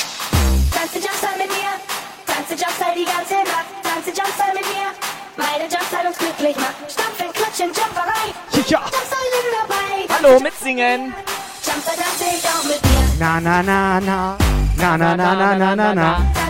[0.71, 1.73] Tanze Jumpstyle mit mir.
[2.25, 3.67] Tanze Jumpstyle die ganze Nacht.
[3.83, 4.87] Tanze Jumpstyle mit mir.
[5.35, 6.75] Meine Jumpstyle uns glücklich macht.
[6.89, 8.31] Stampfen, klatschen, Jumperei.
[8.69, 8.79] Ja.
[8.79, 10.15] Jumpstyle sind dabei.
[10.15, 11.13] Hallo, mitsingen.
[11.65, 13.03] Jumpstyle tanze ich auch mit dir.
[13.19, 14.37] Na, na, na, na.
[14.77, 16.25] Na, na, na, na, na, na, na.
[16.33, 16.46] Tanze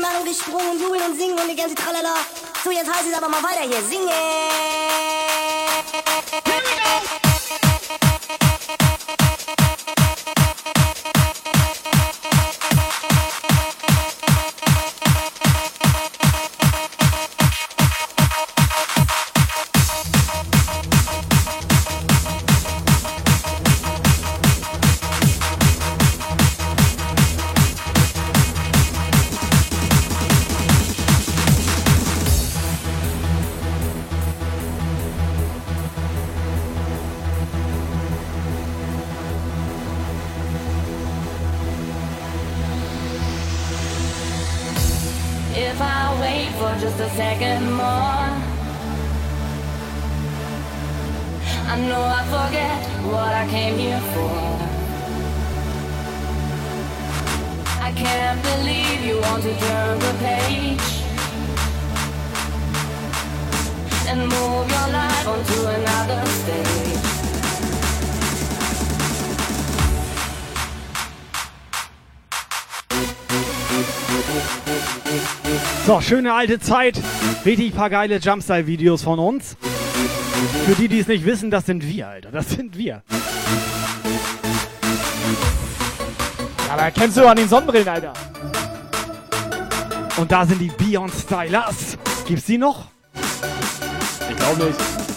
[0.00, 2.14] Mann gesprungen und jubeln und singen und die ganze Tralala.
[2.62, 3.82] So, jetzt heißt es aber mal weiter hier.
[3.82, 4.08] Singen.
[7.00, 7.27] If
[76.08, 76.98] schöne alte Zeit.
[77.44, 79.58] Richtig paar geile Jumpstyle-Videos von uns.
[80.64, 82.30] Für die, die es nicht wissen, das sind wir, Alter.
[82.30, 83.02] Das sind wir.
[86.66, 88.14] Ja, aber kennst du an den Sonnenbrillen, Alter.
[90.16, 91.98] Und da sind die Beyond Stylers.
[92.26, 92.86] Gibt's die noch?
[94.30, 95.07] Ich glaube nicht.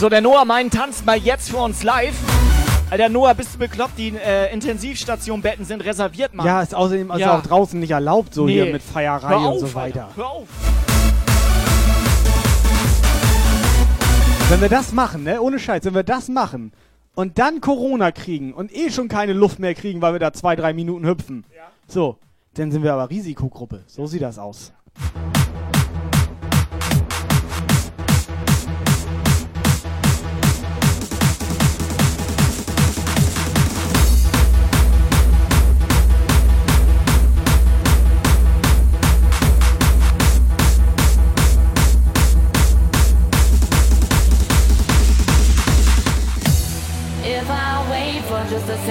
[0.00, 2.14] So, der Noah meint, tanzt mal jetzt für uns live.
[2.90, 3.98] Alter, Noah, bist du bekloppt?
[3.98, 6.46] Die äh, Intensivstationbetten sind reserviert, Mann.
[6.46, 7.36] Ja, ist außerdem ist Ja.
[7.36, 8.52] auch draußen nicht erlaubt, so Nee.
[8.62, 9.76] hier mit Feierei Hör und auf, so Alter.
[9.76, 10.08] weiter.
[10.14, 10.48] Hör auf.
[14.48, 16.72] Wenn wir das machen, ne, ohne Scheiß, wenn wir das machen
[17.14, 20.54] und dann Corona kriegen und eh schon keine Luft mehr kriegen, weil wir da zwei,
[20.56, 21.44] drei Minuten hüpfen,
[21.88, 22.18] so,
[22.54, 23.82] dann sind wir aber Risikogruppe.
[23.88, 24.72] So sieht das aus.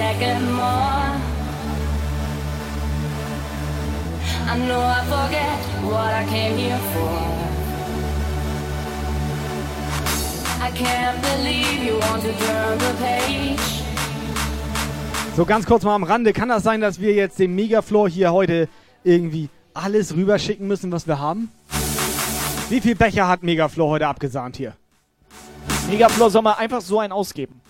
[0.08, 1.10] Second more,
[4.52, 7.18] I know I forget what I came here for.
[10.66, 13.82] I can't believe you want to turn the page.
[15.36, 18.32] So ganz kurz mal am Rande, kann das sein, dass wir jetzt dem Megafloor hier
[18.32, 18.68] heute
[19.04, 21.50] irgendwie alles rüberschicken müssen, was wir haben?
[22.70, 24.72] Wie viel Becher hat Megafloor heute abgesahnt hier?
[25.90, 27.60] Megaflor soll mal einfach so einen ausgeben.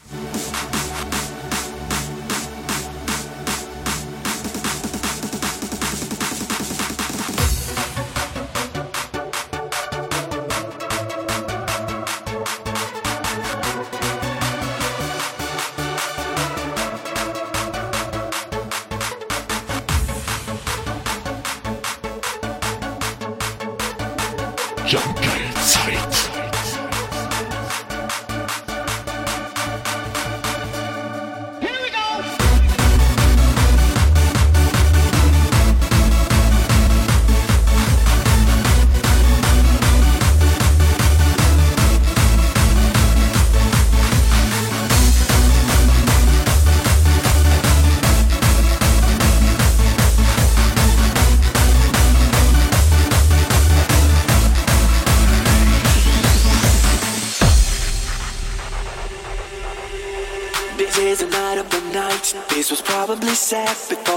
[63.49, 64.08] sad because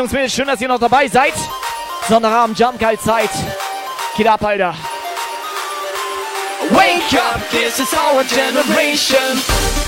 [0.00, 1.34] Jungs, Mädels, schön, dass ihr noch dabei seid.
[2.08, 3.28] Sonntagabend, Jump Geil Zeit.
[4.16, 4.74] Geht ab, Alter.
[6.70, 9.79] Wake up, this is our generation.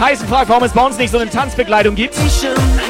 [0.00, 2.14] Tyson fragt, warum es bei uns nicht so eine Tanzbekleidung gibt.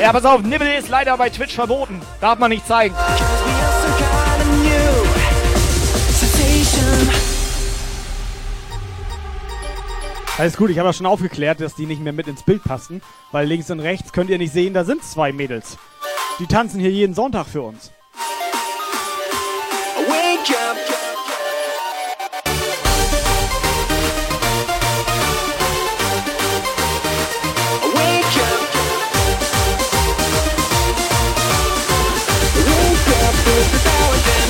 [0.00, 2.00] Ja, pass auf, Nibbel ist leider bei Twitch verboten.
[2.20, 2.94] Darf man nicht zeigen.
[2.94, 4.08] Some kind
[4.40, 5.04] of new
[6.12, 7.08] sensation.
[10.38, 13.02] Alles gut, ich habe ja schon aufgeklärt, dass die nicht mehr mit ins Bild passen,
[13.32, 15.78] weil links und rechts könnt ihr nicht sehen, da sind zwei Mädels.
[16.38, 17.90] Die tanzen hier jeden Sonntag für uns.
[20.06, 20.89] Wake up.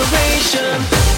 [0.02, 1.09] Our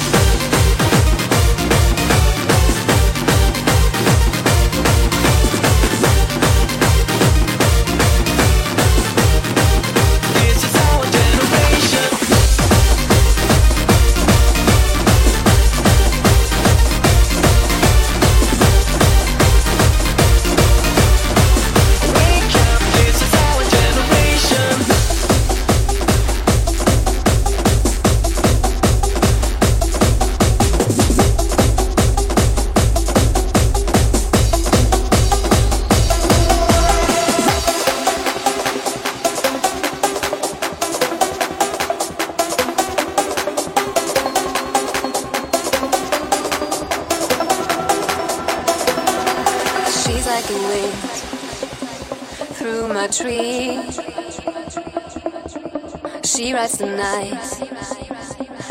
[56.63, 57.59] Rides the night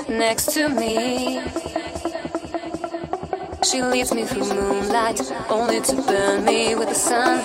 [0.08, 1.42] next to me.
[3.70, 7.44] She leads me through moonlight, only to burn me with the sun.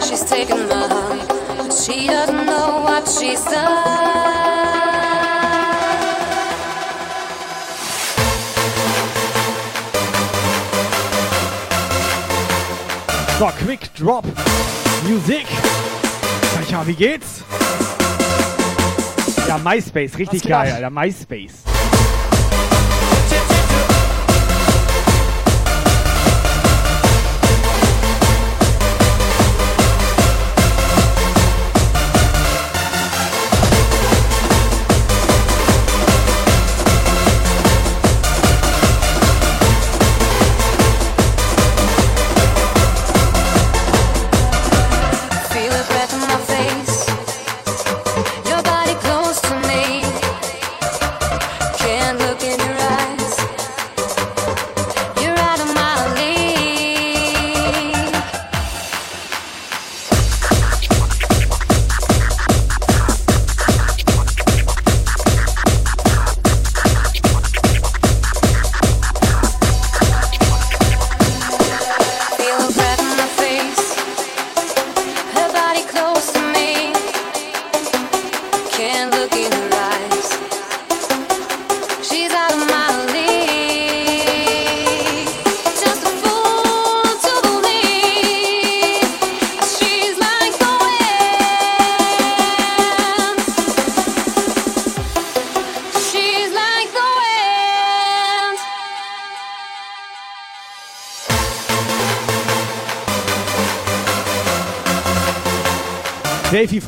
[0.00, 3.84] She's taken my heart, but she doesn't know what she's done.
[13.38, 14.24] So, Quick Drop
[15.04, 15.46] Music.
[16.52, 17.41] Sag ja, wie geht's?
[19.52, 20.72] Ja, MySpace, richtig geil?
[20.72, 20.88] Alter.
[20.88, 21.71] MySpace.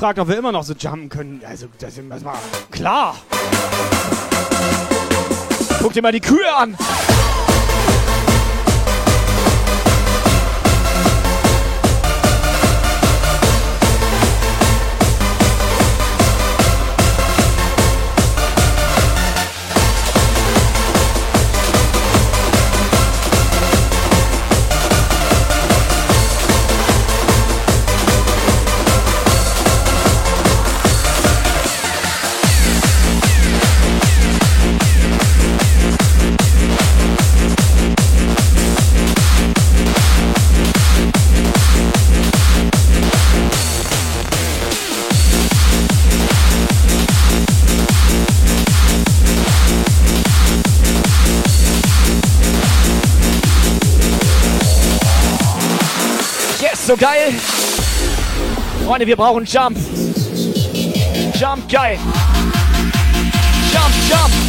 [0.04, 1.40] Davey fragt, ob wir immer noch so jumpen können.
[1.48, 2.38] Also, das ist war
[2.70, 3.16] klar.
[5.80, 6.76] Guck dir mal die Kühe an.
[58.94, 59.76] Freunde, wir brauchen Jump.
[61.34, 61.98] Jump, geil.
[63.72, 64.43] Jump, jump.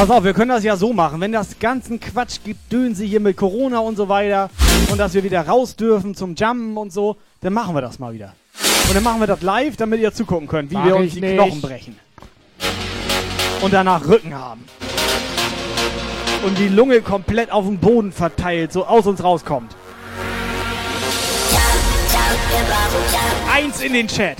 [0.00, 1.20] Pass auf, wir können das ja so machen.
[1.20, 4.48] Wenn das ganzen Quatsch gibt, Dönse hier mit Corona und so weiter
[4.90, 8.14] und dass wir wieder raus dürfen zum Jumpen und so, dann machen wir das mal
[8.14, 8.32] wieder.
[8.88, 11.20] Und dann machen wir das live, damit ihr zugucken könnt, wie Mach wir uns die
[11.20, 11.34] nicht.
[11.34, 11.96] Knochen brechen.
[13.60, 14.64] Und danach Rücken haben.
[16.46, 19.76] Und die Lunge komplett auf dem Boden verteilt, so aus uns rauskommt.
[23.52, 24.38] Eins in den Chat.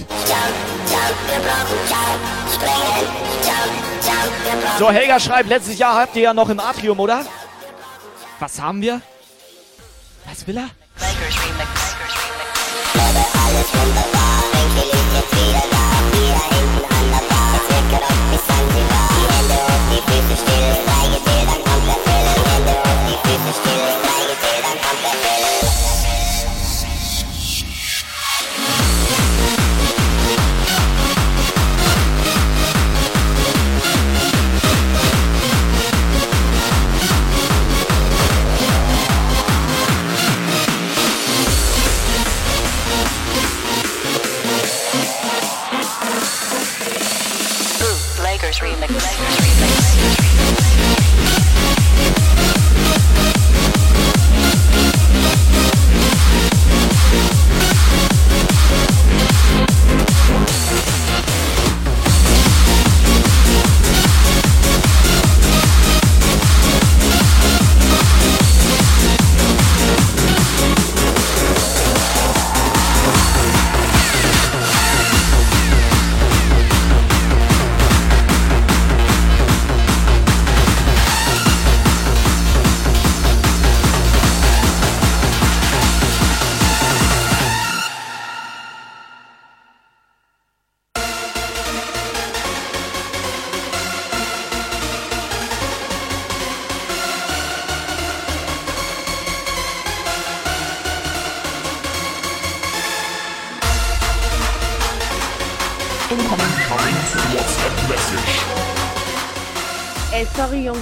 [4.79, 7.25] So, Helga schreibt, letztes Jahr habt ihr ja noch im Atrium, oder?
[8.39, 9.01] Was haben wir?
[10.27, 10.71] Was will er?
[23.51, 24.20] Lakers
[48.93, 49.30] like, like.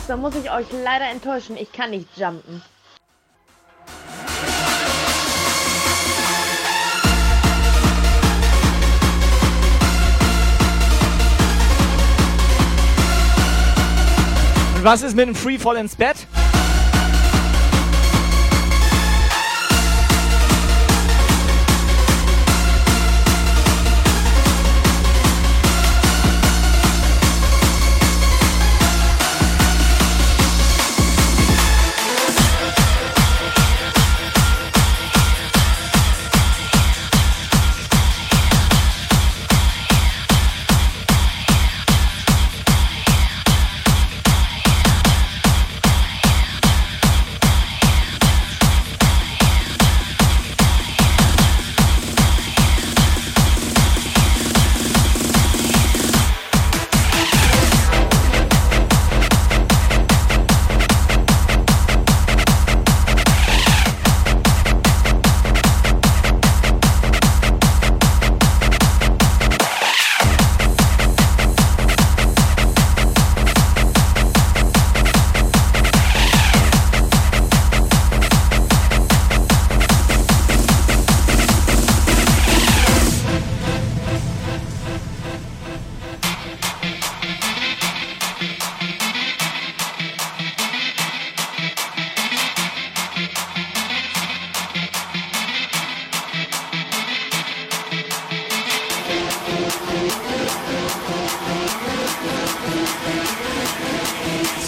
[0.09, 1.57] Da muss ich euch leider enttäuschen.
[1.57, 2.63] Ich kann nicht jumpen.
[14.77, 16.28] Und was ist mit dem Freefall ins Bett?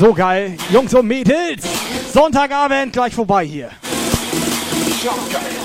[0.00, 0.56] So geil.
[0.72, 1.62] Jungs und Mädels.
[2.10, 3.68] Sonntagabend gleich vorbei hier.
[5.02, 5.59] Hier.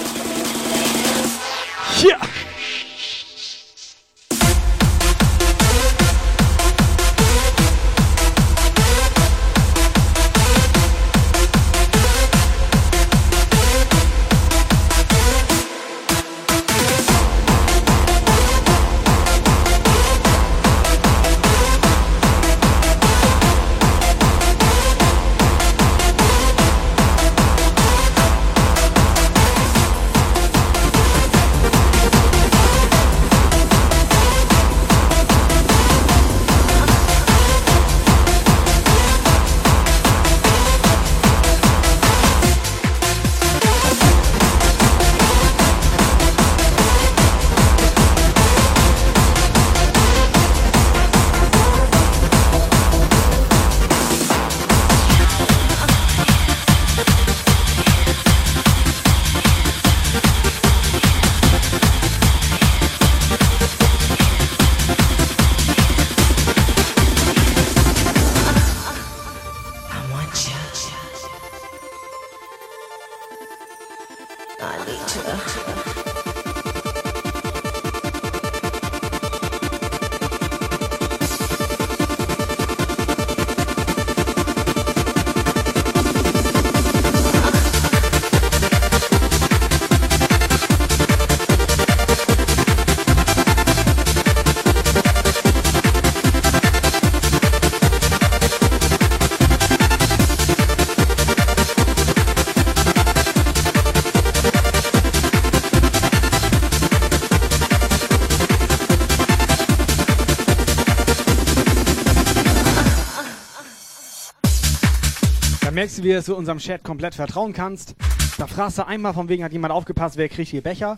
[115.85, 117.93] Merkst du, wie du unserem Chat komplett vertrauen kannst.
[118.39, 120.97] Da fragst du einmal, von wegen hat jemand aufgepasst, wer kriegt hier Becher.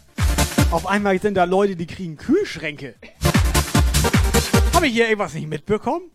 [0.71, 2.95] Auf einmal sind da Leute, die kriegen Kühlschränke.
[4.73, 6.09] Habe ich hier irgendwas nicht mitbekommen?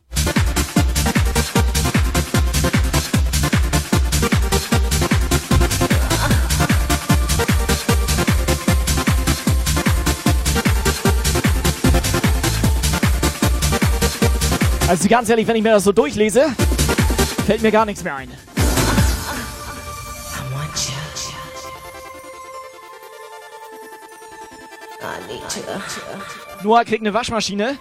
[14.88, 16.46] Also ganz ehrlich, wenn ich mir das so durchlese,
[17.44, 18.30] fällt mir gar nichts mehr ein.
[26.62, 27.78] Noah kriegt eine Waschmaschine.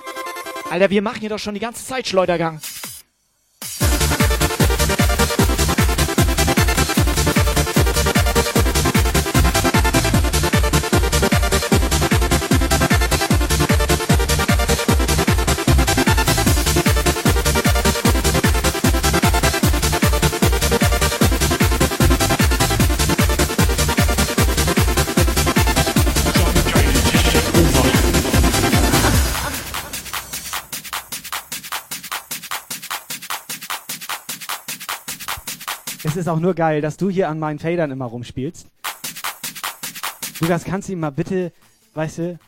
[0.69, 2.61] Alter, wir machen hier doch schon die ganze Zeit Schleudergang.
[36.21, 38.67] Ist auch nur geil, dass du hier an meinen Fadern immer rumspielst.
[40.39, 41.51] Lukas, kannst du ihm mal bitte,
[41.93, 42.39] weißt du,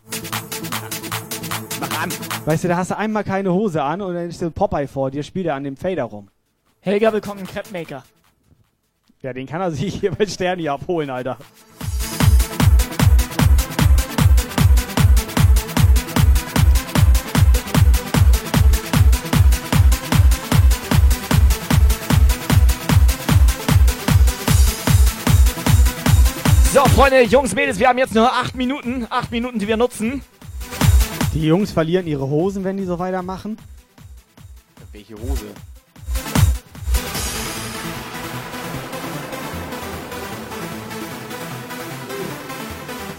[1.80, 2.12] Mach an.
[2.46, 5.12] weißt du, da hast du einmal keine Hose an und dann ist so Popeye vor
[5.12, 6.30] dir, spielt er an dem Fader rum.
[6.82, 8.04] Helga, willkommen im Crepmaker.
[9.22, 11.38] Ja, den kann er sich hier bei Sterni abholen, Alter.
[26.74, 29.06] So, Freunde, Jungs, Mädels, wir haben jetzt nur acht Minuten.
[29.12, 30.24] Acht Minuten, die wir nutzen.
[31.36, 33.60] Die Jungs verlieren ihre Hosen, wenn die so weitermachen.
[34.92, 35.46] Welche Hose?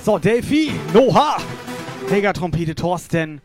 [0.04, 1.36] So, Delphi, Noha,
[2.08, 3.40] Helga Trompete, Thorsten.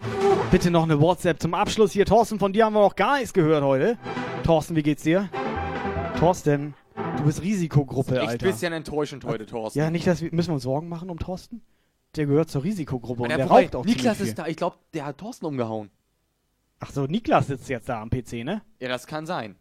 [0.49, 2.07] Bitte noch eine WhatsApp zum Abschluss hier.
[2.07, 3.99] Thorsten, von dir haben wir noch gar nichts gehört heute.
[4.43, 5.29] Thorsten, wie geht's dir?
[6.17, 6.73] Thorsten,
[7.17, 8.45] du bist Risikogruppe, Echt ein Alter.
[8.47, 9.79] bisschen enttäuschend heute, Thorsten.
[9.79, 11.61] Ja, nicht, dass wir, müssen wir uns Sorgen machen um Thorsten?
[12.15, 14.47] Der gehört zur Risikogruppe und der wobei, raucht auch Niklas ist da.
[14.47, 15.89] Ich glaube, der hat Thorsten umgehauen.
[16.79, 18.61] Ach so, Niklas sitzt jetzt da am PC, ne?
[18.79, 19.55] Ja, das kann sein.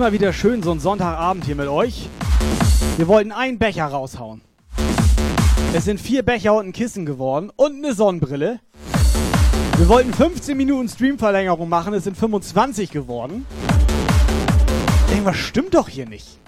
[0.00, 2.08] Immer wieder schön so ein Sonntagabend hier mit euch.
[2.96, 4.40] Wir wollten einen Becher raushauen.
[5.74, 8.60] Es sind vier Becher und ein Kissen geworden und eine Sonnenbrille.
[9.76, 13.44] Wir wollten 15 Minuten Streamverlängerung machen, es sind 25 geworden.
[15.10, 16.38] Irgendwas stimmt doch hier nicht.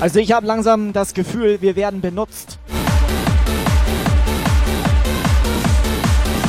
[0.00, 2.59] Also ich habe langsam das Gefühl, wir werden benutzt.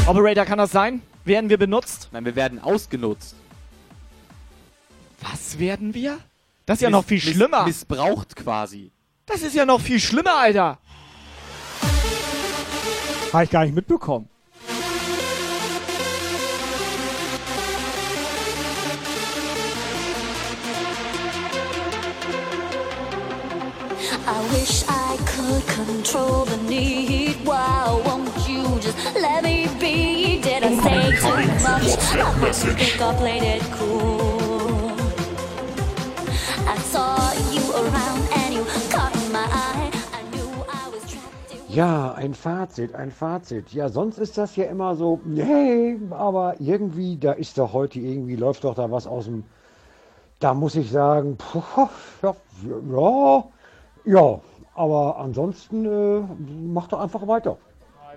[0.08, 1.02] Operator, kann das sein?
[1.26, 2.10] Werden wir benutzt?
[2.12, 3.36] Nein, wir werden ausgenutzt.
[5.22, 6.18] Was werden wir?
[6.66, 7.66] Das ist ja Miss- noch viel miss- schlimmer.
[7.66, 8.92] Missbraucht quasi.
[9.26, 10.78] Das ist ja noch viel schlimmer, Alter.
[13.32, 14.28] Habe ich gar nicht mitbekommen.
[24.28, 27.22] I wish I could control the need.
[27.46, 28.31] Just
[29.16, 30.42] let me be?
[30.42, 31.98] Did I say too much?
[32.14, 34.92] I must think I played it cool.
[36.68, 39.92] I saw you around and you caught my eye.
[40.14, 41.70] I knew I was trapped.
[41.70, 43.72] Ja, ein Fazit, ein Fazit.
[43.74, 48.36] Ja, sonst ist das ja immer so, hey, aber irgendwie, da ist doch heute irgendwie,
[48.36, 49.44] läuft doch da was aus dem,
[50.40, 51.88] da muss ich sagen, puh,
[52.22, 52.36] ja,
[52.90, 53.44] ja,
[54.06, 54.42] ja,
[54.76, 56.24] aber ansonsten äh,
[56.68, 57.58] mach doch einfach weiter.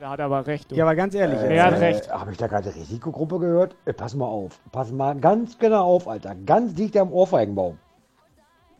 [0.04, 0.70] Da hat er aber recht.
[0.70, 0.74] Du.
[0.74, 2.12] Ja, aber ganz ehrlich, er hat recht.
[2.12, 3.74] Habe ich da gerade Risikogruppe gehört?
[3.86, 6.34] Äh, pass mal auf, pass mal ganz genau auf, Alter.
[6.44, 7.78] Ganz dicht am Ohrfeigenbaum.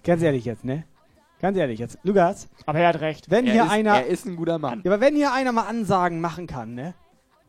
[0.04, 0.84] Ganz ehrlich jetzt, ne?
[1.40, 1.98] Ganz ehrlich jetzt.
[2.02, 3.30] Lukas, Aber er hat recht.
[3.30, 3.94] wenn Er hier ist, einer.
[3.94, 4.82] er ist ein guter Mann.
[4.84, 6.92] Ja, aber wenn hier einer mal Ansagen machen kann, ne?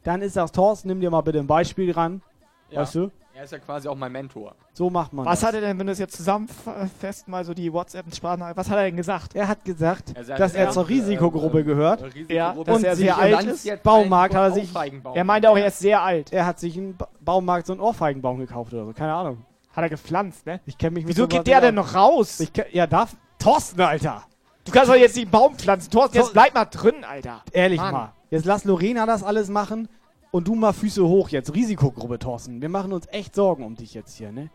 [0.06, 2.22] Dann ist das Thorsten, nimm dir mal bitte ein Beispiel ran.
[2.70, 2.80] Ja.
[2.80, 3.12] Weißt du?
[3.38, 4.56] Er ist ja quasi auch mein Mentor.
[4.72, 5.50] So macht man Was das.
[5.50, 8.84] hat er denn, wenn du es jetzt zusammenfasst, mal so die WhatsApp-Sprache, was hat er
[8.86, 9.36] denn gesagt?
[9.36, 12.02] Er hat gesagt, Er sagt, dass er zur äh, Risikogruppe äh, gehört.
[12.04, 13.66] Risikogruppe Ja, und dass er sehr alt ist.
[13.66, 14.70] jetzt Baumarkt hat er sich-.
[15.14, 16.32] Er meinte auch, er ist sehr alt.
[16.32, 18.94] Er hat sich im Ba- Baumarkt so einen Ohrfeigenbaum gekauft oder so.
[18.94, 19.44] Keine Ahnung.
[19.76, 20.62] Hat er gepflanzt, ne?
[20.66, 22.40] Ich kenne mich mit Wieso geht der denn noch raus?
[22.40, 23.18] Ich kenn, ja, darf.
[23.40, 24.24] Thorsten, Alter.
[24.64, 25.92] Du kannst doch jetzt nicht einen Baum pflanzen.
[25.92, 27.42] Thorsten, jetzt Thor- bleib mal drin, Alter.
[27.52, 27.92] Ehrlich Mann.
[27.92, 28.14] mal.
[28.30, 29.90] Jetzt lass Lorena das alles machen
[30.36, 31.56] und du mal Füße hoch jetzt.
[31.56, 32.62] Risikogruppe, Thorsten.
[32.62, 34.50] Wir machen uns echt Sorgen um dich jetzt hier, ne?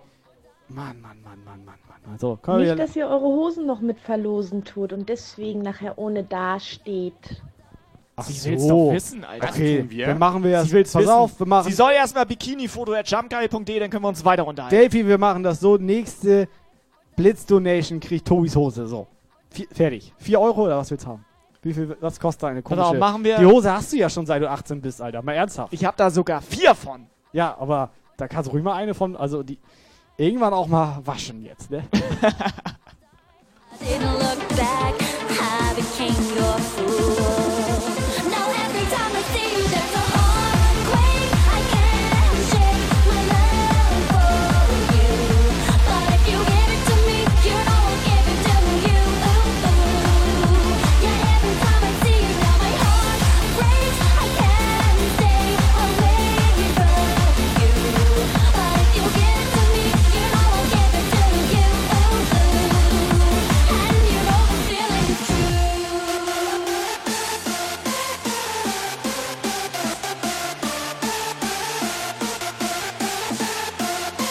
[0.68, 2.12] Mann, Mann, Mann, Mann, Mann, Mann.
[2.12, 2.76] Also, komm Nicht, wir.
[2.76, 7.42] dass ihr eure Hosen noch mit verlosen tut und deswegen nachher ohne dasteht.
[8.14, 8.50] Ach Sie so.
[8.50, 9.48] will's doch wissen, Alter.
[9.48, 10.06] Okay, tun wir.
[10.06, 10.72] dann machen wir Sie das.
[10.72, 11.12] will's Pass wissen.
[11.12, 11.70] auf, wir machen.
[11.70, 14.76] Sie soll erstmal bikinifoto at jumpguy.de, dann können wir uns weiter unterhalten.
[14.76, 15.78] Delphi, wir machen das so.
[15.78, 16.46] Nächste
[17.16, 18.86] Blitz-Donation kriegt Tobis Hose.
[18.86, 19.06] So.
[19.48, 20.12] Vier, fertig.
[20.18, 21.24] 4 Euro oder was willst du haben?
[21.62, 22.88] Wie viel, was kostet eine Pass komische...
[22.88, 25.20] auf, machen wir- Die Hose hast du ja schon seit du 18 bist, Alter.
[25.22, 25.72] Mal ernsthaft.
[25.72, 27.06] Ich habe da sogar vier von.
[27.32, 29.16] Ja, aber da kannst du ruhig mal eine von...
[29.16, 29.58] Also die...
[30.16, 31.82] Irgendwann auch mal waschen jetzt, ne?
[33.80, 37.49] Didn't look back, I became your fool.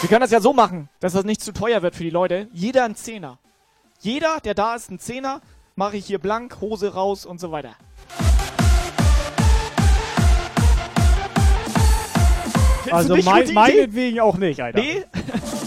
[0.10, 2.48] Können das ja so machen, dass das nicht zu teuer wird für die Leute.
[2.52, 3.38] Jeder ein Zehner.
[4.02, 5.40] Jeder, der da ist, ein Zehner.
[5.76, 7.76] Mache ich hier blank, Hose raus und so weiter.
[12.84, 14.80] Findest Also mein, meinetwegen auch nicht, Alter.
[14.80, 15.06] Nee?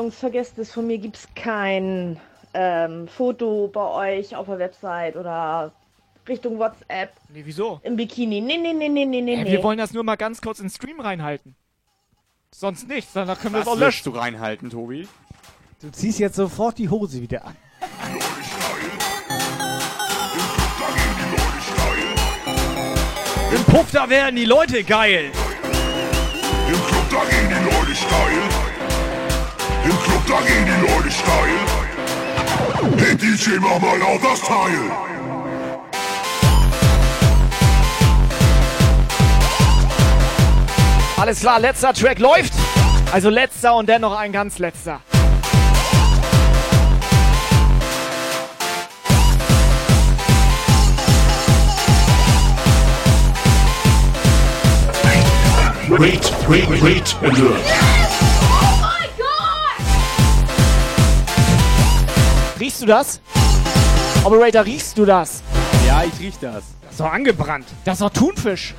[0.00, 0.72] Jungs, vergesst es.
[0.72, 2.18] Von mir gibt's kein
[2.54, 5.72] ähm, Foto bei euch auf der Website oder
[6.26, 7.80] Richtung WhatsApp Nee, wieso?
[7.82, 8.40] im Bikini.
[8.40, 9.42] Nee, nee, nee, nee, nee, nee.
[9.42, 9.44] Äh.
[9.44, 11.54] Wir wollen das nur mal ganz kurz in den Stream reinhalten.
[12.50, 14.12] Sonst nichts, danach können wir es auch löscht löschen.
[14.14, 15.06] du reinhalten, Tobi?
[15.82, 17.56] Du ziehst jetzt sofort die Hose wieder an.
[23.54, 25.30] Im Puff, da werden die Leute geil.
[26.68, 28.49] Im Club, da gehen die Leute steil.
[30.30, 31.58] Da gehen die Leute steil.
[32.98, 34.78] Hey DJ, mach mal laut das Teil.
[41.16, 42.52] Alles klar, letzter Track läuft.
[43.12, 45.00] Also letzter und dennoch ein ganz letzter.
[55.88, 57.99] Wait, wait, wait, alert.
[62.70, 63.20] Riechst du das?
[64.22, 65.42] Operator, riechst du das?
[65.88, 66.62] Ja, ich riech das.
[66.82, 67.66] Das ist doch angebrannt.
[67.84, 68.76] Das ist doch Thunfisch.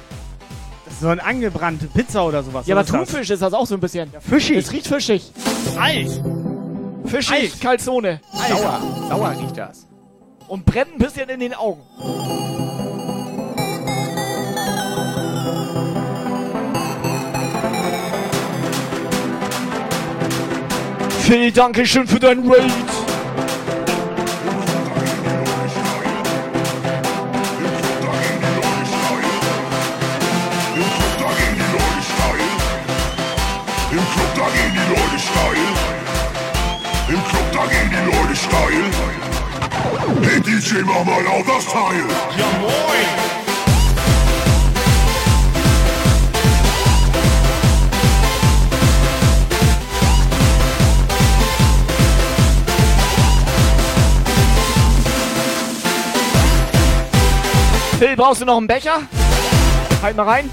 [0.86, 2.66] Das ist so ein angebrannte Pizza oder sowas.
[2.68, 3.12] Ja, Was aber ist das?
[3.12, 4.10] Thunfisch ist das auch so ein bisschen.
[4.22, 4.56] fischig.
[4.60, 5.34] Es riecht fischig.
[5.78, 6.24] Alt.
[7.04, 8.22] Fischig, Calzone.
[8.32, 8.80] Sauer.
[9.10, 9.88] Sauer riecht das.
[10.48, 11.82] Und brennt ein bisschen in den Augen.
[21.24, 23.01] Phil, danke schön für dein Raid.
[35.32, 35.66] Steil.
[37.10, 38.84] Im Club, da gehen die Leute steil.
[40.24, 42.04] Hey DJ, mach mal laut das Teil.
[42.38, 43.32] Ja moin.
[58.00, 59.02] Phil, brauchst du noch einen Becher?
[60.02, 60.50] Halt mal rein.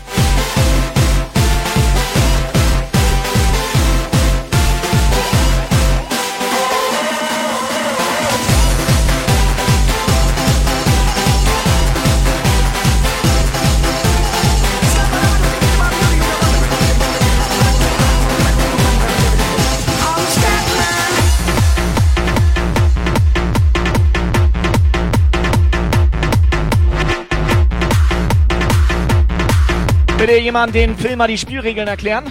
[30.29, 32.31] Bitte jemand den Phil mal die Spielregeln erklären?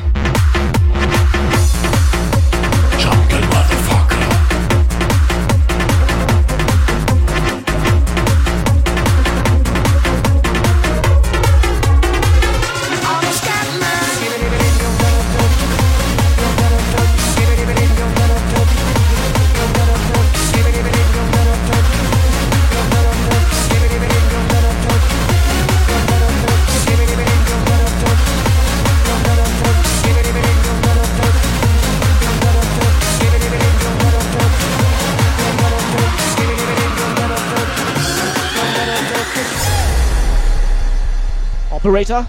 [41.87, 42.27] Operator?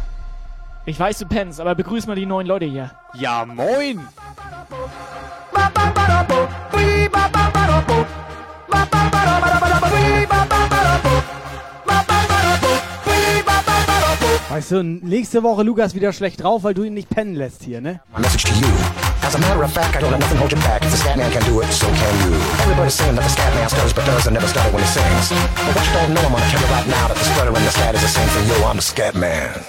[0.86, 2.92] Ich weiß, du pennst, aber begrüß mal die neuen Leute hier.
[3.14, 4.06] Ja, moin.
[14.48, 17.80] Weißt du, nächste Woche Lukas wieder schlecht drauf, weil du ihn nicht pennen lässt hier,
[17.80, 18.00] ne?
[18.16, 19.07] Message to you.
[19.22, 20.82] As a matter of fact, I don't let nothing hold you back.
[20.82, 22.36] If the scat man can do it, so can you.
[22.62, 25.30] Everybody's saying that the scat man stutters but does and never stutter when he sings.
[25.30, 27.66] But what you don't know, I'm gonna tell you right now that the stutter and
[27.66, 28.48] the scat is the same thing.
[28.48, 29.64] Yo, I'm the scat man.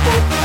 [0.00, 0.39] I'm the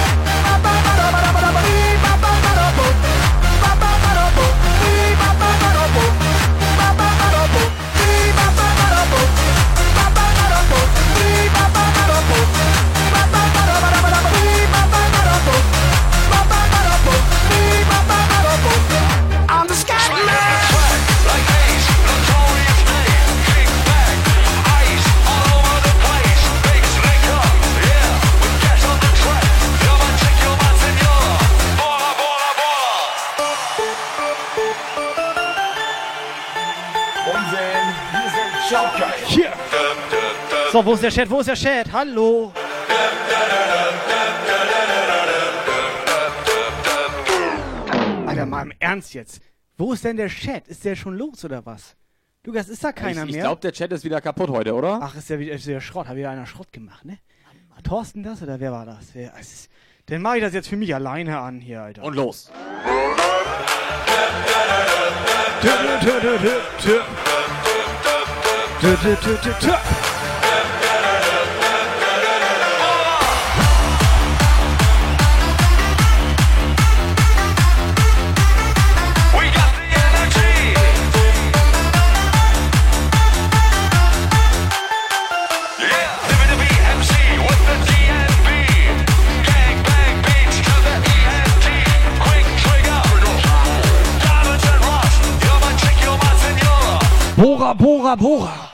[40.76, 41.30] So, wo ist der Chat?
[41.30, 41.90] Wo ist der Chat?
[41.90, 42.52] Hallo.
[48.26, 49.40] Alter, mal im Ernst jetzt.
[49.78, 50.68] Wo ist denn der Chat?
[50.68, 51.96] Ist der schon los oder was?
[52.44, 53.44] Lukas, ist da keiner ich, ich mehr?
[53.44, 55.00] glaube, der Chat ist wieder kaputt heute, oder?
[55.02, 56.10] Ach, ist ja wieder, ist wieder Schrott.
[56.10, 57.20] Hat wieder einer Schrott gemacht, ne?
[57.74, 59.12] War Thorsten das oder wer war das?
[59.14, 59.70] Wer, ist,
[60.08, 62.04] dann mache ich das jetzt für mich alleine an hier, Alter.
[62.04, 62.52] Und los.
[65.62, 65.70] Tö,
[66.02, 67.02] tö, tö, tö, tö.
[68.82, 70.15] Tö, tö, tö, tö, tö.
[97.66, 98.70] Bora, Bora, Bora.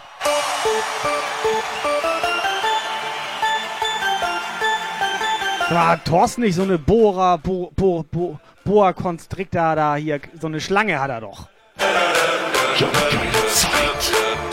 [5.69, 10.47] Da hat Thorsten nicht so eine Bohrer, Bo, Bo, Bo, Boa Constrictor da hier, so
[10.47, 11.47] eine Schlange hat er doch.
[11.77, 14.50] Keine Zeit.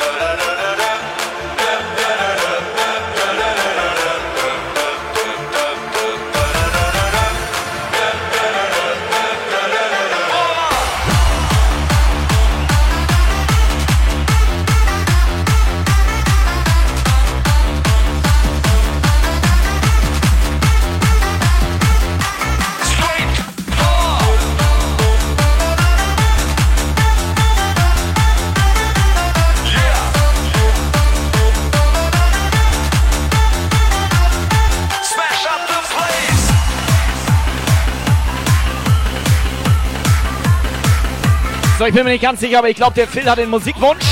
[41.78, 44.04] So, ich bin mir nicht ganz sicher, aber ich glaube, der Phil hat den Musikwunsch.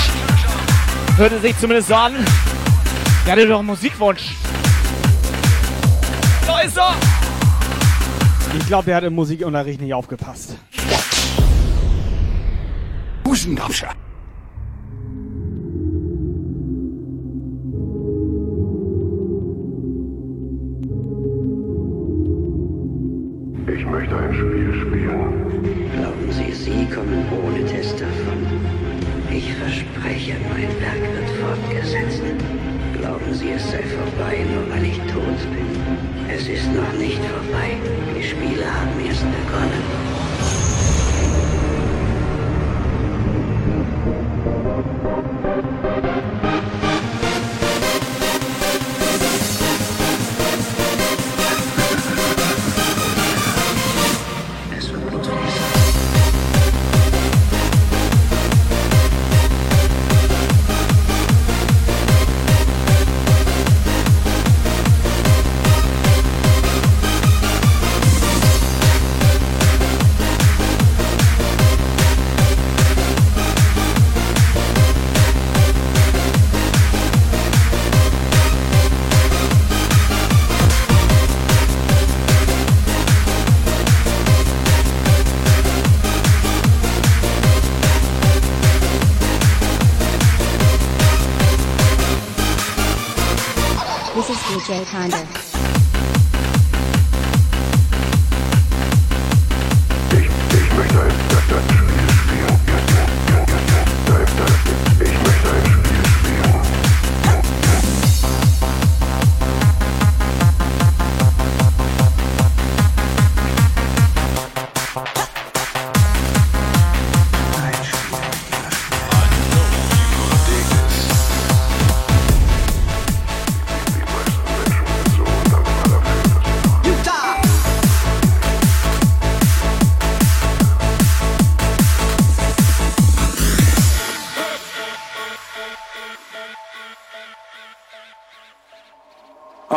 [1.17, 2.15] Hörte sich zumindest so an.
[3.27, 4.37] Der hatte doch einen Musikwunsch.
[6.47, 6.95] Da ist er!
[8.57, 10.57] Ich glaube, der hat im Musikunterricht nicht aufgepasst.
[13.25, 13.89] Busendabscher.
[23.77, 24.56] Ich möchte ein Spiel
[34.17, 35.67] vorbei, nur weil ich tot bin?
[36.29, 37.77] Es ist noch nicht vorbei.
[38.17, 39.25] Die Spiele haben erst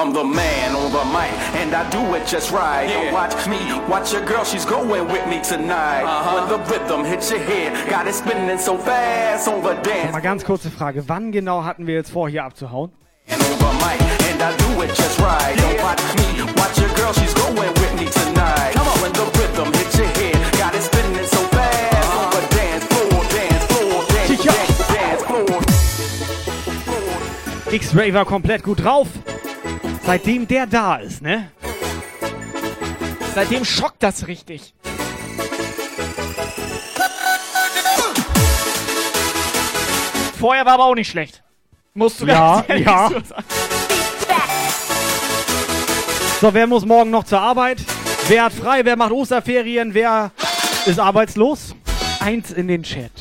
[0.09, 1.29] I'm the man on the mic,
[1.61, 2.87] and I do it just right.
[2.87, 6.01] Don't watch me, watch your girl, she's going with me tonight.
[6.33, 10.11] When the rhythm hits your head, got it spinning so fast on the dance.
[10.11, 11.07] Mal ganz kurze Frage.
[11.07, 12.89] Wann genau hatten wir jetzt vor, hier abzuhauen?
[13.27, 15.55] And over mic, and I do it just right.
[15.55, 18.73] Don't watch me, watch your girl, she's going with me tonight.
[18.73, 22.41] Come on, when the rhythm hits your head, got it spinning so fast on the
[22.55, 25.61] dance floor, dance floor, dance, dance, dance floor.
[27.71, 29.07] X-Ray war komplett gut drauf.
[30.09, 31.51] Seitdem der da ist, ne?
[33.35, 34.73] Seitdem schockt das richtig.
[40.39, 41.43] Vorher war aber auch nicht schlecht.
[41.93, 43.09] Musst du Ja, ganz ja.
[43.09, 43.43] so sagen.
[46.41, 47.77] So, wer muss morgen noch zur Arbeit?
[48.27, 48.83] Wer hat frei?
[48.85, 49.93] Wer macht Osterferien?
[49.93, 50.31] Wer
[50.87, 51.75] ist arbeitslos?
[52.19, 53.11] Eins in den Chat.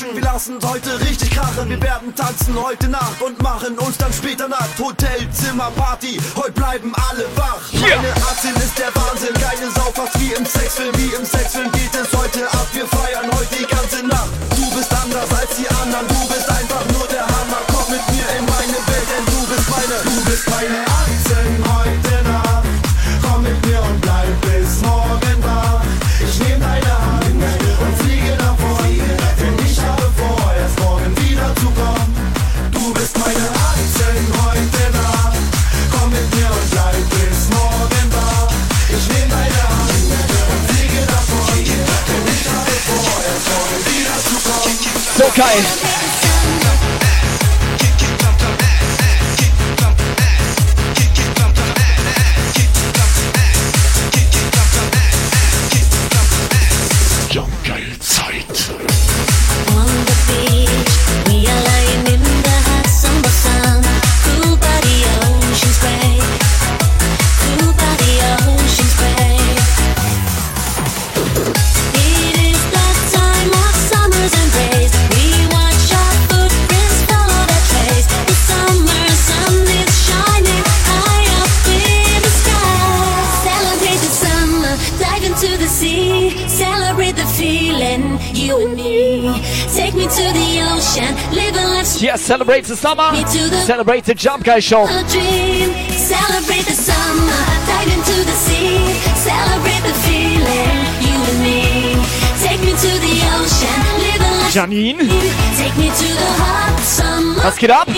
[0.00, 0.16] krachen.
[0.16, 1.68] Wir lassen's heute richtig krachen.
[1.68, 4.78] Wir werden tanzen heute Nacht und machen uns dann später nackt.
[4.78, 7.60] Hotelzimmer, Party, heute bleiben alle wach.
[7.72, 7.96] Yeah.
[7.96, 10.94] Meine Aktien ist der Wahnsinn, keine Sau fast wie im Sexfilm.
[10.96, 12.66] Wie im Sexfilm geht es heute ab.
[12.72, 14.30] Wir feiern heute die ganze Nacht.
[14.56, 16.29] Du bist anders als die anderen, du
[92.30, 93.10] Celebrate the summer.
[93.10, 94.86] The Celebrate the jump, guys, show.
[94.86, 95.10] Celebrate
[96.64, 97.42] the summer.
[97.66, 98.94] Dive into the sea.
[99.16, 100.78] Celebrate the feeling.
[101.02, 101.98] You and me.
[102.38, 103.82] Take me to the ocean.
[103.98, 104.54] Live a life.
[104.54, 105.10] Janine.
[105.58, 107.34] Take me to the hot summer.
[107.42, 107.88] Let's get up.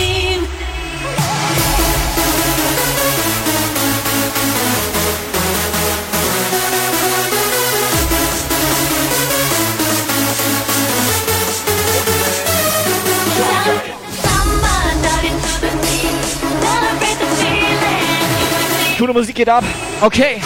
[19.13, 19.63] Musik geht ab.
[20.01, 20.41] Okay.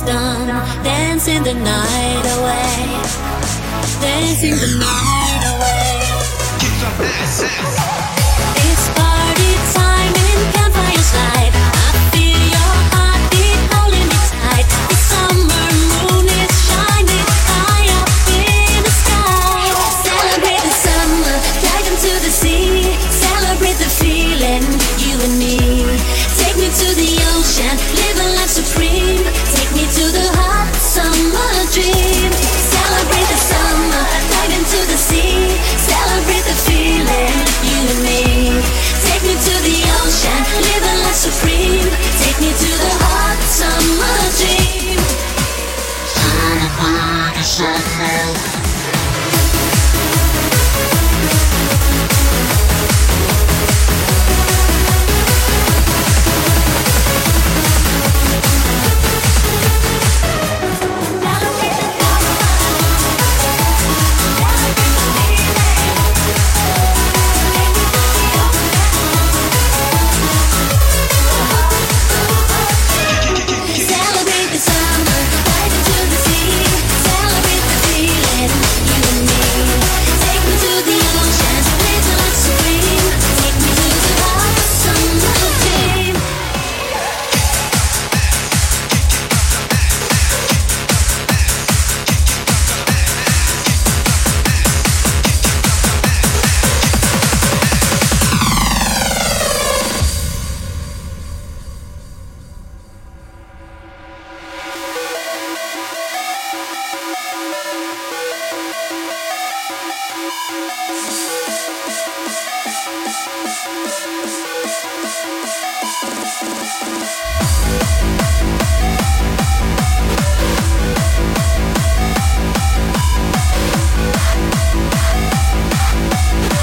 [0.00, 0.48] done
[0.84, 3.00] dancing the night away.
[4.00, 5.17] Dancing the night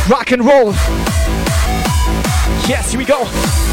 [0.09, 0.71] rock and roll.
[2.67, 3.64] Yes, here we go.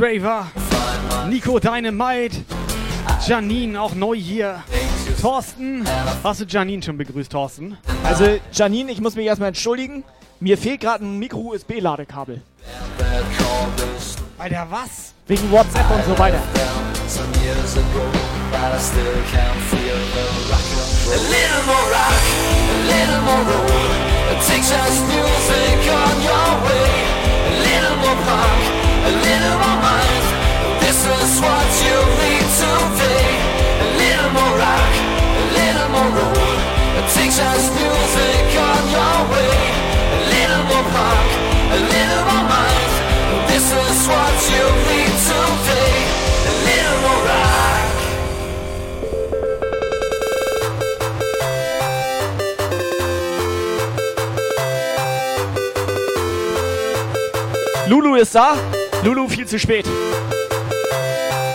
[0.00, 0.46] So, X-Raver,
[1.28, 2.42] Nico Dynamite,
[3.26, 4.64] Janine auch neu hier.
[5.20, 5.86] Thorsten,
[6.24, 7.76] hast du Janine schon begrüßt, Thorsten?
[8.02, 10.02] Also, Janine, ich muss mich erstmal entschuldigen.
[10.40, 12.40] Mir fehlt gerade ein Micro-USB-Ladekabel.
[14.38, 15.12] Alter, was?
[15.26, 16.38] Wegen WhatsApp und so weiter.
[16.38, 16.62] A
[21.12, 22.22] little more rock,
[22.70, 23.68] a little more roll.
[24.48, 26.88] Texas music on your way.
[27.44, 28.79] A little more punk,
[57.90, 58.56] Lulu ist da.
[59.02, 59.84] Lulu viel zu spät.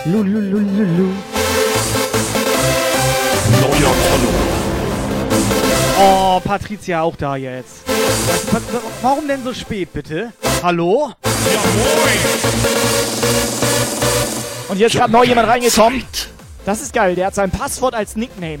[0.06, 1.12] Lulu, Lulu, Lulu.
[3.60, 4.34] Neuer Follow.
[5.98, 7.82] Oh, Patricia auch da jetzt.
[9.02, 10.32] Warum denn so spät, bitte?
[10.62, 11.10] Hallo?
[14.68, 16.04] Und hier ist gerade neu jemand reingekommen.
[16.64, 18.60] Das ist geil, der hat sein Passwort als Nickname.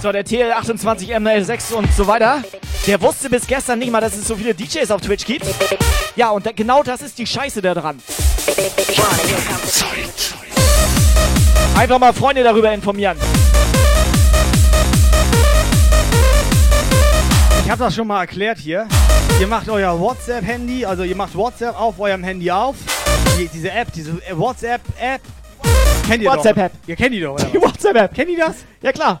[0.00, 2.42] So, der TL28 ML6 und so weiter.
[2.88, 5.44] Der wusste bis gestern nicht mal, dass es so viele DJs auf Twitch gibt.
[6.16, 8.00] Ja, und da, genau das ist die Scheiße da dran.
[11.76, 13.18] Einfach mal Freunde darüber informieren.
[17.62, 18.88] Ich habe das schon mal erklärt hier.
[19.38, 22.76] Ihr macht euer WhatsApp-Handy, also ihr macht WhatsApp auf eurem Handy auf.
[23.38, 25.20] Die, diese App, diese äh, WhatsApp-App.
[26.06, 26.72] Kennt ihr WhatsApp-App.
[26.86, 27.44] Ihr kennt die doch, oder?
[27.52, 27.60] Die?
[27.60, 28.14] WhatsApp-App.
[28.14, 28.64] Kennt ihr das?
[28.80, 29.20] Ja, klar.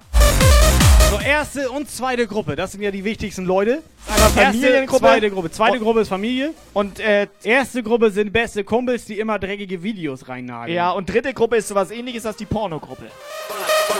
[1.18, 3.82] So, erste und zweite Gruppe, das sind ja die wichtigsten Leute.
[4.06, 4.98] Einmal Erste, Familiengruppe.
[5.00, 5.50] zweite Gruppe.
[5.50, 6.54] Zweite Und- Gruppe ist Familie.
[6.74, 10.74] Und äh, erste Gruppe sind beste Kumpels, die immer dreckige Videos reinnageln.
[10.76, 13.06] Ja, und dritte Gruppe ist sowas ähnliches als die Pornogruppe.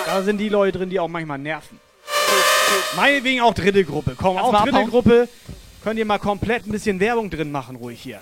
[0.07, 1.81] Da sind die Leute drin, die auch manchmal nerven.
[2.97, 4.15] Meinetwegen auch dritte Gruppe.
[4.17, 4.85] Komm, Kannst auch dritte?
[4.91, 5.29] Gruppe.
[5.83, 8.19] Könnt ihr mal komplett ein bisschen Werbung drin machen, ruhig hier.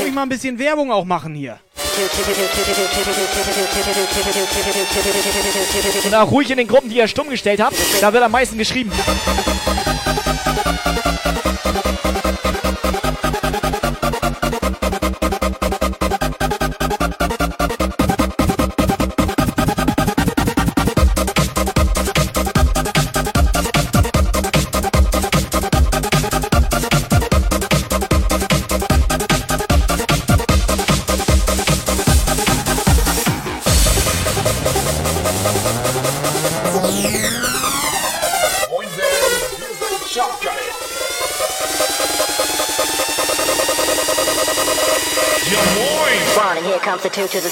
[0.00, 1.60] Ruhig mal ein bisschen Werbung auch machen hier.
[6.04, 7.76] Und auch ruhig in den Gruppen, die ihr stumm gestellt habt.
[8.00, 8.92] Da wird am meisten geschrieben.
[47.22, 47.51] Here comes the two to the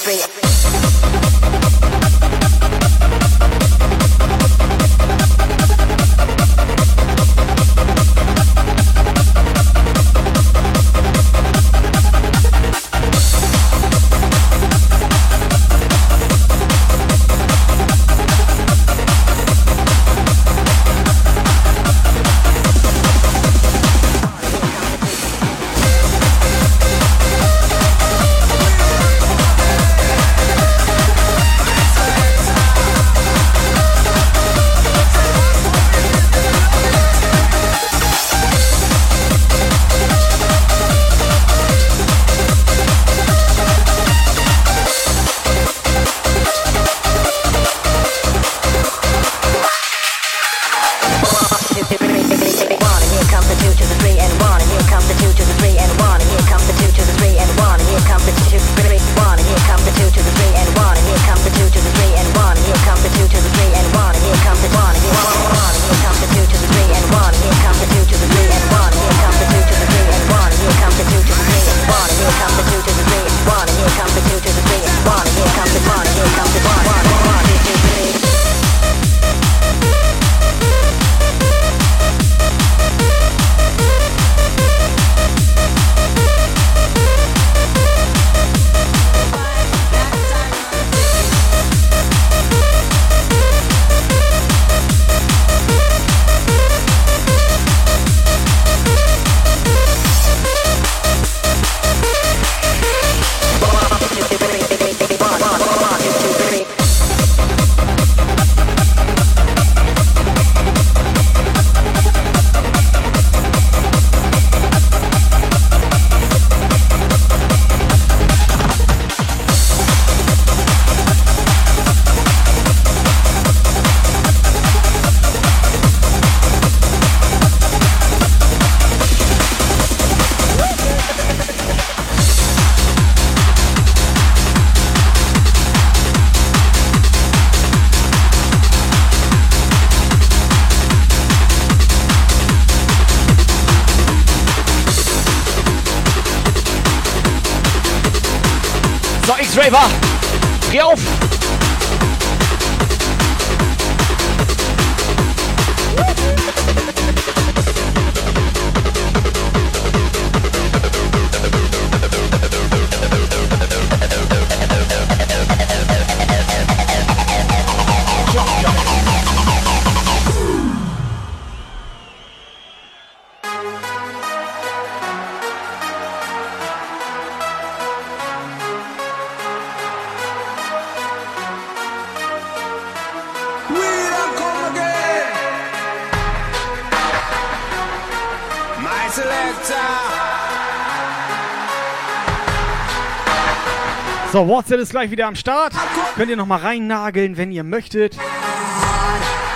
[194.31, 195.73] So, WhatsApp ist gleich wieder am Start.
[196.15, 198.15] Könnt ihr noch mal reinnageln, wenn ihr möchtet.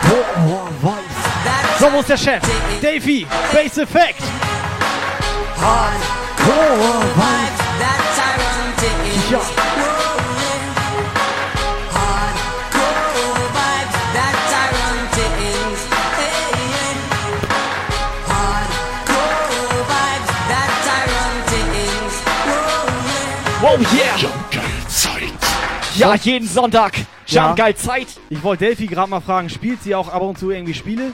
[0.02, 1.80] Boah, weiß.
[1.80, 2.44] So, wo ist der Chef?
[2.82, 4.22] Davey, Bass Effect.
[5.62, 7.66] Hardcore vibes.
[9.32, 9.65] Ja.
[25.98, 26.93] Ja, jeden Sonntag.
[27.25, 28.07] Jump geil Zeit.
[28.30, 31.14] Ich wollte Delphi gerade mal fragen, spielt sie auch ab und zu irgendwie Spiele?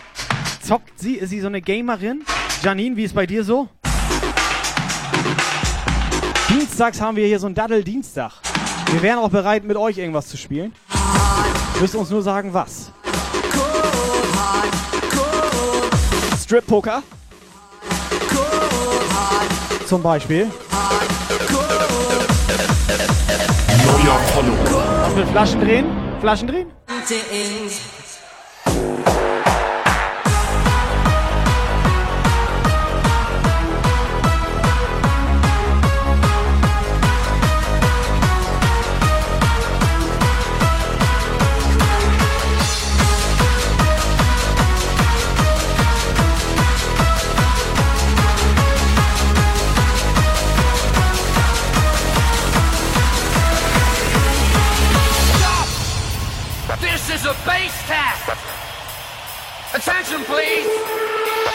[0.61, 1.15] Zockt sie?
[1.15, 2.23] Ist sie so eine Gamerin?
[2.63, 3.69] Janine, wie ist bei dir so?
[6.49, 8.31] Dienstags haben wir hier so einen Daddel-Dienstag.
[8.91, 10.73] Wir wären auch bereit, mit euch irgendwas zu spielen.
[11.79, 12.91] Müsst uns nur sagen, was.
[16.43, 17.03] Strip-Poker.
[19.85, 20.49] Zum Beispiel.
[24.33, 24.55] Follower.
[25.03, 25.85] Was mit Flaschen drehen?
[26.21, 26.67] Flaschen drehen?
[57.13, 58.37] is a base tap.
[59.73, 60.67] Attention, please.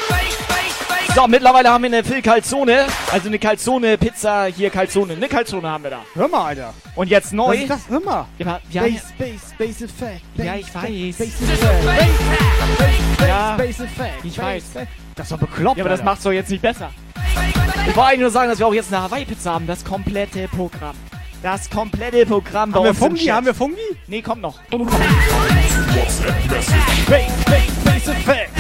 [0.09, 1.15] Base, base, base.
[1.15, 5.69] So, mittlerweile haben wir eine Phil Calzone, also eine Calzone Pizza hier Calzone, eine Calzone
[5.69, 6.05] haben wir da.
[6.15, 6.75] Hör mal, Alter.
[6.95, 7.55] Und jetzt neu.
[7.55, 7.89] Was ist das?
[7.89, 8.27] Hör mal.
[8.39, 10.37] Ja, ja, Bass, base, base Effect.
[10.37, 10.83] Bass, ja, ich weiß.
[10.83, 12.11] Base, base, base, base,
[13.19, 14.25] base, ja, Bass Effect.
[14.25, 14.63] Ich weiß.
[15.15, 15.79] Das ist doch bekloppt.
[15.79, 16.11] Ja, aber das Alter.
[16.11, 16.91] macht's doch jetzt nicht besser.
[17.89, 20.49] Ich wollte eigentlich nur sagen, dass wir auch jetzt eine Hawaii Pizza haben, das komplette
[20.49, 20.97] Programm.
[21.47, 23.25] Das komplette Programm bei Haben wir uns im Fungi?
[23.27, 23.77] Haben wir Fungi?
[24.09, 24.59] Nee, kommt noch.
[27.07, 28.51] Effect.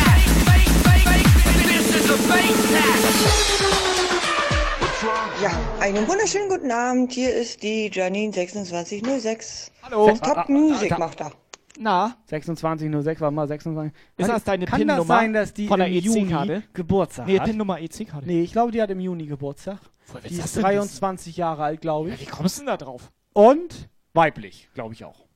[5.42, 5.50] Ja,
[5.81, 7.10] einen wunderschönen guten Abend.
[7.10, 9.73] Hier ist die Janine 2606.
[9.82, 10.16] Hallo.
[10.23, 11.32] Top Music macht er.
[11.81, 12.15] Na?
[12.28, 13.92] 2606, warte mal, 26.
[14.16, 16.62] Ist das deine Kann PIN-Nummer das sein, dass die von der im Juni EC-Karte?
[16.73, 17.47] Geburtstag Nee, hat?
[17.47, 18.28] PIN-Nummer EC-Karte.
[18.28, 19.81] Nee, ich glaube, die hat im Juni Geburtstag.
[20.28, 22.20] Die ist das denn 23 Jahre alt, glaube ich.
[22.20, 23.10] Wie kommst du denn da drauf?
[23.33, 25.26] Und weiblich, glaube ich auch.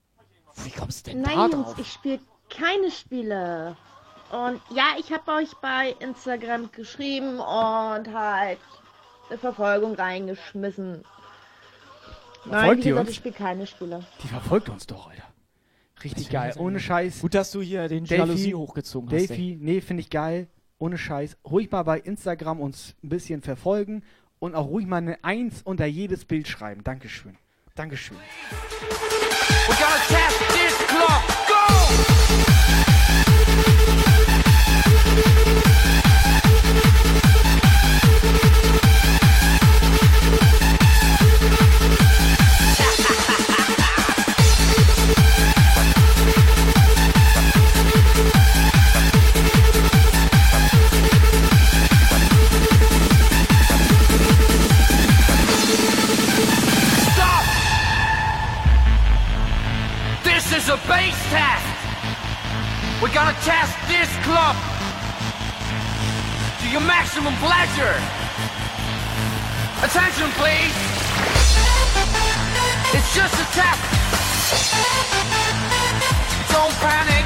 [0.65, 1.79] Wie kommst du denn Nein, da Jungs, drauf?
[1.79, 3.77] ich spiele keine Spiele.
[4.33, 8.59] Und ja, ich habe euch bei Instagram geschrieben und halt
[9.29, 11.03] eine Verfolgung reingeschmissen.
[12.45, 13.11] Nein, Verfolgt wie ihr gesagt, uns?
[13.11, 14.07] ich spiele keine Spiele.
[14.23, 15.25] Die verfolgt uns doch, Alter.
[16.03, 16.55] Richtig Das geil.
[16.59, 17.21] Ohne Scheiß.
[17.21, 19.29] Gut, dass du hier den Delphi- Jalousie hochgezogen hast.
[19.29, 20.49] Delphi, nee, finde ich geil.
[20.79, 21.37] Ohne Scheiß.
[21.45, 24.03] Ruhig mal bei Instagram uns ein bisschen verfolgen
[24.41, 26.83] und auch ruhig mal eine Eins unter jedes Bild schreiben.
[26.83, 27.36] Dankeschön.
[27.77, 28.17] Dankeschön.
[29.69, 31.40] We're gonna test this club.
[60.71, 61.67] A test.
[63.03, 64.55] We're gonna test this club
[66.61, 67.97] to your maximum pleasure.
[69.83, 70.77] Attention, please.
[72.95, 73.83] It's just a test.
[76.53, 77.20] Don't panic.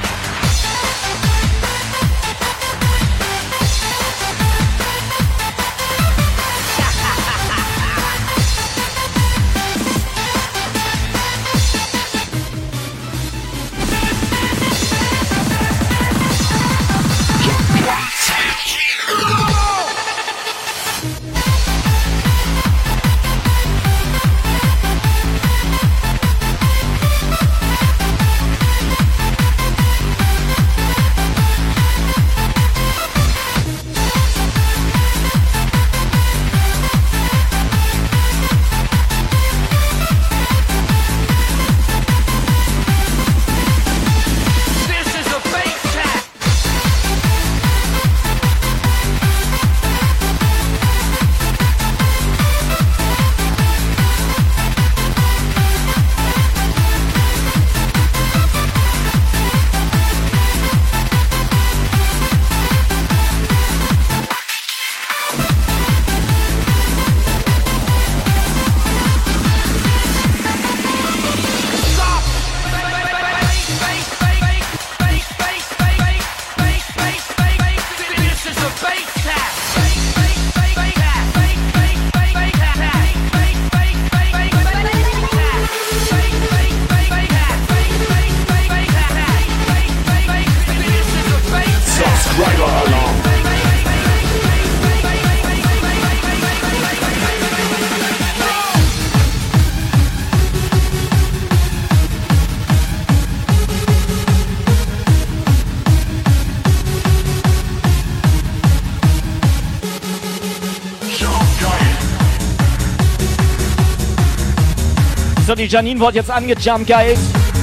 [115.64, 117.16] Die Janine wurde jetzt angejumpt, geil.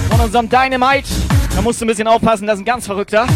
[0.09, 1.07] Von unserem Dynamite.
[1.55, 3.27] Da musst du ein bisschen aufpassen, das ist ein ganz verrückter.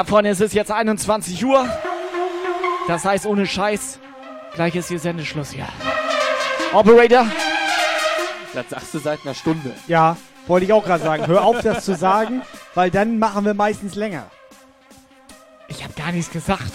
[0.00, 1.68] Ja, Freunde, es ist jetzt 21 Uhr.
[2.88, 3.98] Das heißt, ohne Scheiß,
[4.54, 5.68] gleich ist hier Sendeschluss hier.
[6.72, 7.26] Operator?
[8.54, 9.74] Das sagst du seit einer Stunde.
[9.88, 11.26] Ja, wollte ich auch gerade sagen.
[11.26, 12.40] Hör auf, das zu sagen,
[12.74, 14.24] weil dann machen wir meistens länger.
[15.68, 16.72] Ich habe gar nichts gesagt.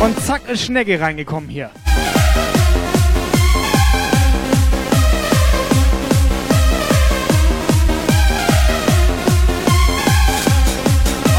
[0.00, 1.70] Und zack ist Schnecke reingekommen hier.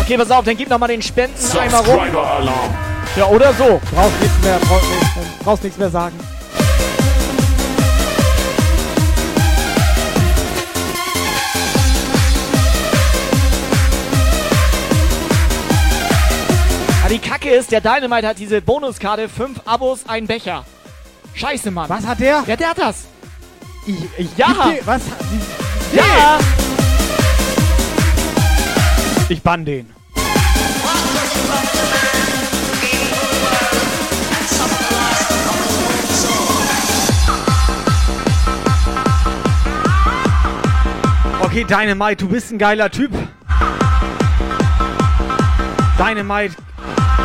[0.10, 2.00] Okay, pass auf, dann gib noch mal den Spenden einmal rum.
[3.16, 3.80] Ja, oder so.
[3.94, 5.08] Brauchst nichts mehr, brauchst nichts,
[5.44, 6.20] brauchst nichts mehr sagen.
[17.04, 20.66] Ja, die Kacke ist, der Dynamite hat diese Bonuskarte, 5 Abos, ein Becher.
[21.34, 21.90] Scheiße, Mann.
[21.90, 22.44] Was hat der?
[22.46, 22.96] Ja, der hat das.
[23.86, 24.48] Ich, ich Ja.
[24.48, 25.02] dir- was?
[25.94, 26.40] Ja.
[29.30, 29.99] Ich bann den.
[41.50, 43.10] Okay, Dynamite, du bist ein geiler Typ.
[45.98, 46.54] Dynamite,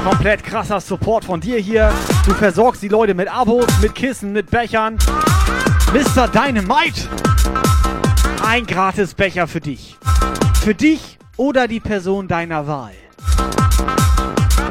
[0.02, 1.92] komplett krasser Support von dir hier.
[2.24, 4.96] Du versorgst die Leute mit Abos, mit Kissen, mit Bechern.
[5.92, 6.26] Mr.
[6.28, 7.06] Dynamite,
[8.42, 9.98] ein gratis Becher für dich.
[10.62, 12.94] Für dich oder die Person deiner Wahl.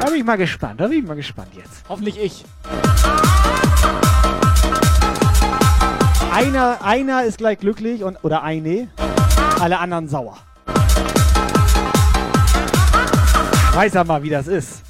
[0.00, 1.84] Da bin ich mal gespannt, da bin ich mal gespannt jetzt.
[1.88, 2.44] Hoffentlich ich.
[6.32, 8.88] Einer, einer ist gleich glücklich und, oder eine,
[9.60, 10.36] alle anderen sauer.
[13.74, 14.82] Weiß er mal, wie das ist.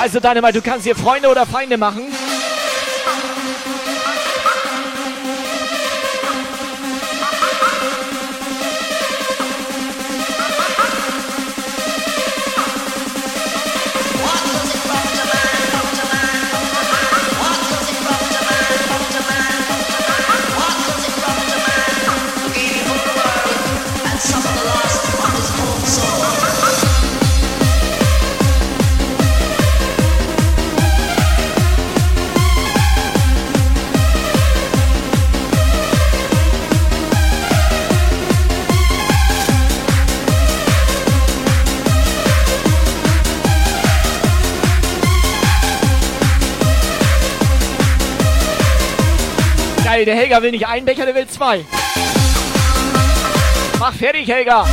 [0.00, 2.04] Also, Dynamite, du kannst hier Freunde oder Feinde machen.
[49.98, 51.64] Geil, der Helga will nicht einen Becher, der will zwei.
[53.80, 54.64] Mach fertig, Helga.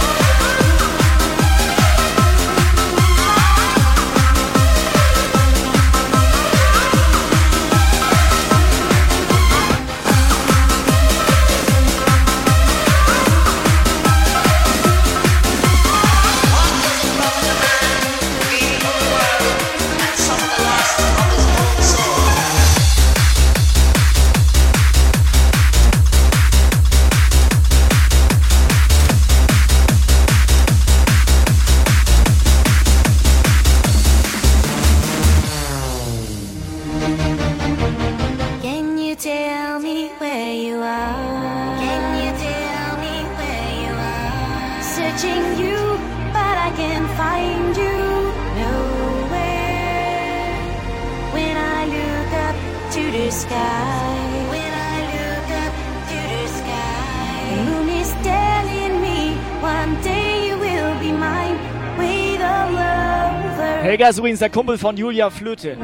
[64.06, 65.76] Helga ist übrigens der Kumpel von Julia Flöte.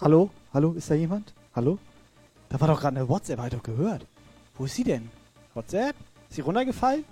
[0.00, 0.30] Hallo?
[0.52, 0.72] Hallo?
[0.72, 1.32] Ist da jemand?
[1.54, 1.78] Hallo?
[2.48, 4.04] Da war doch gerade eine WhatsApp, hab ich doch gehört.
[4.56, 5.08] Wo ist sie denn?
[5.54, 5.94] WhatsApp?
[6.30, 7.04] Ist sie runtergefallen?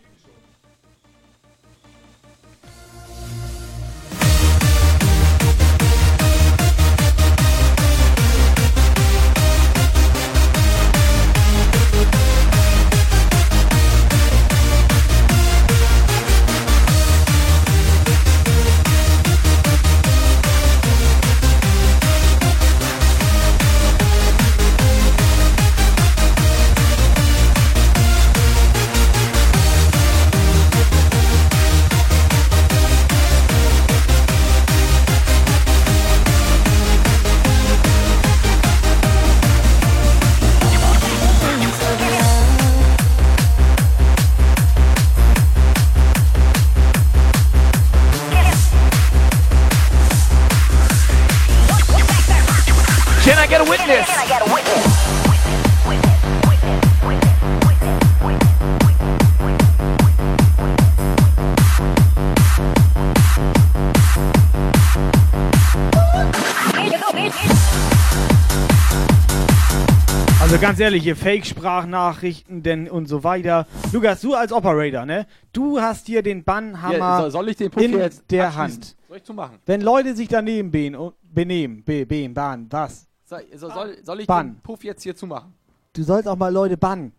[70.79, 73.67] Ganz ehrlich, hier Fake-Sprachnachrichten denn und so weiter.
[73.93, 75.27] Lukas, du als Operator, ne?
[75.53, 78.55] Du hast hier den Bannhammer Ja, soll- soll ich den Puff in jetzt der?
[78.55, 78.95] Hand.
[79.09, 79.59] Soll ich zumachen?
[79.67, 83.09] Wenn Leute sich daneben behen benehmen, be, behmen, bahnen, was?
[83.25, 84.55] Soll, so- soll, soll ich Bann.
[84.55, 85.53] den Puff jetzt hier zumachen?
[85.95, 87.13] Du sollst auch mal Leute bannen.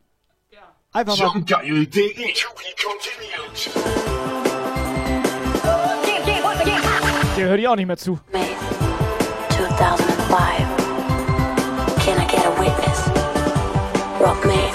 [0.93, 1.27] Einfach mal.
[1.27, 2.13] Some geile Idee.
[2.13, 3.71] To be continued.
[7.37, 8.17] Der hört ihr auch nicht mehr zu.
[8.31, 8.39] 2005.
[12.05, 12.88] Can I get a witness?
[14.19, 14.71] Rock man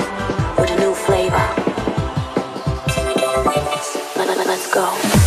[0.57, 1.37] with a new flavor.
[2.89, 4.17] Can I get a witness?
[4.17, 4.81] Let, let, let's go.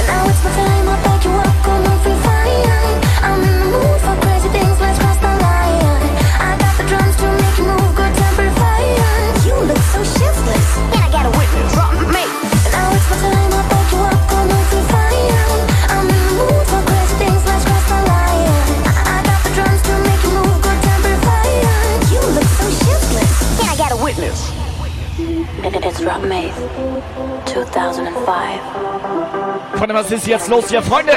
[0.08, 0.77] Now it's my time,
[25.98, 26.54] It- It's Rock Maze.
[27.46, 28.60] 2005.
[29.78, 31.14] Freunde, was ist jetzt los hier, Freunde?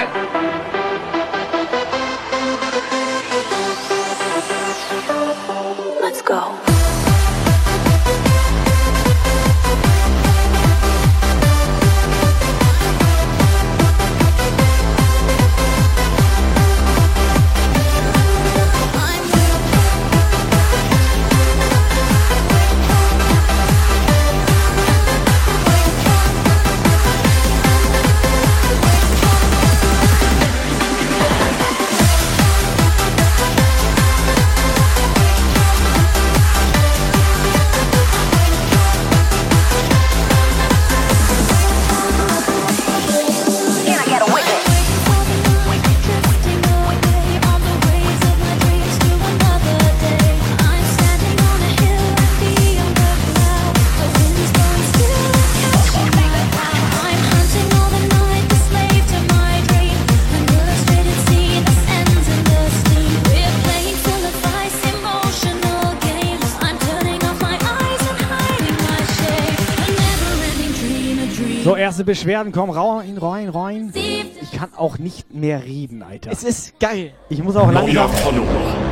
[72.01, 73.93] Erste Beschwerden, komm, rein, rein, rein.
[74.41, 76.31] Ich kann auch nicht mehr reden, Alter.
[76.33, 77.12] Es ist geil.
[77.29, 78.11] Ich muss auch langsam,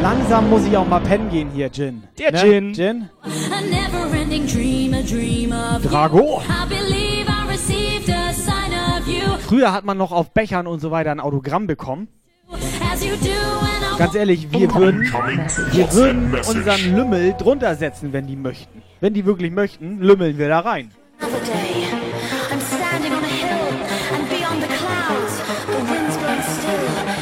[0.03, 2.03] langsam muss ich auch mal pennen gehen hier, Jin.
[2.19, 2.45] Der Ne?
[2.45, 2.75] Jin.
[2.75, 3.09] Jin?
[5.85, 6.43] Drago.
[9.47, 12.09] Früher hat man noch auf Bechern und so weiter ein Autogramm bekommen.
[13.97, 15.01] Ganz ehrlich, wir würden,
[15.73, 18.83] wir würden unseren Lümmel drunter setzen, wenn die möchten.
[19.01, 20.91] Wenn die wirklich möchten, lümmeln wir da rein.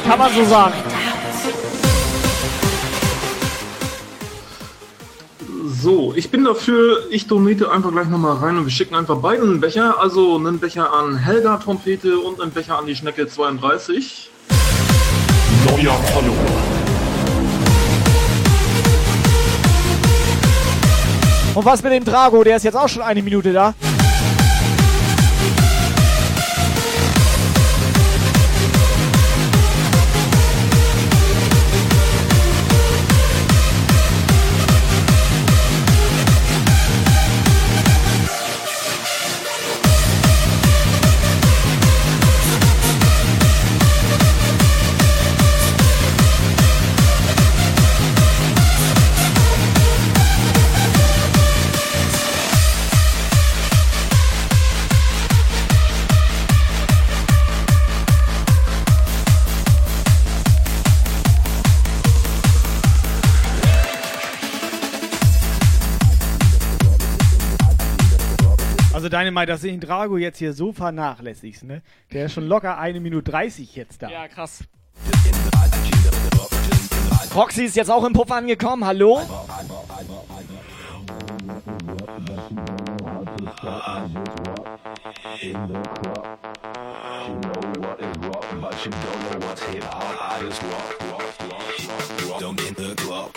[0.07, 0.73] Kann man so sagen.
[5.81, 9.49] So, ich bin dafür, ich donate einfach gleich nochmal rein und wir schicken einfach beiden
[9.49, 9.99] einen Becher.
[9.99, 14.29] Also einen Becher an Helga Trompete und einen Becher an die Schnecke 32.
[15.65, 16.33] Neuer Follower.
[21.53, 22.45] Und was mit dem Drago?
[22.45, 23.73] Der ist jetzt auch schon eine Minute da.
[69.25, 71.81] Meinung, dass du den Drago jetzt hier so vernachlässigst, ne?
[72.11, 74.09] Der ist schon locker eine Minute 30 jetzt da.
[74.09, 74.63] Ja, krass.
[77.35, 78.85] Roxy ist jetzt auch im Puff angekommen.
[78.85, 79.21] Hallo?
[92.39, 93.36] Don't in the club.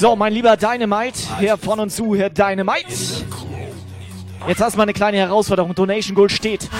[0.00, 2.86] So, mein lieber Dynamite, Herr von und zu, Herr Dynamite.
[4.48, 5.74] Jetzt hast du mal eine kleine Herausforderung.
[5.74, 6.70] Donation Gold steht.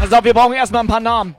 [0.00, 1.36] Pass auf, wir brauchen erstmal ein paar Namen.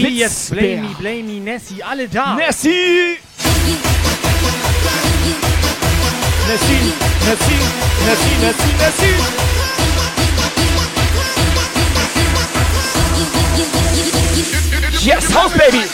[0.00, 0.76] Blame Der me jetzt, Witzbär.
[0.76, 2.34] blame me, blame me, Nessie, alle da.
[2.34, 3.18] Nessie!
[6.48, 6.92] Nessie,
[7.26, 7.60] Nessie,
[8.06, 9.20] Nessie, Nessie, Nessie.
[15.02, 15.84] Yes, House Baby!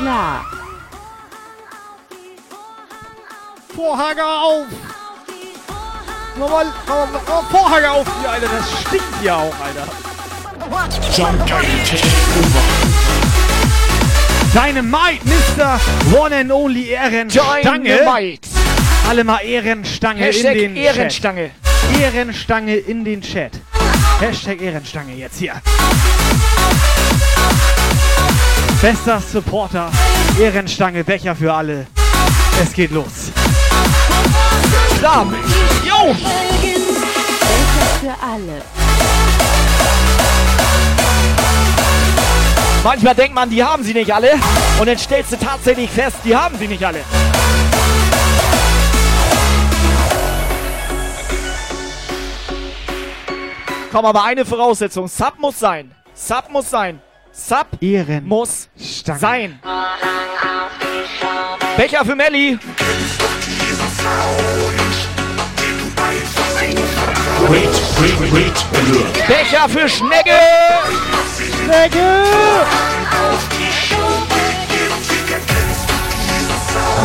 [0.00, 0.46] Klar.
[3.74, 4.66] Vorhanger auf!
[6.38, 8.48] Nochmal, nochmal, oh, Vorhanger auf hier, Alter.
[8.48, 9.86] Das stinkt ja auch, Alter.
[14.52, 15.80] Dynamite, Mr.
[16.18, 17.62] One and Only Ehrenstange.
[17.62, 18.48] Dynamite.
[19.08, 21.50] Alle mal Ehrenstange Hashtag in den Ehrenstange.
[21.92, 22.00] Chat.
[22.00, 23.52] Ehrenstange in den Chat.
[24.20, 25.60] Hashtag Ehrenstange jetzt hier.
[28.82, 29.90] Bester Supporter,
[30.40, 31.86] Ehrenstange, Becher für alle.
[32.62, 33.30] Es geht los.
[34.98, 35.26] Klar.
[35.84, 36.14] Jo!
[36.14, 36.80] Becher
[38.00, 38.62] für alle.
[42.82, 44.32] Manchmal denkt man, die haben sie nicht alle.
[44.78, 47.00] Und dann stellst du tatsächlich fest, die haben sie nicht alle.
[53.92, 55.06] Komm, aber eine Voraussetzung.
[55.06, 55.94] Sub muss sein.
[56.14, 57.02] Sub muss sein.
[57.32, 59.18] Sub Ehren muss Stange.
[59.18, 59.60] sein.
[61.76, 62.58] Becher für Melli.
[69.28, 70.38] Becher für Schnecke.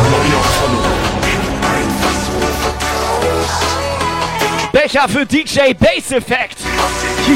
[0.02, 1.06] Verloren.
[4.72, 6.58] Becher für DJ Bass Effect.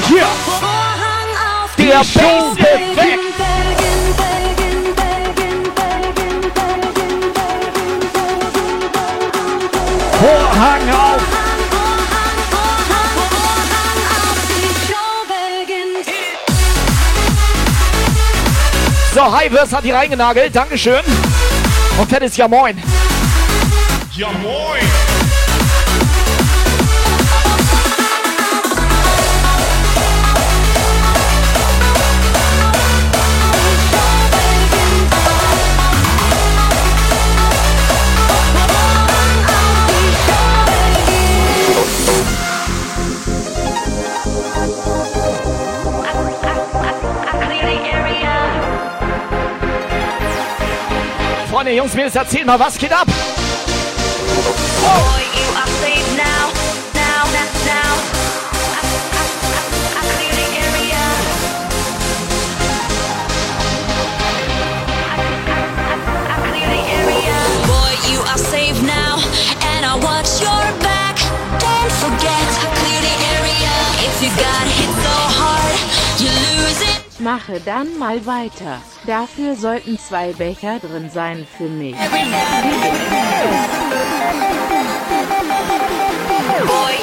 [0.08, 0.79] Hier.
[1.80, 2.16] Der Bass
[2.58, 3.20] Effect.
[10.12, 11.22] Vorhang auf.
[19.14, 20.54] So, Highverse hat die reingenagelt.
[20.54, 21.00] Dankeschön.
[21.98, 22.76] Und fettes Ja Moin.
[24.14, 24.89] Ja moin.
[51.76, 53.06] Jungs, Mädels, erzählt mal, was geht ab?
[53.06, 53.12] Boy,
[77.20, 78.80] mache dann mal weiter.
[79.06, 81.94] Dafür sollten zwei Becher drin sein für mich.
[86.66, 87.00] Boy,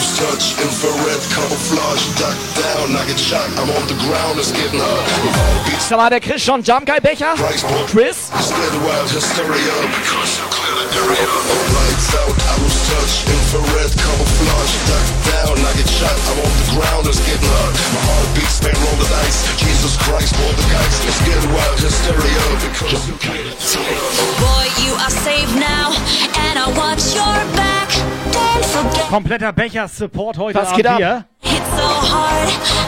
[0.00, 4.80] I touch, infrared camouflage, duck down, I get shot, I'm on the ground, it's getting
[4.80, 5.80] hot.
[5.80, 7.34] Sag mal, der Chris schon Jump Guy Becher?
[7.86, 8.30] Chris?
[9.12, 9.74] hysteria
[11.00, 11.70] because you clear the area.
[11.70, 16.66] Lights out, I lose touch, infrared camouflage, duck down, I get shot, I'm on the
[16.76, 17.74] ground, it's getting hot.
[17.94, 19.40] My heart beats, man, roll the dice.
[19.56, 24.00] Jesus Christ, roll the dice, it's getting wild hysteria because you clear the area.
[24.40, 25.92] Boy, you are safe now,
[26.48, 27.88] and I watch your back.
[28.32, 30.96] Don't forget, Kompletter Becher-Support heute Was Abend geht ab?
[30.98, 31.24] hier.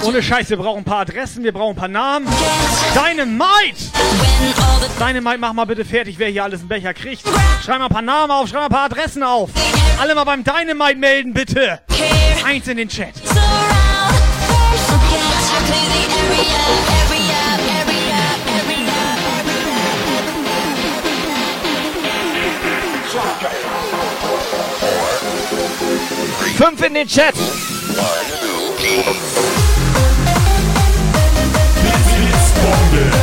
[0.04, 2.28] Ohne Scheiß, wir brauchen ein paar Adressen, wir brauchen ein paar Namen.
[2.28, 3.24] All the
[4.98, 7.22] Dynamite, mach mal bitte fertig, wer hier alles einen Becher kriegt.
[7.64, 9.50] Schreib mal ein paar Namen auf, schreib mal ein paar Adressen auf.
[10.00, 11.80] Alle mal beim Dynamite melden, bitte.
[12.44, 13.14] Eins in den Chat.
[26.56, 27.34] Fünf in den Chat.
[32.04, 33.21] Blitzbombe.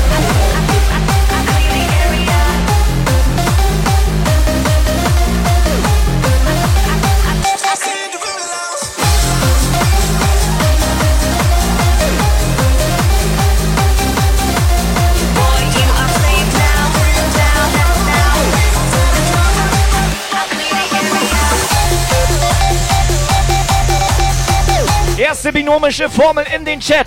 [25.30, 27.06] Erste binomische Formel in den Chat.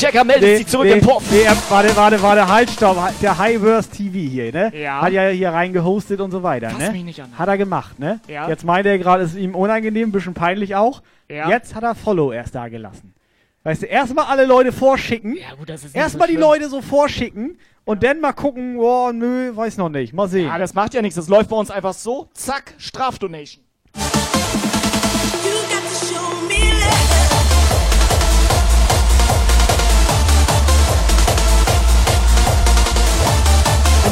[0.00, 1.30] Partychecker meldet sich zurück nee, im Puff.
[1.30, 2.96] Nee, warte, warte, warte, halt, stopp.
[3.20, 4.72] Der Highverse TV hier, ne?
[4.74, 5.02] Ja.
[5.02, 6.92] Hat ja hier reingehostet und so weiter, Fass ne?
[6.92, 7.38] mich nicht an.
[7.38, 8.20] Hat er gemacht, ne?
[8.26, 8.48] Ja.
[8.48, 11.02] Jetzt meint er gerade, es ist ihm unangenehm, ein bisschen peinlich auch.
[11.28, 11.48] Ja.
[11.50, 13.14] Jetzt hat er Follow erst da gelassen.
[13.62, 15.36] Weißt du, erstmal alle Leute vorschicken.
[15.36, 16.40] Ja, gut, das ist Erstmal so die.
[16.40, 20.14] Leute so vorschicken und dann mal gucken, oh, nö, weiß noch nicht.
[20.14, 20.46] Mal sehen.
[20.46, 21.16] Ja, das macht ja nichts.
[21.16, 22.30] Das läuft bei uns einfach so.
[22.32, 23.62] Zack, Strafdonation.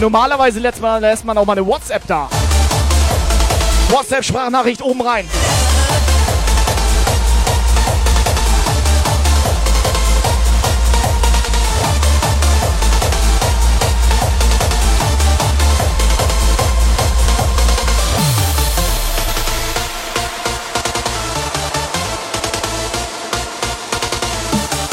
[0.00, 2.28] Normalerweise lässt man, lässt man auch mal eine WhatsApp da.
[3.90, 5.28] WhatsApp-Sprachnachricht oben rein.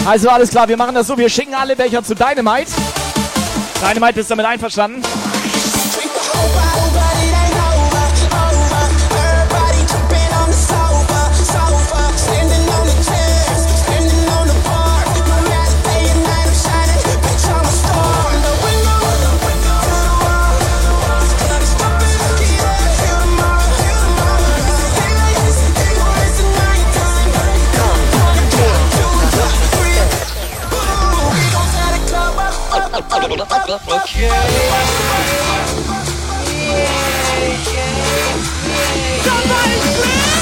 [0.05, 2.71] Also alles klar, wir machen das so, wir schicken alle Becher zu Dynamite.
[3.87, 5.03] Dynamite ist damit einverstanden.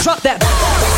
[0.04, 0.93] Drop that.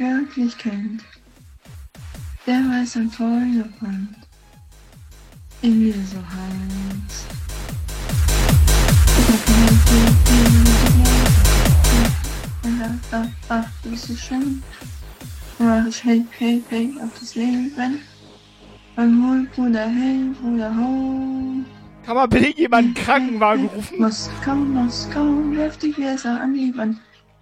[0.00, 1.04] Wirklich kennt,
[2.46, 4.16] der weiß ein Feuerbrand,
[5.60, 7.26] in mir so heiß.
[12.62, 14.62] Ach, ach, ach, das ist schön.
[15.58, 18.00] Mach ich hey, hey, hey auf das Leben.
[18.96, 21.62] Beim Hol, Bruder, hey, Bruder, ho.
[22.06, 24.00] Kann man bitte jemanden Krankenwagen rufen?
[24.00, 26.72] Moskau, Moskau, wirf die Gläser an die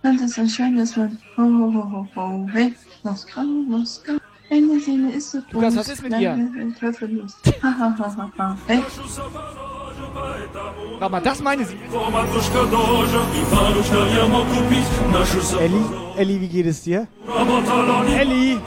[0.03, 1.19] Das ist ein schönes Land.
[1.37, 2.75] Ho, ho, ho, ho, ho, hey.
[3.03, 4.15] Moskau, Moskau.
[4.51, 5.53] Eine Seele ist so groß.
[5.53, 6.75] Lukas, was ist mit dir?
[6.79, 7.27] Teufel
[11.01, 11.77] Nochmal, das meine sie.
[15.61, 15.85] Elli,
[16.17, 17.07] Elli, wie geht es dir?
[18.19, 18.59] Elli!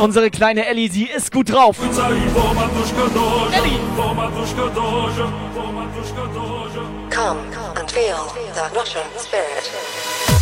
[0.00, 1.76] Unsere kleine Elli, sie ist gut drauf.
[3.52, 3.78] Elli!
[7.10, 7.38] Come
[7.78, 10.38] and feel the Russian spirit.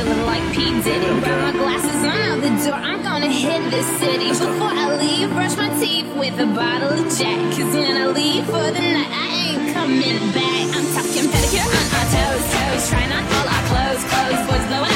[0.00, 0.82] feeling like P.
[0.82, 1.20] Diddy.
[1.20, 2.74] Grab my glasses, I'm out the door.
[2.74, 4.28] I'm gonna hit this city.
[4.28, 7.40] Before I leave, brush my teeth with a bottle of Jack.
[7.54, 10.66] Cause when I leave for the night, I ain't coming back.
[10.76, 12.90] I'm talking pedicure on our toes, toes.
[12.90, 14.42] Try not all our clothes, clothes.
[14.48, 14.89] Boys blowing.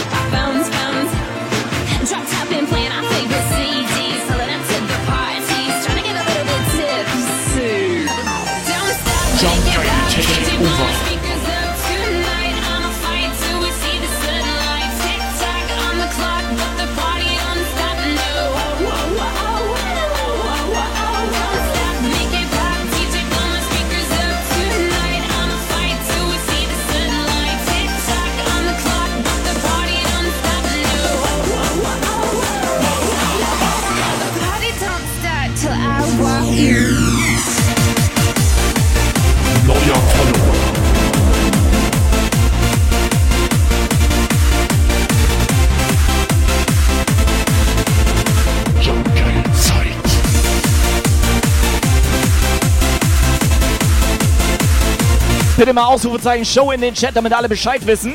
[55.64, 58.14] Bitte mal Ausrufezeichen Show in den Chat, damit alle Bescheid wissen.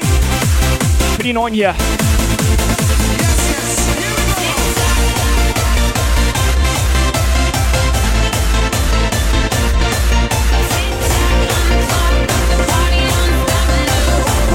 [1.16, 1.74] Für die Neuen hier.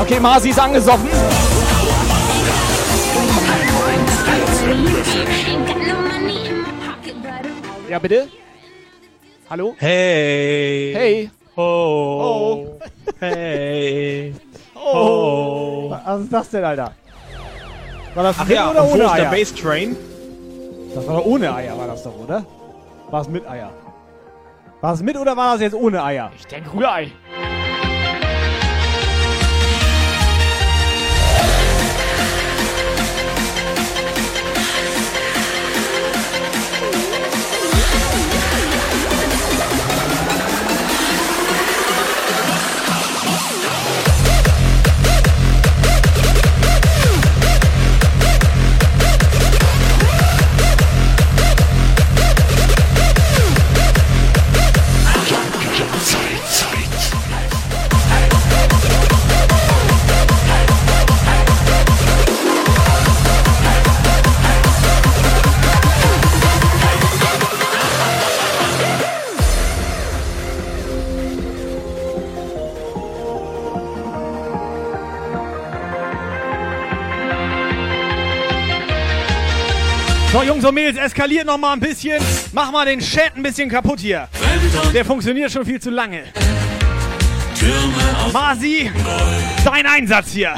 [0.00, 1.08] Okay, Marci ist angesoffen.
[7.90, 8.28] Ja, bitte?
[9.50, 9.74] Hallo?
[9.78, 10.92] Hey.
[10.94, 11.30] Hey.
[11.56, 12.53] Ho.
[13.32, 14.34] Hey.
[14.74, 15.90] Oh.
[16.04, 16.92] Was ist das denn, Alter?
[18.14, 19.30] War das Ach mit ja, oder ohne ist der Eier?
[19.30, 19.96] Bass-Train?
[20.94, 22.44] Das war doch ohne Eier, war das doch, oder?
[23.10, 23.70] War es mit Eier?
[24.80, 26.30] War es mit oder war das jetzt ohne Eier?
[26.36, 27.10] Ich denke Rührei.
[80.46, 82.22] Jungs und Mädels, eskaliert noch mal ein bisschen.
[82.52, 84.28] Mach mal den Chat ein bisschen kaputt hier.
[84.92, 86.24] Der funktioniert schon viel zu lange.
[88.32, 88.90] Masi,
[89.64, 90.54] dein Einsatz hier.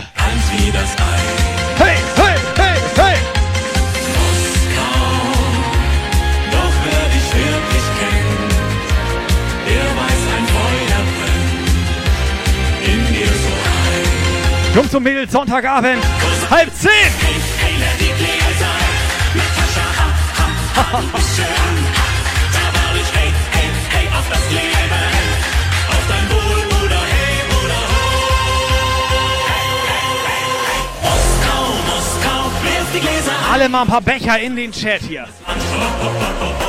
[1.79, 3.17] Hey, hey, hey, hey.
[14.75, 16.03] Jungs und Mädels, Sonntagabend,
[16.51, 17.26] halb zehn.
[20.77, 21.39] Ha, du bist.
[21.39, 24.93] Da war ich, hey, hey, hey, auf das Leben.
[25.89, 28.05] Auf dein Wohl, Bruder, hey, Bruder, ho.
[31.03, 33.37] Moskau, Moskau, wirf die Gläser.
[33.53, 35.27] Alle mal ein paar Becher in den Chat hier.
[35.47, 36.66] Moskau,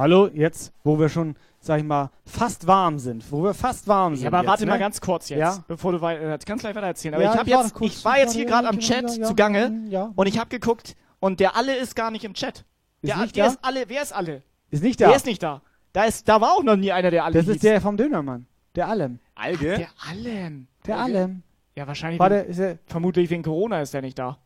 [0.00, 3.30] Hallo, jetzt, wo wir schon, sag ich mal, fast warm sind.
[3.30, 4.24] Wo wir fast warm sind.
[4.24, 4.70] Ja, aber jetzt, warte ne?
[4.70, 5.62] mal ganz kurz jetzt, Ja?
[5.68, 7.12] bevor du weiter, äh, kannst gleich weiter erzählen.
[7.12, 9.10] Aber Ja, ich habe ich war jetzt, kurz- ich war jetzt hier gerade am Chat
[9.10, 10.10] ja, ja, zugange ja.
[10.16, 12.64] und ich habe geguckt und der alle ist gar nicht im Chat.
[13.02, 13.50] Ist Der, nicht der da?
[13.50, 14.42] ist alle, wer ist alle?
[14.70, 15.08] Ist nicht da.
[15.08, 15.60] Der ist nicht da.
[15.92, 17.56] Da ist, da war auch noch nie einer, der alle Das hieß.
[17.56, 18.46] ist der vom Dönermann.
[18.76, 19.18] Der Allem.
[19.34, 19.76] Alge?
[19.76, 20.66] Der Allem.
[20.86, 21.18] Der Alge?
[21.18, 21.42] Allem.
[21.76, 22.20] Ja, wahrscheinlich.
[22.20, 24.38] Warte, wegen- ist er- vermutlich wegen Corona ist der nicht da.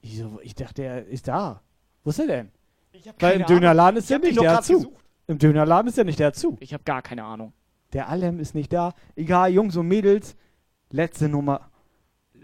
[0.00, 0.40] Wieso?
[0.42, 1.60] Ich dachte, er ist da.
[2.02, 2.50] Wo ist er denn?
[3.18, 4.78] Weil im Dönerladen ist er ihn nicht, der hat zu.
[4.78, 5.04] gesucht.
[5.26, 6.56] Im Dönerladen ist er nicht, der hat zu.
[6.60, 7.52] Ich habe gar keine Ahnung.
[7.92, 8.94] Der Allem ist nicht da.
[9.14, 10.36] Egal, Jungs und Mädels.
[10.90, 11.70] Letzte Nummer.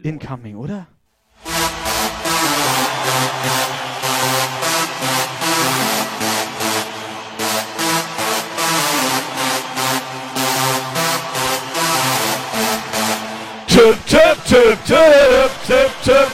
[0.03, 0.87] Incoming, oder?
[13.67, 16.29] Tip, tip, tip, tip, tip, tip,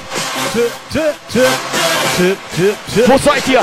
[0.52, 1.58] tip, tip, tip,
[2.16, 3.08] tip, tip, tip.
[3.08, 3.62] Wo seid ihr?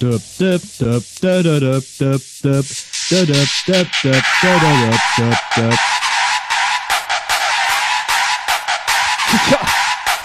[0.00, 2.64] dup dup dup da da dup dup dup
[3.10, 5.78] da dup dup dup da da dup dup dup.
[9.50, 9.58] Ja,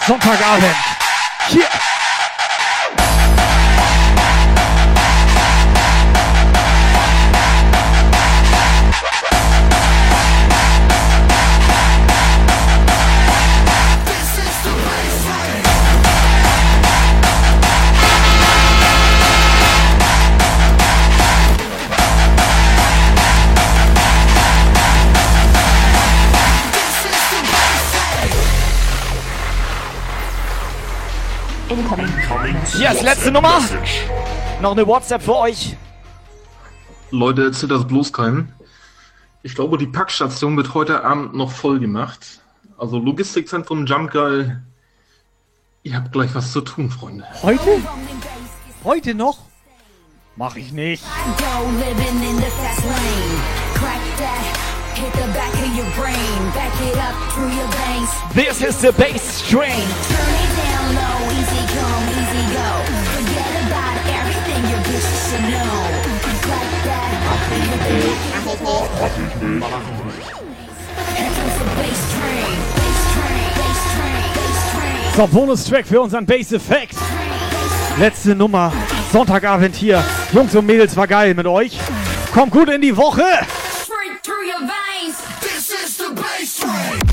[0.08, 0.76] Sonntagabend.
[1.48, 1.68] Hier
[32.78, 33.62] Yes, letzte Nummer.
[34.62, 35.76] Noch eine WhatsApp für euch.
[37.12, 38.50] Leute, erzählt das bloß keinem.
[39.44, 42.42] Ich glaube, die Packstation wird heute Abend noch voll gemacht.
[42.78, 44.56] Also Logistikzentrum Jump Guy.
[45.84, 47.26] Ihr habt gleich was zu tun, Freunde.
[47.42, 47.82] Heute?
[48.84, 49.40] Heute noch?
[50.36, 51.04] Mach ich nicht.
[58.34, 59.84] This is the bass train
[62.54, 62.76] flow.
[63.18, 63.94] Forget about
[75.16, 76.96] So, Bonustrack für unseren Bass Effect.
[78.00, 78.74] Letzte Nummer.
[79.12, 80.04] Sonntagabend hier.
[80.32, 81.78] Jungs und Mädels, war geil mit euch.
[82.34, 83.22] Kommt gut in die Woche.
[83.22, 85.18] Straight through your veins.
[85.40, 87.13] This is the bass train.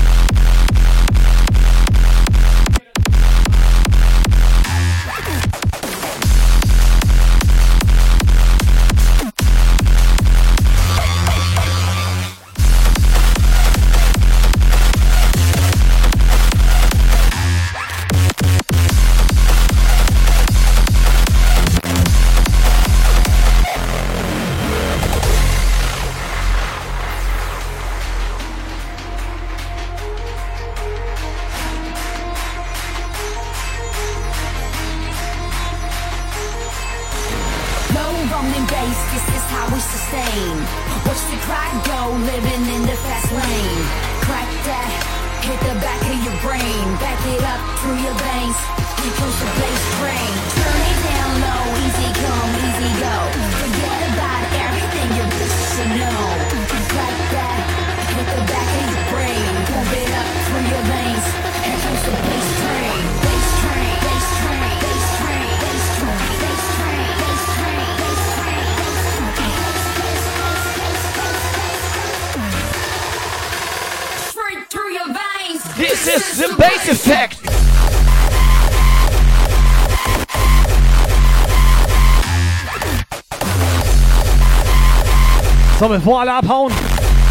[86.03, 86.73] Bevor alle abhauen,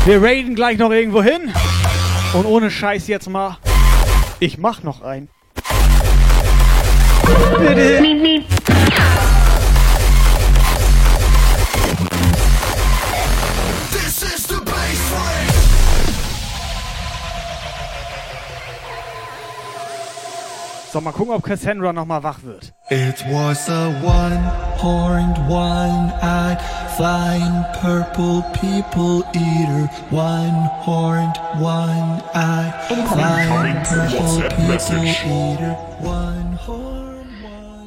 [0.05, 1.53] wir raiden gleich noch irgendwo hin.
[2.35, 3.57] Und ohne Scheiß jetzt mal,
[4.39, 5.29] ich mach noch ein.
[7.59, 8.01] Bitte.
[20.93, 22.73] So, mal gucken, ob Cassandra noch mal wach wird.
[22.91, 26.59] It was a one-horned, one-eyed,
[27.01, 29.89] flying purple people eater.
[30.11, 32.75] One-horned, one-eyed,
[33.09, 35.79] flying purple people eater.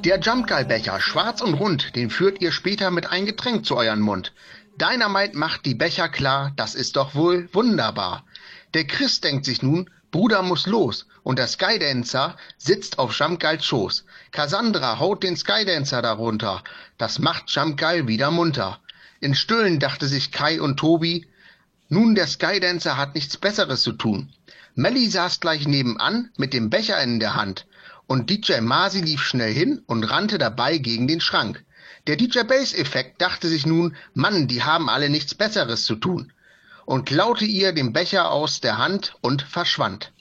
[0.04, 3.78] Der Jump Guy Becher, schwarz und rund, den führt ihr später mit ein Getränk zu
[3.78, 4.34] euren Mund.
[4.82, 8.24] Dynamite macht die Becher klar, das ist doch wohl wunderbar.
[8.74, 14.06] Der Chris denkt sich nun, Bruder muss los, und der Skydancer sitzt auf Jumpgeils Schoß.
[14.32, 16.64] Cassandra haut den Skydancer darunter,
[16.98, 18.80] das macht Jumpgeil wieder munter.
[19.24, 21.26] In Stüllen dachte sich Kai und Tobi,
[21.88, 24.34] nun der Skydancer hat nichts Besseres zu tun.
[24.76, 27.66] Melly saß gleich nebenan mit dem Becher in der Hand,
[28.06, 31.64] und DJ Masi lief schnell hin und rannte dabei gegen den Schrank.
[32.06, 36.34] Der DJ Bass Effekt dachte sich nun, Mann, die haben alle nichts Besseres zu tun,
[36.84, 40.12] und klaute ihr den Becher aus der Hand und verschwand.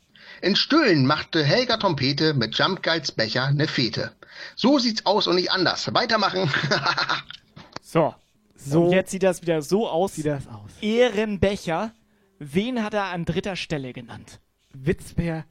[0.42, 4.12] In Stüllen machte Helga Trompete mit Jumpgeils Becher ne Fete.
[4.54, 5.92] So sieht's aus und nicht anders.
[5.92, 6.48] Weitermachen.
[7.84, 8.14] So.
[8.64, 10.14] So Und jetzt sieht das wieder so aus.
[10.14, 10.70] sieht das aus.
[10.80, 11.92] Ehrenbecher.
[12.38, 14.40] Wen hat er an dritter Stelle genannt?
[14.72, 15.44] Witzbär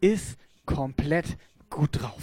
[0.00, 1.36] ist komplett
[1.70, 2.22] gut drauf.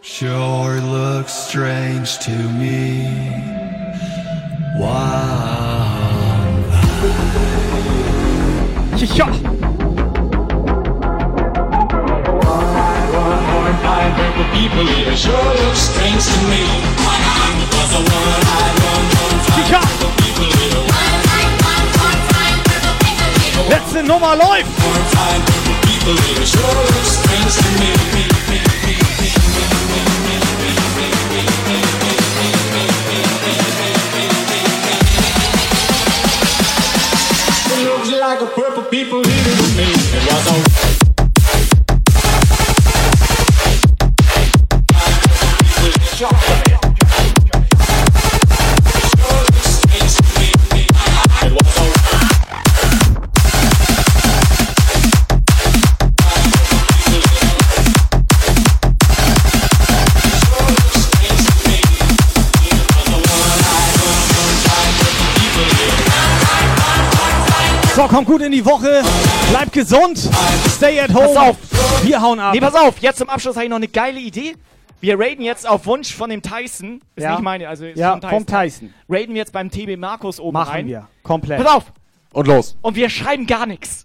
[0.00, 3.08] Sure looks strange to me.
[4.78, 4.88] Wow.
[9.14, 9.26] Ja.
[14.54, 17.27] People, it sure looks strange to me.
[23.68, 24.66] Letzte Nummer läuft.
[25.10, 27.92] find purple people, it sure looks strange to me.
[37.70, 39.88] It looks like a purple people here to me.
[39.92, 40.46] It was
[40.94, 40.97] a
[68.08, 69.02] kommt gut in die Woche.
[69.50, 70.18] Bleibt gesund.
[70.68, 71.26] Stay at home.
[71.28, 71.56] Pass auf.
[72.02, 72.54] Wir hauen ab.
[72.54, 72.98] Nee, pass auf.
[73.00, 74.54] Jetzt zum Abschluss habe ich noch eine geile Idee.
[75.00, 77.00] Wir raiden jetzt auf Wunsch von dem Tyson.
[77.14, 77.32] Ist Ja.
[77.32, 78.30] nicht meine, also ist Ja, Tyson.
[78.30, 78.94] vom Tyson.
[79.08, 80.86] Raiden wir jetzt beim TB Markus oben Machen rein.
[80.86, 81.06] wir.
[81.22, 81.62] Komplett.
[81.62, 81.84] Pass auf.
[82.32, 82.76] Und los.
[82.82, 84.04] Und wir schreiben gar nichts.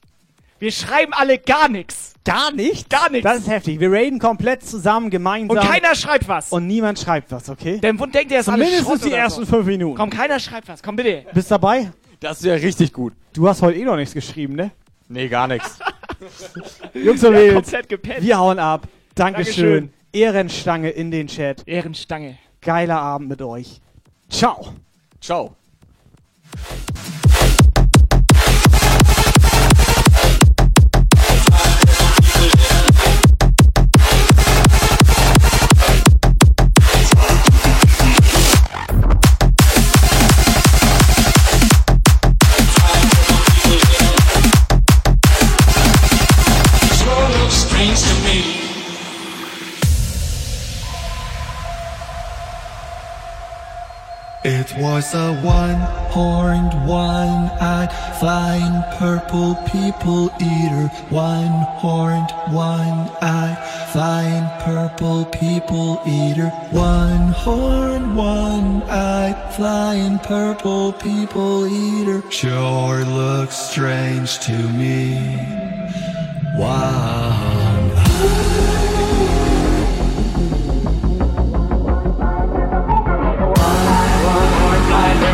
[0.59, 2.13] Wir schreiben alle gar nichts.
[2.23, 2.89] Gar nicht?
[2.89, 3.23] Gar nichts.
[3.29, 3.79] Das ist heftig.
[3.81, 5.57] Wir raiden komplett zusammen, gemeinsam.
[5.57, 6.51] Und keiner schreibt was.
[6.53, 7.79] Und niemand schreibt was, okay?
[7.79, 9.51] Der Wund denkt, der ist alles Mindestens Schrott die ersten so.
[9.57, 9.97] fünf Minuten.
[9.97, 10.81] Komm, keiner schreibt was.
[10.81, 11.25] Komm bitte.
[11.33, 11.91] Bist dabei?
[12.23, 13.11] Das ist ja richtig gut.
[13.33, 14.71] Du hast heute eh noch nichts geschrieben, ne?
[15.09, 15.77] Nee, gar nichts.
[16.93, 17.69] Jungs und Mädels,
[18.19, 18.87] wir hauen ab.
[19.13, 19.89] Dankeschön.
[19.89, 19.93] Dankeschön.
[20.13, 21.67] Ehrenstange in den Chat.
[21.67, 22.37] Ehrenstange.
[22.61, 23.81] Geiler Abend mit euch.
[24.29, 24.73] Ciao.
[25.19, 25.53] Ciao.
[54.63, 60.87] It was a one-horned, one-eyed, flying purple people eater.
[61.09, 63.57] One-horned, one-eyed,
[63.91, 66.47] flying purple people eater.
[66.71, 72.23] One-horned, one-eyed, flying purple people eater.
[72.31, 75.35] Sure looks strange to me.
[76.57, 77.62] Wow.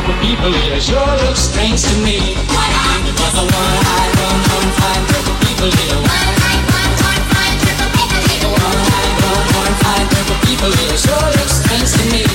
[0.10, 2.34] Purple people, it sure looks strange to me.
[2.34, 6.02] Because the one I run, run, find purple people here.
[6.02, 8.50] One eye, one, one, find purple people here.
[8.50, 10.98] One eye, one, one, find purple people here.
[10.98, 12.26] Sure looks strange to me.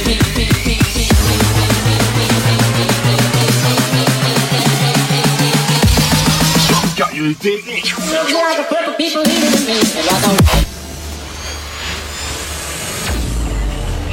[6.94, 7.74] Geil, Digga.
[8.06, 9.82] Looks like a purple people here to me.
[9.82, 10.38] It was a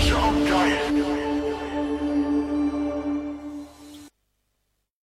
[0.02, 1.21] Jump geil.